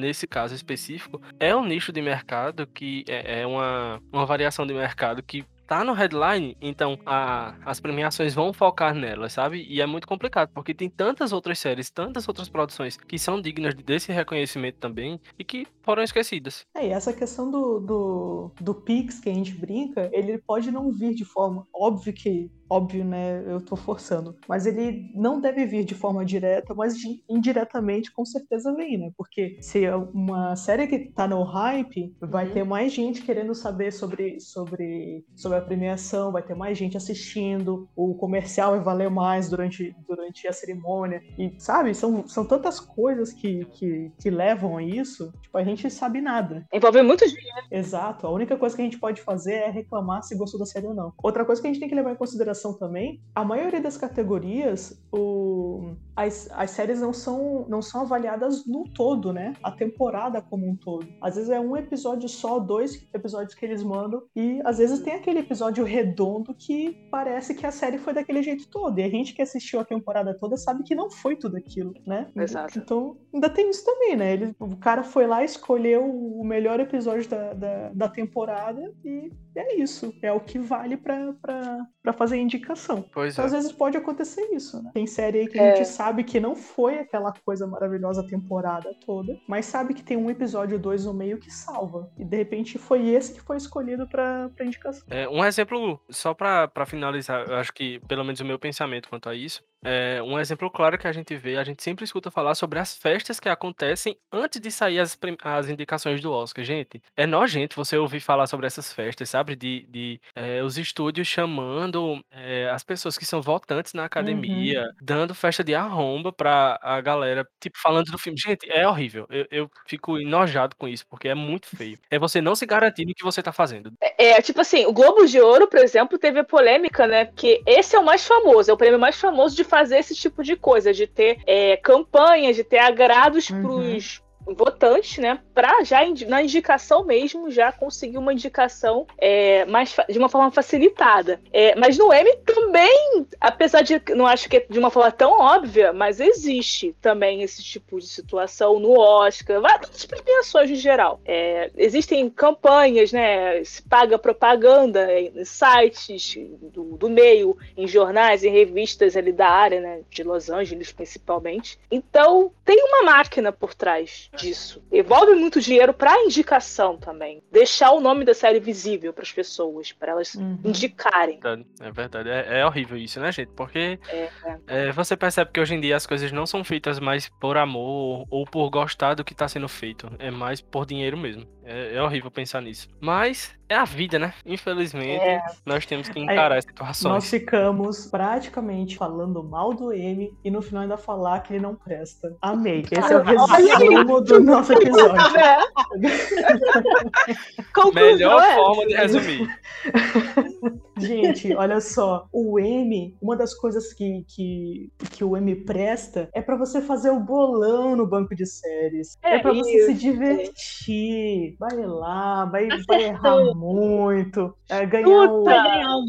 nesse 0.09 0.25
caso 0.27 0.55
específico 0.55 1.21
é 1.39 1.55
um 1.55 1.63
nicho 1.63 1.91
de 1.91 2.01
mercado 2.01 2.65
que 2.65 3.05
é, 3.07 3.41
é 3.41 3.47
uma, 3.47 4.01
uma 4.11 4.25
variação 4.25 4.65
de 4.65 4.73
mercado 4.73 5.21
que 5.21 5.45
tá 5.67 5.83
no 5.83 5.93
headline, 5.93 6.57
então 6.59 6.97
a- 7.05 7.53
as 7.63 7.79
premiações 7.79 8.33
vão 8.33 8.51
focar 8.51 8.95
nela, 8.95 9.29
sabe? 9.29 9.63
E 9.69 9.79
é 9.79 9.85
muito 9.85 10.07
complicado, 10.07 10.49
porque 10.51 10.73
tem 10.73 10.89
tantas 10.89 11.31
outras 11.31 11.59
séries, 11.59 11.91
tantas 11.91 12.27
outras 12.27 12.49
produções 12.49 12.97
que 12.97 13.19
são 13.19 13.39
dignas 13.39 13.75
desse 13.75 14.11
reconhecimento 14.11 14.79
também 14.79 15.21
e 15.37 15.43
que 15.43 15.67
foram 15.89 16.03
esquecidas. 16.03 16.67
É, 16.75 16.85
e 16.85 16.91
essa 16.91 17.11
questão 17.11 17.49
do, 17.49 17.79
do, 17.79 18.51
do 18.61 18.75
Pix 18.75 19.19
que 19.19 19.27
a 19.27 19.33
gente 19.33 19.55
brinca, 19.55 20.07
ele 20.13 20.37
pode 20.37 20.69
não 20.69 20.91
vir 20.91 21.15
de 21.15 21.25
forma. 21.25 21.65
Óbvio 21.73 22.13
que 22.13 22.51
óbvio, 22.69 23.03
né? 23.03 23.43
Eu 23.47 23.59
tô 23.59 23.75
forçando. 23.75 24.35
Mas 24.47 24.65
ele 24.65 25.11
não 25.15 25.41
deve 25.41 25.65
vir 25.65 25.83
de 25.83 25.95
forma 25.95 26.23
direta, 26.23 26.73
mas 26.75 26.93
indiretamente 27.27 28.11
com 28.11 28.23
certeza 28.23 28.73
vem, 28.75 28.97
né? 28.97 29.11
Porque 29.17 29.57
se 29.59 29.83
é 29.83 29.95
uma 29.95 30.55
série 30.55 30.87
que 30.87 31.11
tá 31.11 31.27
no 31.27 31.41
hype, 31.43 32.15
vai 32.21 32.47
Uhum. 32.47 32.53
ter 32.53 32.63
mais 32.63 32.93
gente 32.93 33.21
querendo 33.23 33.55
saber 33.55 33.91
sobre, 33.91 34.39
sobre, 34.39 35.25
sobre 35.35 35.57
a 35.57 35.61
premiação, 35.61 36.31
vai 36.31 36.43
ter 36.43 36.55
mais 36.55 36.77
gente 36.77 36.95
assistindo, 36.95 37.89
o 37.95 38.13
comercial 38.15 38.71
vai 38.71 38.81
valer 38.81 39.09
mais 39.09 39.49
durante, 39.49 39.95
durante 40.07 40.47
a 40.47 40.53
cerimônia. 40.53 41.21
E, 41.37 41.55
sabe, 41.57 41.95
são, 41.95 42.27
são 42.27 42.45
tantas 42.45 42.79
coisas 42.79 43.33
que, 43.33 43.65
que, 43.65 44.11
que 44.19 44.29
levam 44.29 44.77
a 44.77 44.83
isso, 44.83 45.33
tipo, 45.41 45.57
a 45.57 45.63
gente 45.63 45.78
sabe 45.87 46.19
nada. 46.19 46.65
Envolve 46.73 47.03
muito 47.03 47.27
dinheiro. 47.27 47.67
Exato. 47.69 48.25
A 48.25 48.31
única 48.31 48.57
coisa 48.57 48.75
que 48.75 48.81
a 48.81 48.85
gente 48.85 48.97
pode 48.97 49.21
fazer 49.21 49.53
é 49.53 49.69
reclamar 49.69 50.23
se 50.23 50.35
gostou 50.35 50.59
da 50.59 50.65
série 50.65 50.87
ou 50.87 50.95
não. 50.95 51.13
Outra 51.21 51.45
coisa 51.45 51.61
que 51.61 51.67
a 51.67 51.71
gente 51.71 51.79
tem 51.79 51.87
que 51.87 51.93
levar 51.93 52.11
em 52.11 52.15
consideração 52.15 52.73
também, 52.73 53.21
a 53.35 53.43
maioria 53.45 53.79
das 53.79 53.97
categorias, 53.97 54.99
o... 55.11 55.91
as, 56.15 56.49
as 56.51 56.71
séries 56.71 56.99
não 56.99 57.13
são, 57.13 57.67
não 57.69 57.81
são 57.81 58.01
avaliadas 58.01 58.65
no 58.65 58.83
todo, 58.85 59.31
né? 59.31 59.53
A 59.61 59.71
temporada 59.71 60.41
como 60.41 60.67
um 60.67 60.75
todo. 60.75 61.07
Às 61.21 61.35
vezes 61.35 61.49
é 61.49 61.59
um 61.59 61.77
episódio 61.77 62.27
só, 62.27 62.59
dois 62.59 63.07
episódios 63.13 63.53
que 63.53 63.65
eles 63.65 63.83
mandam, 63.83 64.23
e 64.35 64.59
às 64.65 64.77
vezes 64.77 65.01
tem 65.01 65.13
aquele 65.13 65.39
episódio 65.39 65.83
redondo 65.83 66.53
que 66.53 67.07
parece 67.11 67.53
que 67.53 67.65
a 67.65 67.71
série 67.71 67.97
foi 67.97 68.13
daquele 68.13 68.41
jeito 68.41 68.67
todo. 68.69 68.97
E 68.99 69.03
a 69.03 69.09
gente 69.09 69.33
que 69.33 69.41
assistiu 69.41 69.79
a 69.79 69.85
temporada 69.85 70.37
toda 70.39 70.57
sabe 70.57 70.83
que 70.83 70.95
não 70.95 71.09
foi 71.09 71.35
tudo 71.35 71.57
aquilo, 71.57 71.93
né? 72.05 72.27
Exato. 72.35 72.79
Então, 72.79 73.17
ainda 73.33 73.49
tem 73.49 73.69
isso 73.69 73.85
também, 73.85 74.15
né? 74.15 74.33
Ele, 74.33 74.55
o 74.59 74.75
cara 74.77 75.03
foi 75.03 75.27
lá, 75.27 75.43
escolheu 75.43 75.68
o 75.77 76.43
melhor 76.43 76.79
episódio 76.79 77.29
da, 77.29 77.53
da, 77.53 77.89
da 77.93 78.09
temporada 78.09 78.81
e 79.03 79.31
é 79.55 79.75
isso. 79.75 80.13
É 80.21 80.31
o 80.31 80.39
que 80.39 80.57
vale 80.57 80.95
pra 80.95 82.13
fazer 82.13 82.35
a 82.35 82.39
indicação. 82.39 83.03
Pois 83.13 83.33
Então, 83.33 83.43
é. 83.43 83.47
às 83.47 83.51
vezes 83.51 83.71
pode 83.71 83.97
acontecer 83.97 84.41
isso, 84.53 84.81
né? 84.81 84.91
Tem 84.93 85.05
série 85.05 85.39
aí 85.39 85.47
que 85.47 85.59
É. 85.59 85.71
a 85.71 85.75
gente 85.75 85.87
sabe 85.87 86.23
que 86.23 86.39
não 86.39 86.55
foi 86.55 86.99
aquela 86.99 87.33
coisa 87.45 87.67
maravilhosa 87.67 88.21
a 88.21 88.27
temporada 88.27 88.93
toda, 89.05 89.37
mas 89.47 89.65
sabe 89.65 89.93
que 89.93 90.03
tem 90.03 90.17
um 90.17 90.29
episódio, 90.29 90.79
dois 90.79 91.05
no 91.05 91.13
meio 91.13 91.37
que 91.37 91.51
salva. 91.51 92.09
E 92.17 92.23
de 92.23 92.37
repente 92.37 92.77
foi 92.77 93.09
esse 93.09 93.33
que 93.33 93.41
foi 93.41 93.57
escolhido 93.57 94.07
pra, 94.07 94.49
pra 94.55 94.65
indicação. 94.65 95.03
É, 95.09 95.27
um 95.27 95.43
exemplo, 95.43 95.99
só 96.09 96.33
pra 96.33 96.69
finalizar, 96.85 97.47
eu 97.47 97.55
acho 97.55 97.73
que 97.73 97.99
pelo 98.07 98.23
menos 98.23 98.39
o 98.39 98.45
meu 98.45 98.57
pensamento 98.59 99.09
quanto 99.09 99.29
a 99.29 99.35
isso, 99.35 99.63
é 99.83 100.21
um 100.21 100.39
exemplo 100.39 100.69
claro 100.69 100.97
que 100.97 101.07
a 101.07 101.11
gente 101.11 101.35
vê, 101.35 101.57
a 101.57 101.63
gente 101.63 101.83
sempre 101.83 102.03
escuta 102.03 102.29
falar 102.29 102.55
sobre 102.55 102.79
as 102.79 102.95
festas 102.95 103.39
que 103.39 103.47
acontecem 103.47 104.17
antes 104.31 104.59
de 104.59 104.71
sair 104.71 104.99
as, 104.99 105.17
as 105.43 105.69
indicações 105.69 106.21
do 106.21 106.31
Oscar. 106.31 106.63
Gente, 106.63 107.01
é 107.15 107.25
nojento 107.25 107.75
você 107.75 107.97
ouvir 107.97 108.19
falar 108.19 108.47
sobre 108.47 108.67
essas 108.67 108.91
festas, 108.91 109.29
sabe? 109.29 109.55
De, 109.55 109.85
de 109.89 110.21
é, 110.35 110.61
os 110.61 110.77
estúdios 110.77 111.27
chamando 111.27 112.23
é, 112.31 112.69
as 112.69 112.83
pessoas 112.83 113.17
que 113.17 113.25
são 113.25 113.41
votantes 113.41 113.93
na 113.93 114.05
academia, 114.05 114.89
dando 115.01 115.33
festa 115.33 115.63
de 115.63 115.73
arromba 115.73 116.31
pra 116.31 116.79
a 116.81 116.99
galera, 117.01 117.47
tipo, 117.59 117.77
falando 117.79 118.11
do 118.11 118.17
filme. 118.17 118.37
Gente, 118.39 118.69
é 118.69 118.87
horrível. 118.87 119.25
Eu, 119.29 119.45
eu 119.49 119.71
fico 119.87 120.17
enojado 120.17 120.75
com 120.75 120.87
isso, 120.87 121.05
porque 121.07 121.27
é 121.27 121.35
muito 121.35 121.67
feio. 121.67 121.97
É 122.09 122.19
você 122.19 122.41
não 122.41 122.55
se 122.55 122.65
garantir 122.65 123.05
no 123.05 123.13
que 123.13 123.23
você 123.23 123.41
tá 123.41 123.51
fazendo. 123.51 123.91
É, 124.17 124.41
tipo 124.41 124.61
assim, 124.61 124.85
o 124.85 124.93
Globo 124.93 125.25
de 125.25 125.39
Ouro, 125.39 125.67
por 125.67 125.79
exemplo, 125.79 126.17
teve 126.17 126.43
polêmica, 126.43 127.07
né? 127.07 127.25
Porque 127.25 127.61
esse 127.65 127.95
é 127.95 127.99
o 127.99 128.05
mais 128.05 128.25
famoso, 128.27 128.69
é 128.69 128.73
o 128.73 128.77
prêmio 128.77 128.99
mais 128.99 129.19
famoso 129.19 129.55
de 129.55 129.63
fazer 129.69 129.97
esse 129.99 130.15
tipo 130.15 130.43
de 130.43 130.55
coisa, 130.55 130.91
de 130.91 131.07
ter 131.07 131.37
é, 131.45 131.77
campanhas, 131.77 132.55
de 132.55 132.63
ter 132.63 132.79
agrados 132.79 133.49
Uhum. 133.49 133.61
pros 133.61 134.21
votantes, 134.53 135.17
né? 135.17 135.39
Pra 135.53 135.83
já 135.83 135.99
na 136.27 136.41
indicação 136.41 137.03
mesmo 137.03 137.51
já 137.51 137.71
conseguir 137.71 138.17
uma 138.17 138.33
indicação 138.33 139.05
é, 139.17 139.65
mais 139.65 139.95
de 140.09 140.17
uma 140.17 140.29
forma 140.29 140.51
facilitada. 140.51 141.39
É, 141.51 141.75
mas 141.75 141.97
no 141.97 142.11
M 142.13 142.35
também, 142.45 143.27
apesar 143.39 143.81
de 143.81 144.01
não 144.15 144.25
acho 144.25 144.49
que 144.49 144.57
é 144.57 144.65
de 144.69 144.79
uma 144.79 144.89
forma 144.89 145.11
tão 145.11 145.39
óbvia, 145.39 145.93
mas 145.93 146.19
existe 146.19 146.95
também 147.01 147.41
esse 147.41 147.63
tipo 147.63 147.99
de 147.99 148.07
situação 148.07 148.79
no 148.79 148.97
Oscar, 148.97 149.61
várias 149.61 150.05
premiações 150.05 150.69
em 150.69 150.75
geral. 150.75 151.19
É, 151.25 151.71
existem 151.77 152.29
campanhas, 152.29 153.11
né? 153.11 153.63
Se 153.63 153.81
paga 153.81 154.17
propaganda 154.17 155.11
em 155.19 155.43
sites 155.45 156.35
do, 156.61 156.97
do 156.97 157.09
meio, 157.09 157.57
em 157.75 157.87
jornais, 157.87 158.43
em 158.43 158.51
revistas 158.51 159.15
ali 159.15 159.31
da 159.31 159.49
área, 159.49 159.79
né? 159.79 160.01
De 160.09 160.23
Los 160.23 160.49
Angeles, 160.49 160.91
principalmente. 160.91 161.79
Então, 161.91 162.51
tem 162.63 162.81
uma 162.83 163.03
máquina 163.03 163.51
por 163.51 163.73
trás 163.73 164.29
disso. 164.41 164.83
Envolve 164.91 165.33
muito 165.35 165.59
dinheiro 165.61 165.93
para 165.93 166.23
indicação 166.23 166.97
também. 166.97 167.41
Deixar 167.51 167.91
o 167.91 167.99
nome 167.99 168.23
da 168.25 168.33
série 168.33 168.59
visível 168.59 169.11
para 169.13 169.23
as 169.23 169.31
pessoas, 169.31 169.91
para 169.91 170.11
elas 170.11 170.35
Uhum. 170.35 170.59
indicarem. 170.63 171.39
verdade, 171.39 171.65
É 171.81 171.91
verdade. 171.91 172.29
É, 172.29 172.59
é 172.59 172.65
horrível 172.65 172.97
isso, 172.97 173.19
né, 173.19 173.31
gente? 173.31 173.49
Porque 173.55 173.99
É, 174.09 174.29
é. 174.45 174.57
é, 174.67 174.91
você 174.91 175.15
percebe 175.17 175.51
que 175.51 175.59
hoje 175.59 175.75
em 175.75 175.81
dia 175.81 175.95
as 175.95 176.05
coisas 176.05 176.31
não 176.31 176.45
são 176.45 176.63
feitas 176.63 176.99
mais 176.99 177.29
por 177.39 177.57
amor 177.57 178.25
ou 178.29 178.45
por 178.45 178.69
gostar 178.69 179.13
do 179.15 179.23
que 179.23 179.35
tá 179.35 179.47
sendo 179.47 179.67
feito. 179.67 180.09
É 180.19 180.31
mais 180.31 180.61
por 180.61 180.85
dinheiro 180.85 181.17
mesmo. 181.17 181.45
É, 181.63 181.95
é 181.95 182.01
horrível 182.01 182.31
pensar 182.31 182.61
nisso. 182.61 182.87
Mas 182.99 183.57
é 183.69 183.75
a 183.75 183.85
vida, 183.85 184.17
né? 184.17 184.33
Infelizmente, 184.45 185.23
É. 185.23 185.39
nós 185.65 185.85
temos 185.85 186.09
que 186.09 186.19
encarar 186.19 186.57
as 186.57 186.65
situações. 186.65 187.13
Nós 187.13 187.29
ficamos 187.29 188.07
praticamente 188.07 188.97
falando 188.97 189.43
mal 189.43 189.73
do 189.73 189.93
M 189.93 190.33
e 190.43 190.49
no 190.51 190.61
final 190.61 190.81
ainda 190.83 190.97
falar 190.97 191.39
que 191.41 191.53
ele 191.53 191.61
não 191.61 191.75
presta. 191.75 192.35
Amei. 192.41 192.83
Esse 192.91 193.13
é 193.13 193.17
o 193.17 193.21
resumo 193.23 194.21
do 194.21 194.39
nosso 194.41 194.73
episódio. 194.73 195.37
É. 195.37 195.59
Conclusão 197.73 197.93
Melhor 198.13 198.41
é 198.43 198.55
forma 198.55 198.85
de 198.87 198.93
resumir. 198.95 199.47
Gente, 200.99 201.55
olha 201.55 201.79
só. 201.79 202.27
O 202.31 202.59
M, 202.59 203.15
uma 203.21 203.35
das 203.37 203.53
coisas 203.53 203.93
que, 203.93 204.25
que, 204.27 204.91
que 205.11 205.23
o 205.23 205.37
M 205.37 205.55
presta 205.63 206.29
é 206.33 206.41
pra 206.41 206.57
você 206.57 206.81
fazer 206.81 207.09
o 207.09 207.19
bolão 207.21 207.95
no 207.95 208.05
banco 208.05 208.35
de 208.35 208.45
séries. 208.45 209.17
É, 209.23 209.35
É 209.35 209.39
pra 209.39 209.53
você 209.53 209.85
se 209.85 209.93
divertir. 209.93 211.55
Vai 211.57 211.77
lá, 211.77 212.45
vai, 212.45 212.67
vai 212.87 213.03
errar 213.03 213.37
muito. 213.59 214.55
é, 214.69 214.85
ganhar 214.85 215.07
o, 215.07 215.43
Vai 215.43 215.63
ganhar 215.63 215.97
um 215.97 216.05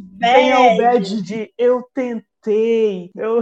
o 0.61 0.77
badge. 0.77 0.77
badge 0.77 1.23
de 1.23 1.55
eu 1.59 1.83
tentei. 1.95 2.30
Eu, 3.15 3.41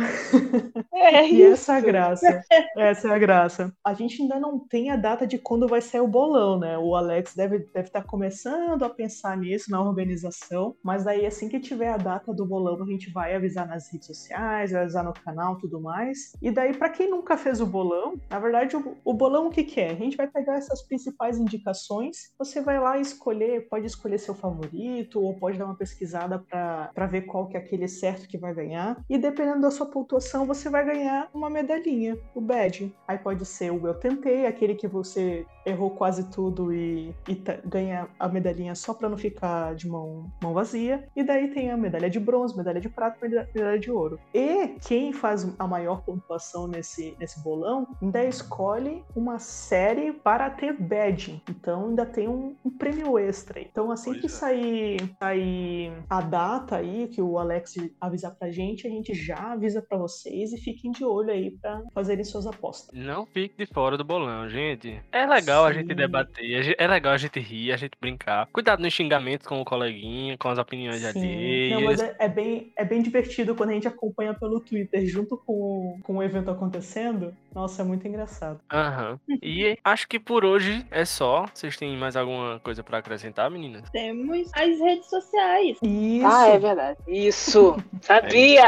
É 0.92 1.26
E 1.28 1.42
isso. 1.42 1.52
essa 1.52 1.74
é 1.74 1.76
a 1.76 1.80
graça. 1.80 2.44
Essa 2.76 3.08
é 3.08 3.10
a 3.12 3.18
graça. 3.18 3.72
A 3.84 3.94
gente 3.94 4.22
ainda 4.22 4.38
não 4.40 4.58
tem 4.58 4.90
a 4.90 4.96
data 4.96 5.26
de 5.26 5.38
quando 5.38 5.68
vai 5.68 5.80
sair 5.80 6.00
o 6.00 6.08
bolão, 6.08 6.58
né? 6.58 6.76
O 6.78 6.94
Alex 6.94 7.34
deve 7.34 7.56
estar 7.56 7.72
deve 7.74 7.90
tá 7.90 8.02
começando 8.02 8.82
a 8.84 8.90
pensar 8.90 9.36
nisso 9.36 9.70
na 9.70 9.80
organização. 9.80 10.74
Mas 10.82 11.04
daí, 11.04 11.26
assim 11.26 11.48
que 11.48 11.60
tiver 11.60 11.88
a 11.88 11.96
data 11.96 12.32
do 12.32 12.44
bolão, 12.44 12.82
a 12.82 12.86
gente 12.86 13.10
vai 13.10 13.34
avisar 13.34 13.66
nas 13.66 13.90
redes 13.92 14.06
sociais, 14.06 14.72
vai 14.72 14.82
avisar 14.82 15.04
no 15.04 15.12
canal 15.12 15.58
tudo 15.58 15.80
mais. 15.80 16.32
E 16.42 16.50
daí, 16.50 16.76
para 16.76 16.90
quem 16.90 17.10
nunca 17.10 17.36
fez 17.36 17.60
o 17.60 17.66
bolão, 17.66 18.20
na 18.30 18.38
verdade, 18.38 18.76
o, 18.76 18.96
o 19.04 19.14
bolão 19.14 19.48
o 19.48 19.50
que, 19.50 19.64
que 19.64 19.80
é? 19.80 19.90
A 19.90 19.94
gente 19.94 20.16
vai 20.16 20.26
pegar 20.26 20.56
essas 20.56 20.82
principais 20.82 21.38
indicações, 21.38 22.32
você 22.38 22.60
vai 22.60 22.78
lá 22.80 22.98
escolher, 22.98 23.68
pode 23.68 23.86
escolher 23.86 24.18
seu 24.18 24.34
favorito, 24.34 25.20
ou 25.20 25.34
pode 25.34 25.58
dar 25.58 25.66
uma 25.66 25.76
pesquisada 25.76 26.38
para 26.38 27.06
ver 27.06 27.22
qual 27.22 27.46
que 27.48 27.56
é 27.56 27.60
aquele 27.60 27.88
certo 27.88 28.28
que 28.28 28.38
vai 28.38 28.54
ganhar. 28.54 28.87
E 29.08 29.18
dependendo 29.18 29.60
da 29.62 29.70
sua 29.70 29.86
pontuação, 29.86 30.46
você 30.46 30.68
vai 30.68 30.84
ganhar 30.84 31.28
uma 31.34 31.50
medalhinha, 31.50 32.16
o 32.34 32.40
badge. 32.40 32.94
Aí 33.06 33.18
pode 33.18 33.44
ser 33.44 33.70
o 33.72 33.86
Eu 33.86 33.94
Tentei, 33.94 34.46
aquele 34.46 34.74
que 34.74 34.86
você 34.86 35.44
errou 35.66 35.90
quase 35.90 36.30
tudo 36.30 36.72
e, 36.72 37.14
e 37.28 37.34
tá- 37.34 37.58
ganha 37.64 38.08
a 38.18 38.28
medalhinha 38.28 38.74
só 38.74 38.94
para 38.94 39.08
não 39.08 39.18
ficar 39.18 39.74
de 39.74 39.88
mão, 39.88 40.30
mão 40.42 40.54
vazia. 40.54 41.06
E 41.14 41.22
daí 41.22 41.48
tem 41.48 41.70
a 41.70 41.76
medalha 41.76 42.08
de 42.08 42.18
bronze, 42.20 42.56
medalha 42.56 42.80
de 42.80 42.88
prata, 42.88 43.18
medalha 43.20 43.48
medalha 43.54 43.78
de 43.78 43.90
ouro. 43.90 44.18
E 44.32 44.68
quem 44.86 45.12
faz 45.12 45.46
a 45.58 45.66
maior 45.66 46.02
pontuação 46.02 46.66
nesse, 46.66 47.14
nesse 47.18 47.42
bolão 47.42 47.86
ainda 48.00 48.24
escolhe 48.24 49.04
uma 49.14 49.38
série 49.38 50.12
para 50.12 50.48
ter 50.50 50.72
badge. 50.72 51.42
Então 51.48 51.88
ainda 51.88 52.06
tem 52.06 52.28
um, 52.28 52.54
um 52.64 52.70
prêmio 52.70 53.18
extra. 53.18 53.60
Então 53.60 53.90
assim 53.90 54.10
Pois 54.10 54.20
que 54.20 54.26
é. 54.26 54.30
sair, 54.30 55.16
sair 55.18 55.92
a 56.08 56.20
data 56.20 56.76
aí, 56.76 57.08
que 57.08 57.20
o 57.20 57.38
Alex 57.38 57.74
avisar 58.00 58.34
pra 58.34 58.50
gente, 58.50 58.77
a 58.86 58.90
gente 58.90 59.14
já 59.14 59.52
avisa 59.52 59.82
pra 59.82 59.98
vocês 59.98 60.52
e 60.52 60.58
fiquem 60.58 60.90
de 60.90 61.04
olho 61.04 61.30
aí 61.30 61.50
pra 61.60 61.82
fazerem 61.94 62.24
suas 62.24 62.46
apostas. 62.46 62.98
Não 62.98 63.26
fique 63.26 63.54
de 63.56 63.66
fora 63.66 63.96
do 63.96 64.04
bolão, 64.04 64.48
gente. 64.48 65.00
É 65.12 65.26
legal 65.26 65.64
a 65.64 65.72
gente 65.72 65.88
Sim. 65.88 65.94
debater, 65.94 66.74
é 66.78 66.86
legal 66.86 67.12
a 67.12 67.18
gente 67.18 67.38
rir, 67.40 67.72
a 67.72 67.76
gente 67.76 67.92
brincar. 68.00 68.46
Cuidado 68.52 68.80
nos 68.80 68.92
xingamentos 68.92 69.46
com 69.46 69.60
o 69.60 69.64
coleguinha, 69.64 70.36
com 70.38 70.48
as 70.48 70.58
opiniões 70.58 71.02
Sim. 71.02 71.08
alheias. 71.08 71.70
Não, 71.72 71.82
mas 71.82 72.00
é, 72.00 72.16
é 72.18 72.28
bem, 72.28 72.72
é 72.76 72.84
bem 72.84 73.02
divertido 73.02 73.54
quando 73.54 73.70
a 73.70 73.74
gente 73.74 73.88
acompanha 73.88 74.34
pelo 74.34 74.60
Twitter 74.60 75.06
junto 75.06 75.36
com, 75.36 75.98
com 76.02 76.16
o 76.18 76.22
evento 76.22 76.50
acontecendo. 76.50 77.34
Nossa, 77.54 77.82
é 77.82 77.84
muito 77.84 78.06
engraçado. 78.06 78.60
Aham. 78.72 79.18
E 79.42 79.76
acho 79.82 80.06
que 80.06 80.18
por 80.18 80.44
hoje 80.44 80.86
é 80.90 81.04
só. 81.04 81.46
Vocês 81.52 81.76
têm 81.76 81.96
mais 81.96 82.16
alguma 82.16 82.60
coisa 82.60 82.82
pra 82.82 82.98
acrescentar, 82.98 83.50
meninas? 83.50 83.88
Temos 83.90 84.48
as 84.54 84.78
redes 84.78 85.08
sociais. 85.08 85.78
Isso. 85.82 86.26
Ah, 86.26 86.48
é 86.48 86.58
verdade. 86.58 86.98
Isso. 87.06 87.76
Sabia. 88.02 88.67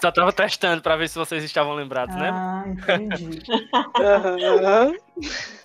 Só 0.00 0.10
tava 0.12 0.32
testando 0.32 0.82
pra 0.82 0.96
ver 0.96 1.08
se 1.08 1.18
vocês 1.18 1.42
estavam 1.44 1.74
lembrados, 1.74 2.14
né? 2.16 2.30
Ah, 2.32 2.64
entendi. 2.66 3.42
Aham. 3.98 4.94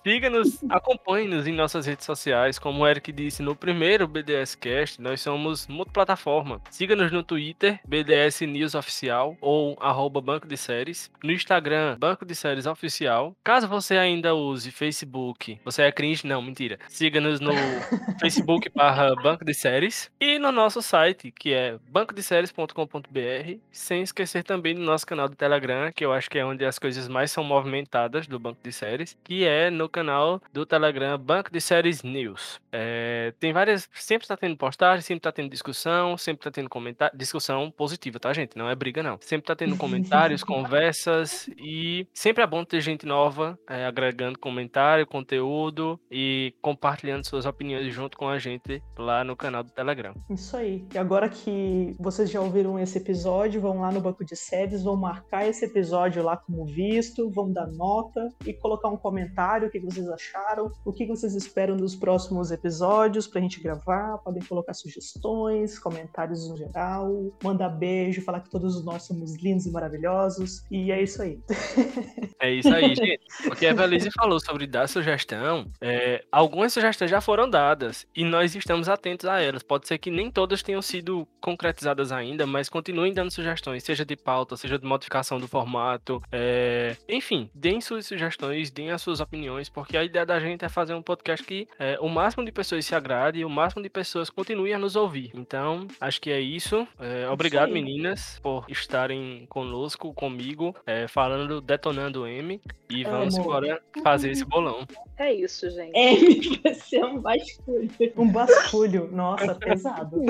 Siga-nos, 0.06 0.62
acompanhe-nos 0.68 1.46
em 1.46 1.52
nossas 1.52 1.84
redes 1.84 2.06
sociais. 2.06 2.58
Como 2.58 2.82
o 2.82 2.86
Eric 2.86 3.10
disse 3.10 3.42
no 3.42 3.56
primeiro 3.56 4.06
BDS 4.06 4.54
Cast, 4.54 5.00
nós 5.02 5.20
somos 5.20 5.66
multiplataforma. 5.66 6.60
Siga-nos 6.70 7.10
no 7.10 7.22
Twitter, 7.22 7.80
BDS 7.84 8.42
News 8.42 8.74
Oficial 8.74 9.36
ou 9.40 9.76
arroba 9.80 10.20
Banco 10.20 10.46
de 10.46 10.56
Séries. 10.56 11.10
No 11.24 11.32
Instagram, 11.32 11.96
Banco 11.98 12.24
de 12.24 12.34
Séries 12.34 12.66
Oficial. 12.66 13.34
Caso 13.42 13.66
você 13.66 13.96
ainda 13.96 14.34
use 14.34 14.70
Facebook, 14.70 15.58
você 15.64 15.82
é 15.82 15.92
cringe? 15.92 16.26
Não, 16.26 16.40
mentira. 16.40 16.78
Siga-nos 16.88 17.40
no 17.40 17.52
Facebook 18.20 18.70
barra 18.74 19.14
Banco 19.16 19.44
de 19.44 19.54
Séries 19.54 20.10
e 20.20 20.38
no 20.38 20.52
nosso 20.52 20.80
site, 20.82 21.32
que 21.32 21.52
é 21.52 21.78
bancodeséries.com.br. 21.90 23.58
Sem 23.72 24.02
esquecer 24.02 24.44
também 24.44 24.74
do 24.74 24.82
nosso 24.82 25.06
canal 25.06 25.28
do 25.28 25.34
Telegram, 25.34 25.90
que 25.92 26.04
eu 26.04 26.12
acho 26.12 26.30
que 26.30 26.38
é 26.38 26.44
onde 26.44 26.64
as 26.64 26.78
coisas 26.78 27.08
mais 27.08 27.30
são 27.30 27.42
movimentadas 27.42 28.26
do 28.26 28.38
Banco 28.38 28.60
de 28.62 28.72
Séries, 28.72 29.16
que 29.24 29.44
é 29.44 29.45
no 29.70 29.88
canal 29.88 30.40
do 30.52 30.66
Telegram 30.66 31.18
Banco 31.18 31.50
de 31.50 31.60
Séries 31.60 32.02
News. 32.02 32.60
É, 32.72 33.32
tem 33.38 33.52
várias. 33.52 33.88
Sempre 33.92 34.24
está 34.24 34.36
tendo 34.36 34.56
postagem, 34.56 35.02
sempre 35.02 35.20
está 35.20 35.32
tendo 35.32 35.50
discussão, 35.50 36.16
sempre 36.16 36.40
está 36.40 36.50
tendo 36.50 36.68
comentário. 36.68 37.16
Discussão 37.16 37.70
positiva, 37.70 38.18
tá, 38.18 38.32
gente? 38.32 38.56
Não 38.56 38.68
é 38.68 38.74
briga, 38.74 39.02
não. 39.02 39.18
Sempre 39.20 39.44
está 39.44 39.56
tendo 39.56 39.76
comentários, 39.78 40.44
conversas 40.44 41.48
e 41.58 42.06
sempre 42.12 42.42
é 42.42 42.46
bom 42.46 42.64
ter 42.64 42.80
gente 42.80 43.06
nova 43.06 43.58
é, 43.68 43.86
agregando 43.86 44.38
comentário, 44.38 45.06
conteúdo 45.06 45.98
e 46.10 46.54
compartilhando 46.60 47.26
suas 47.26 47.46
opiniões 47.46 47.92
junto 47.92 48.18
com 48.18 48.28
a 48.28 48.38
gente 48.38 48.82
lá 48.98 49.24
no 49.24 49.36
canal 49.36 49.62
do 49.62 49.70
Telegram. 49.70 50.14
Isso 50.30 50.56
aí. 50.56 50.84
E 50.94 50.98
agora 50.98 51.28
que 51.28 51.94
vocês 51.98 52.30
já 52.30 52.40
ouviram 52.40 52.78
esse 52.78 52.98
episódio, 52.98 53.60
vão 53.60 53.80
lá 53.80 53.90
no 53.90 54.00
banco 54.00 54.24
de 54.24 54.36
séries, 54.36 54.82
vão 54.82 54.96
marcar 54.96 55.46
esse 55.46 55.64
episódio 55.64 56.22
lá 56.22 56.36
como 56.36 56.64
visto, 56.64 57.30
vão 57.30 57.52
dar 57.52 57.66
nota 57.66 58.28
e 58.44 58.52
colocar 58.52 58.88
um 58.88 58.96
comentário, 58.96 59.25
o 59.66 59.70
que 59.70 59.80
vocês 59.80 60.08
acharam, 60.08 60.70
o 60.84 60.92
que 60.92 61.06
vocês 61.06 61.34
esperam 61.34 61.76
dos 61.76 61.94
próximos 61.94 62.50
episódios 62.50 63.26
pra 63.26 63.40
gente 63.40 63.60
gravar, 63.60 64.18
podem 64.18 64.42
colocar 64.42 64.74
sugestões, 64.74 65.78
comentários 65.78 66.48
no 66.48 66.56
geral, 66.56 67.32
mandar 67.42 67.68
beijo, 67.68 68.22
falar 68.22 68.40
que 68.40 68.50
todos 68.50 68.84
nós 68.84 69.02
somos 69.04 69.36
lindos 69.42 69.66
e 69.66 69.70
maravilhosos. 69.70 70.62
E 70.70 70.90
é 70.90 71.02
isso 71.02 71.22
aí. 71.22 71.38
É 72.38 72.50
isso 72.50 72.72
aí, 72.72 72.94
gente. 72.94 73.24
Porque 73.44 73.66
a 73.66 73.74
Valise 73.74 74.10
falou 74.10 74.38
sobre 74.38 74.66
dar 74.66 74.86
sugestão. 74.88 75.70
é, 75.80 76.22
algumas 76.30 76.70
sugestões 76.72 77.10
já 77.10 77.18
foram 77.20 77.48
dadas 77.48 78.06
e 78.14 78.24
nós 78.24 78.54
estamos 78.54 78.90
atentos 78.90 79.26
a 79.26 79.40
elas. 79.40 79.62
Pode 79.62 79.88
ser 79.88 79.96
que 79.96 80.10
nem 80.10 80.30
todas 80.30 80.62
tenham 80.62 80.82
sido 80.82 81.26
concretizadas 81.40 82.12
ainda, 82.12 82.46
mas 82.46 82.68
continuem 82.68 83.14
dando 83.14 83.30
sugestões, 83.30 83.82
seja 83.82 84.04
de 84.04 84.16
pauta, 84.16 84.54
seja 84.56 84.78
de 84.78 84.84
modificação 84.86 85.40
do 85.40 85.48
formato. 85.48 86.20
é, 86.30 86.96
Enfim, 87.08 87.50
deem 87.54 87.80
suas 87.80 88.06
sugestões, 88.06 88.70
deem 88.70 88.90
as 88.90 89.00
suas 89.00 89.15
opiniões, 89.20 89.68
porque 89.68 89.96
a 89.96 90.04
ideia 90.04 90.26
da 90.26 90.38
gente 90.38 90.64
é 90.64 90.68
fazer 90.68 90.94
um 90.94 91.02
podcast 91.02 91.44
que 91.44 91.68
é, 91.78 91.98
o 92.00 92.08
máximo 92.08 92.44
de 92.44 92.52
pessoas 92.52 92.84
se 92.84 92.94
agrade 92.94 93.40
e 93.40 93.44
o 93.44 93.50
máximo 93.50 93.82
de 93.82 93.88
pessoas 93.88 94.30
continuem 94.30 94.74
a 94.74 94.78
nos 94.78 94.96
ouvir. 94.96 95.30
Então, 95.34 95.86
acho 96.00 96.20
que 96.20 96.30
é 96.30 96.40
isso. 96.40 96.86
É, 96.98 97.28
obrigado, 97.28 97.68
aí. 97.68 97.72
meninas, 97.74 98.38
por 98.42 98.64
estarem 98.68 99.46
conosco, 99.48 100.12
comigo, 100.12 100.74
é, 100.86 101.08
falando, 101.08 101.60
detonando 101.60 102.22
o 102.22 102.26
M. 102.26 102.60
E 102.88 103.02
vamos 103.02 103.34
Amo. 103.34 103.44
embora 103.44 103.82
fazer 104.02 104.30
esse 104.30 104.44
bolão. 104.44 104.86
É 105.18 105.32
isso, 105.32 105.68
gente. 105.70 105.92
M 105.96 106.60
vai 106.62 106.74
ser 106.74 107.04
um 107.04 107.20
basculho. 107.20 107.90
Um 108.16 108.28
basculho. 108.30 109.08
Nossa, 109.10 109.54
pesado. 109.56 110.16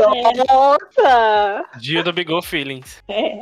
Nossa! 0.48 1.64
Dia 1.78 2.02
do 2.02 2.12
Bigol 2.12 2.42
Feelings. 2.42 3.02
É. 3.08 3.38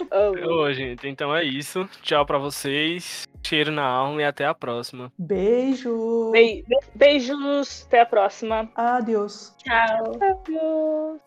Ô, 0.47 0.73
gente, 0.73 1.07
então 1.07 1.35
é 1.35 1.45
isso. 1.45 1.89
Tchau 2.03 2.27
pra 2.27 2.39
vocês. 2.39 3.25
Cheiro 3.47 3.71
na 3.71 3.85
alma 3.85 4.23
e 4.23 4.25
até 4.25 4.47
a 4.47 4.55
próxima. 4.55 5.13
Beijo. 5.19 6.31
Be- 6.33 6.65
beijos, 6.95 7.85
até 7.87 8.01
a 8.01 8.07
próxima. 8.07 8.71
Adeus. 8.75 9.55
Tchau. 9.59 10.13
Adeus. 10.21 11.21